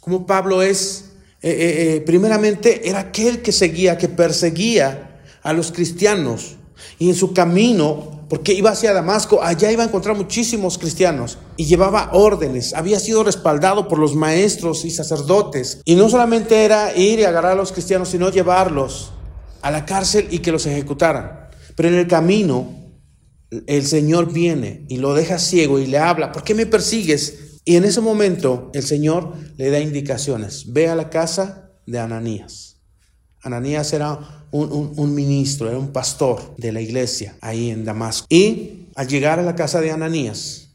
cómo 0.01 0.27
Pablo 0.27 0.62
es, 0.62 1.12
eh, 1.41 1.51
eh, 1.51 1.95
eh, 1.97 2.01
primeramente 2.03 2.89
era 2.89 3.01
aquel 3.01 3.41
que 3.41 3.53
seguía, 3.53 3.97
que 3.97 4.09
perseguía 4.09 5.22
a 5.43 5.53
los 5.53 5.72
cristianos 5.72 6.57
y 6.99 7.09
en 7.09 7.14
su 7.14 7.33
camino 7.33 8.14
porque 8.35 8.53
iba 8.53 8.70
hacia 8.70 8.93
Damasco, 8.93 9.41
allá 9.45 9.70
iba 9.70 9.85
a 9.85 9.87
encontrar 9.87 10.16
muchísimos 10.16 10.76
cristianos 10.76 11.39
y 11.57 11.66
llevaba 11.66 12.11
órdenes, 12.14 12.74
había 12.74 12.99
sido 12.99 13.22
respaldado 13.22 13.87
por 13.87 14.01
los 14.01 14.16
maestros 14.16 14.85
y 14.85 14.91
sacerdotes. 14.91 15.80
Y 15.85 15.95
no 15.95 16.09
solamente 16.09 16.64
era 16.64 16.97
ir 16.97 17.20
y 17.20 17.24
agarrar 17.24 17.53
a 17.53 17.55
los 17.55 17.70
cristianos, 17.70 18.09
sino 18.09 18.30
llevarlos 18.30 19.12
a 19.62 19.70
la 19.70 19.87
cárcel 19.87 20.26
y 20.32 20.41
que 20.41 20.51
los 20.51 20.66
ejecutaran. 20.66 21.49
Pero 21.76 21.91
en 21.91 21.95
el 21.95 22.09
camino 22.09 22.74
el 23.68 23.87
Señor 23.87 24.32
viene 24.32 24.85
y 24.89 24.97
lo 24.97 25.14
deja 25.14 25.39
ciego 25.39 25.78
y 25.78 25.87
le 25.87 25.99
habla, 25.99 26.32
¿por 26.32 26.43
qué 26.43 26.57
me 26.57 26.66
persigues? 26.66 27.61
Y 27.64 27.76
en 27.76 27.85
ese 27.85 28.01
momento 28.01 28.72
el 28.74 28.82
Señor 28.82 29.35
le 29.59 29.70
da 29.70 29.78
indicaciones, 29.78 30.72
ve 30.72 30.89
a 30.89 30.97
la 30.97 31.09
casa 31.09 31.70
de 31.87 32.01
Ananías. 32.01 32.80
Ananías 33.45 33.93
era 33.93 34.43
un, 34.57 35.15
ministro, 35.15 35.69
era 35.69 35.79
un 35.79 35.89
pastor 35.89 36.55
de 36.57 36.71
la 36.71 36.81
iglesia 36.81 37.37
ahí 37.41 37.71
en 37.71 37.85
Damasco. 37.85 38.27
Y 38.31 38.89
al 38.95 39.09
llegar 39.09 39.39
a 39.39 39.43
la 39.43 39.57
casa 39.57 39.81
de 39.81 39.91
Ananías, 39.91 40.69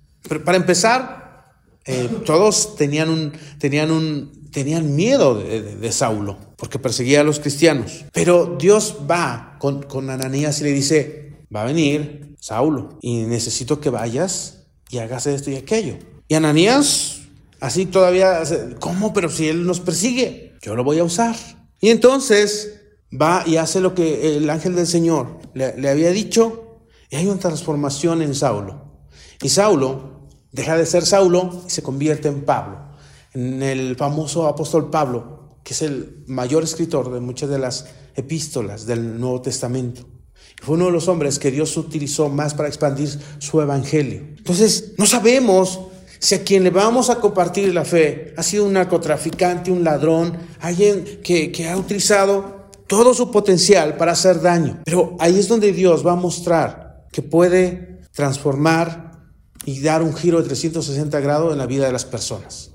para 0.44 0.58
empezar, 0.58 1.54
eh, 1.86 2.10
todos 2.26 2.76
tenían, 2.76 3.10
un, 3.10 3.32
tenían, 3.58 3.92
un, 3.92 4.50
tenían 4.52 4.96
miedo 4.96 5.36
de, 5.36 5.92
Saulo, 5.92 6.38
porque 6.58 6.78
perseguía 6.78 7.22
a 7.22 7.24
los 7.24 7.40
cristianos. 7.40 8.06
Pero 8.12 8.58
Dios 8.60 8.98
va 9.10 9.56
con, 9.60 9.84
con 9.84 10.10
Ananías 10.10 10.60
y 10.60 10.66
le 10.66 10.74
dice, 10.74 11.38
va 11.56 11.62
a 11.62 11.66
venir 11.66 12.36
Saulo 12.40 13.00
y 13.02 13.22
necesito 13.24 13.80
que 13.80 13.90
vayas 13.90 14.66
y 14.90 14.98
hagas 14.98 15.26
esto 15.26 15.52
y 15.52 15.56
aquello. 15.56 15.98
Y 16.28 16.36
Ananías, 16.36 17.22
así 17.62 17.86
todavía, 17.86 18.44
¿cómo? 18.80 19.14
Pero 19.14 19.30
si 19.30 19.48
él 19.48 19.66
nos 19.66 19.80
persigue, 19.80 20.54
yo 20.62 20.76
lo 20.76 20.84
voy 20.84 21.00
a 21.00 21.06
usar. 21.06 21.38
Y 21.80 21.90
entonces 21.90 22.79
va 23.12 23.43
y 23.45 23.57
hace 23.57 23.82
lo 23.82 23.95
que 23.95 24.38
el 24.38 24.49
ángel 24.49 24.76
del 24.76 24.88
Señor 24.88 25.39
le, 25.53 25.89
había 25.89 26.12
dicho 26.12 26.82
y 27.10 27.16
hay 27.16 27.28
una 27.28 27.39
transformación 27.39 28.22
en 28.22 28.36
Saulo. 28.36 29.03
Y 29.41 29.49
Saulo 29.49 30.28
deja 30.51 30.78
de 30.78 30.86
ser 30.86 31.05
Saulo 31.05 31.64
y 31.66 31.70
se 31.70 31.82
convierte 31.82 32.28
en 32.28 32.43
Pablo, 32.43 32.80
en 33.34 33.64
el 33.64 33.95
famoso 33.95 34.47
apóstol 34.47 34.89
Pablo, 34.89 35.57
que 35.64 35.74
es 35.74 35.82
el 35.82 36.24
mayor 36.28 36.64
escritor 36.64 37.12
de 37.12 37.20
muchas 37.20 37.49
de 37.49 37.60
las 37.60 37.88
epístolas 38.16 38.86
del 38.86 39.20
Nuevo 39.20 39.41
Testamento. 39.41 40.05
Fue 40.62 40.76
uno 40.76 40.88
de 40.88 40.91
los 40.91 41.07
hombres 41.07 41.39
que 41.39 41.51
Dios 41.51 41.78
utilizó 41.78 42.28
más 42.30 42.53
para 42.53 42.68
expandir 42.68 43.10
su 43.39 43.62
evangelio. 43.62 44.20
Entonces, 44.38 44.93
no 44.97 45.05
sabemos 45.05 45.80
si 46.20 46.36
a 46.36 46.43
quien 46.43 46.66
le 46.66 46.70
vamos 46.70 47.10
a 47.10 47.16
compartir 47.16 47.74
la 47.74 47.86
fe 47.86 48.34
ha 48.36 48.43
sido 48.43 48.66
un 48.66 48.74
narcotraficante, 48.74 49.72
un 49.72 49.86
ladrón, 49.86 50.38
alguien 50.60 51.22
que, 51.24 51.49
que 51.51 51.70
ha 51.70 51.78
utilizado 51.78 52.59
todo 52.90 53.14
su 53.14 53.32
potencial 53.32 53.96
para 53.96 54.14
hacer 54.14 54.42
daño. 54.42 54.82
Pero 54.84 55.16
ahí 55.20 55.40
es 55.40 55.48
donde 55.48 55.72
Dios 55.72 56.06
va 56.06 56.14
a 56.14 56.16
mostrar 56.16 57.06
que 57.12 57.22
puede 57.22 58.02
transformar 58.12 59.12
y 59.64 59.80
dar 59.82 60.02
un 60.02 60.14
giro 60.14 60.42
de 60.42 60.48
360 60.48 61.20
grados 61.20 61.54
en 61.54 61.60
la 61.60 61.68
vida 61.68 61.86
de 61.86 61.94
las 61.94 62.04
personas. 62.04 62.72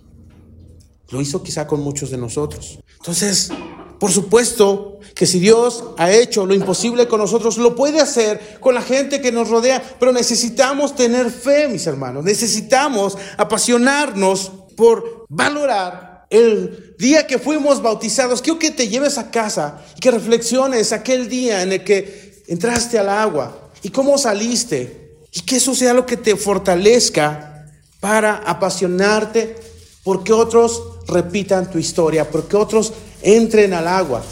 Lo 1.10 1.20
hizo 1.20 1.42
quizá 1.42 1.66
con 1.66 1.80
muchos 1.80 2.10
de 2.10 2.16
nosotros. 2.16 2.78
Entonces, 2.98 3.50
por 3.98 4.12
supuesto 4.12 5.00
que 5.16 5.26
si 5.26 5.40
Dios 5.40 5.82
ha 5.98 6.12
hecho 6.12 6.46
lo 6.46 6.54
imposible 6.54 7.08
con 7.08 7.18
nosotros, 7.18 7.58
lo 7.58 7.74
puede 7.74 8.00
hacer 8.00 8.58
con 8.60 8.74
la 8.74 8.82
gente 8.82 9.20
que 9.20 9.32
nos 9.32 9.48
rodea, 9.48 9.82
pero 9.98 10.12
necesitamos 10.12 10.94
tener 10.94 11.30
fe, 11.30 11.68
mis 11.68 11.86
hermanos. 11.88 12.22
Necesitamos 12.24 13.18
apasionarnos 13.36 14.52
por 14.76 15.26
valorar 15.28 16.26
el 16.30 16.83
día 16.98 17.26
que 17.26 17.38
fuimos 17.38 17.82
bautizados, 17.82 18.42
quiero 18.42 18.58
que 18.58 18.70
te 18.70 18.88
lleves 18.88 19.18
a 19.18 19.30
casa 19.30 19.84
y 19.96 20.00
que 20.00 20.10
reflexiones 20.10 20.92
aquel 20.92 21.28
día 21.28 21.62
en 21.62 21.72
el 21.72 21.84
que 21.84 22.42
entraste 22.46 22.98
al 22.98 23.08
agua 23.08 23.70
y 23.82 23.90
cómo 23.90 24.18
saliste 24.18 25.18
y 25.32 25.40
que 25.40 25.56
eso 25.56 25.74
sea 25.74 25.94
lo 25.94 26.06
que 26.06 26.16
te 26.16 26.36
fortalezca 26.36 27.66
para 28.00 28.36
apasionarte 28.36 29.56
porque 30.02 30.32
otros 30.32 30.82
repitan 31.08 31.70
tu 31.70 31.78
historia, 31.78 32.30
porque 32.30 32.56
otros 32.56 32.92
entren 33.22 33.72
al 33.72 33.88
agua, 33.88 34.22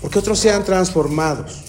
porque 0.00 0.18
otros 0.18 0.38
sean 0.38 0.64
transformados, 0.64 1.62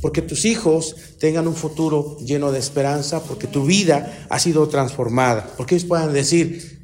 porque 0.00 0.22
tus 0.22 0.44
hijos 0.44 0.96
tengan 1.20 1.46
un 1.46 1.54
futuro 1.54 2.18
lleno 2.18 2.50
de 2.50 2.58
esperanza, 2.58 3.22
porque 3.22 3.46
tu 3.46 3.64
vida 3.64 4.26
ha 4.28 4.38
sido 4.40 4.68
transformada, 4.68 5.48
porque 5.56 5.76
ellos 5.76 5.86
puedan 5.86 6.12
decir, 6.12 6.82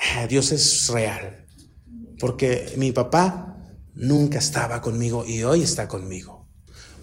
Ah, 0.00 0.26
Dios 0.26 0.50
es 0.52 0.88
real. 0.88 1.46
Porque 2.20 2.74
mi 2.76 2.92
papá 2.92 3.56
nunca 3.94 4.38
estaba 4.38 4.80
conmigo 4.82 5.24
y 5.26 5.42
hoy 5.42 5.62
está 5.62 5.88
conmigo. 5.88 6.46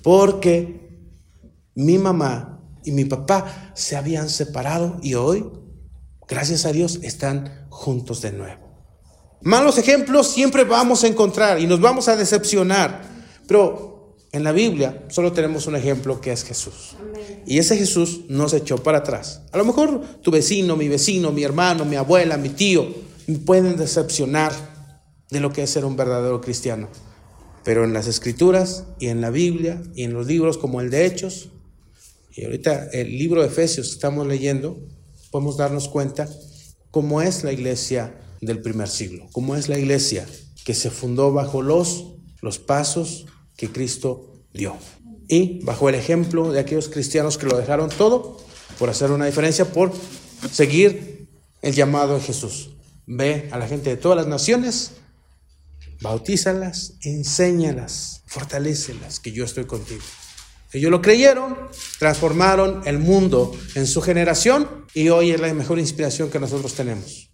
Porque 0.04 0.88
mi 1.76 1.98
mamá 1.98 2.62
y 2.84 2.92
mi 2.92 3.06
papá 3.06 3.72
se 3.74 3.98
habían 3.98 4.30
separado 4.30 5.00
y 5.02 5.16
hoy, 5.16 5.46
gracias 6.28 6.66
a 6.66 6.72
Dios, 6.72 7.00
están 7.02 7.68
juntos 7.70 8.22
de 8.22 8.32
nuevo. 8.32 8.68
Malos 9.42 9.78
ejemplos 9.78 10.28
siempre 10.32 10.64
vamos 10.64 11.04
a 11.04 11.08
encontrar 11.08 11.60
y 11.60 11.68
nos 11.68 11.82
vamos 11.82 12.08
a 12.08 12.16
decepcionar, 12.16 13.02
pero 13.48 14.16
en 14.32 14.44
la 14.44 14.52
Biblia 14.52 15.06
solo 15.10 15.32
tenemos 15.32 15.68
un 15.68 15.76
ejemplo 15.76 16.22
que 16.22 16.32
es 16.32 16.44
Jesús. 16.44 16.96
Y 17.46 17.58
ese 17.58 17.76
Jesús 17.76 18.22
no 18.30 18.50
se 18.50 18.58
echó 18.58 18.78
para 18.78 19.00
atrás. 19.00 19.42
A 19.52 19.58
lo 19.58 19.66
mejor 19.66 20.02
tu 20.22 20.32
vecino, 20.32 20.76
mi 20.76 20.88
vecino, 20.88 21.32
mi 21.32 21.44
hermano, 21.44 21.86
mi 21.86 21.96
abuela, 21.96 22.38
mi 22.38 22.50
tío, 22.50 22.88
me 23.26 23.40
pueden 23.40 23.78
decepcionar 23.78 24.77
de 25.30 25.40
lo 25.40 25.52
que 25.52 25.64
es 25.64 25.70
ser 25.70 25.86
un 25.86 25.96
verdadero 25.96 26.42
cristiano. 26.42 26.90
Pero 27.64 27.84
en 27.84 27.94
las 27.94 28.08
escrituras 28.08 28.86
y 29.00 29.08
en 29.08 29.22
la 29.22 29.30
Biblia 29.30 29.82
y 29.94 30.04
en 30.04 30.14
los 30.14 30.28
libros 30.28 30.58
como 30.58 30.82
el 30.82 30.90
de 30.90 31.06
Hechos, 31.06 31.50
y 32.32 32.46
ahorita 32.46 32.90
el 32.94 33.18
libro 33.18 33.42
de 33.42 33.48
Efesios 33.48 33.88
que 33.88 33.94
estamos 33.94 34.28
leyendo, 34.28 34.80
podemos 35.32 35.58
darnos 35.58 35.90
cuenta 35.90 36.30
cómo 36.92 37.22
es 37.22 37.44
la 37.44 37.52
iglesia 37.52 38.16
del 38.42 38.62
primer 38.62 38.88
siglo, 38.88 39.28
cómo 39.32 39.56
es 39.56 39.70
la 39.70 39.78
iglesia 39.78 40.26
que 40.64 40.74
se 40.74 40.92
fundó 40.92 41.34
bajo 41.34 41.62
los, 41.62 42.14
los 42.42 42.60
pasos 42.60 43.26
que 43.56 43.70
Cristo 43.70 44.44
dio. 44.54 44.76
Y 45.28 45.64
bajo 45.66 45.90
el 45.90 45.96
ejemplo 45.96 46.52
de 46.52 46.60
aquellos 46.60 46.90
cristianos 46.90 47.38
que 47.38 47.48
lo 47.48 47.58
dejaron 47.58 47.90
todo 47.90 48.38
por 48.78 48.90
hacer 48.90 49.12
una 49.12 49.26
diferencia, 49.26 49.66
por 49.66 49.92
seguir 50.52 51.28
el 51.62 51.74
llamado 51.74 52.16
de 52.16 52.22
Jesús. 52.22 52.72
Ve 53.06 53.50
a 53.52 53.58
la 53.58 53.68
gente 53.68 53.90
de 53.90 53.98
todas 53.98 54.18
las 54.18 54.28
naciones 54.28 54.92
bautízalas, 56.02 56.94
enséñalas, 57.02 58.24
fortalécelas, 58.28 59.20
que 59.20 59.32
yo 59.32 59.46
estoy 59.46 59.66
contigo. 59.66 60.04
Ellos 60.74 60.92
lo 60.92 61.02
creyeron, 61.02 61.58
transformaron 61.98 62.82
el 62.86 63.00
mundo 63.00 63.58
en 63.76 63.88
su 63.88 64.02
generación 64.02 64.86
y 64.94 65.10
hoy 65.10 65.32
es 65.32 65.40
la 65.40 65.54
mejor 65.54 65.80
inspiración 65.80 66.30
que 66.30 66.40
nosotros 66.40 66.74
tenemos. 66.74 67.30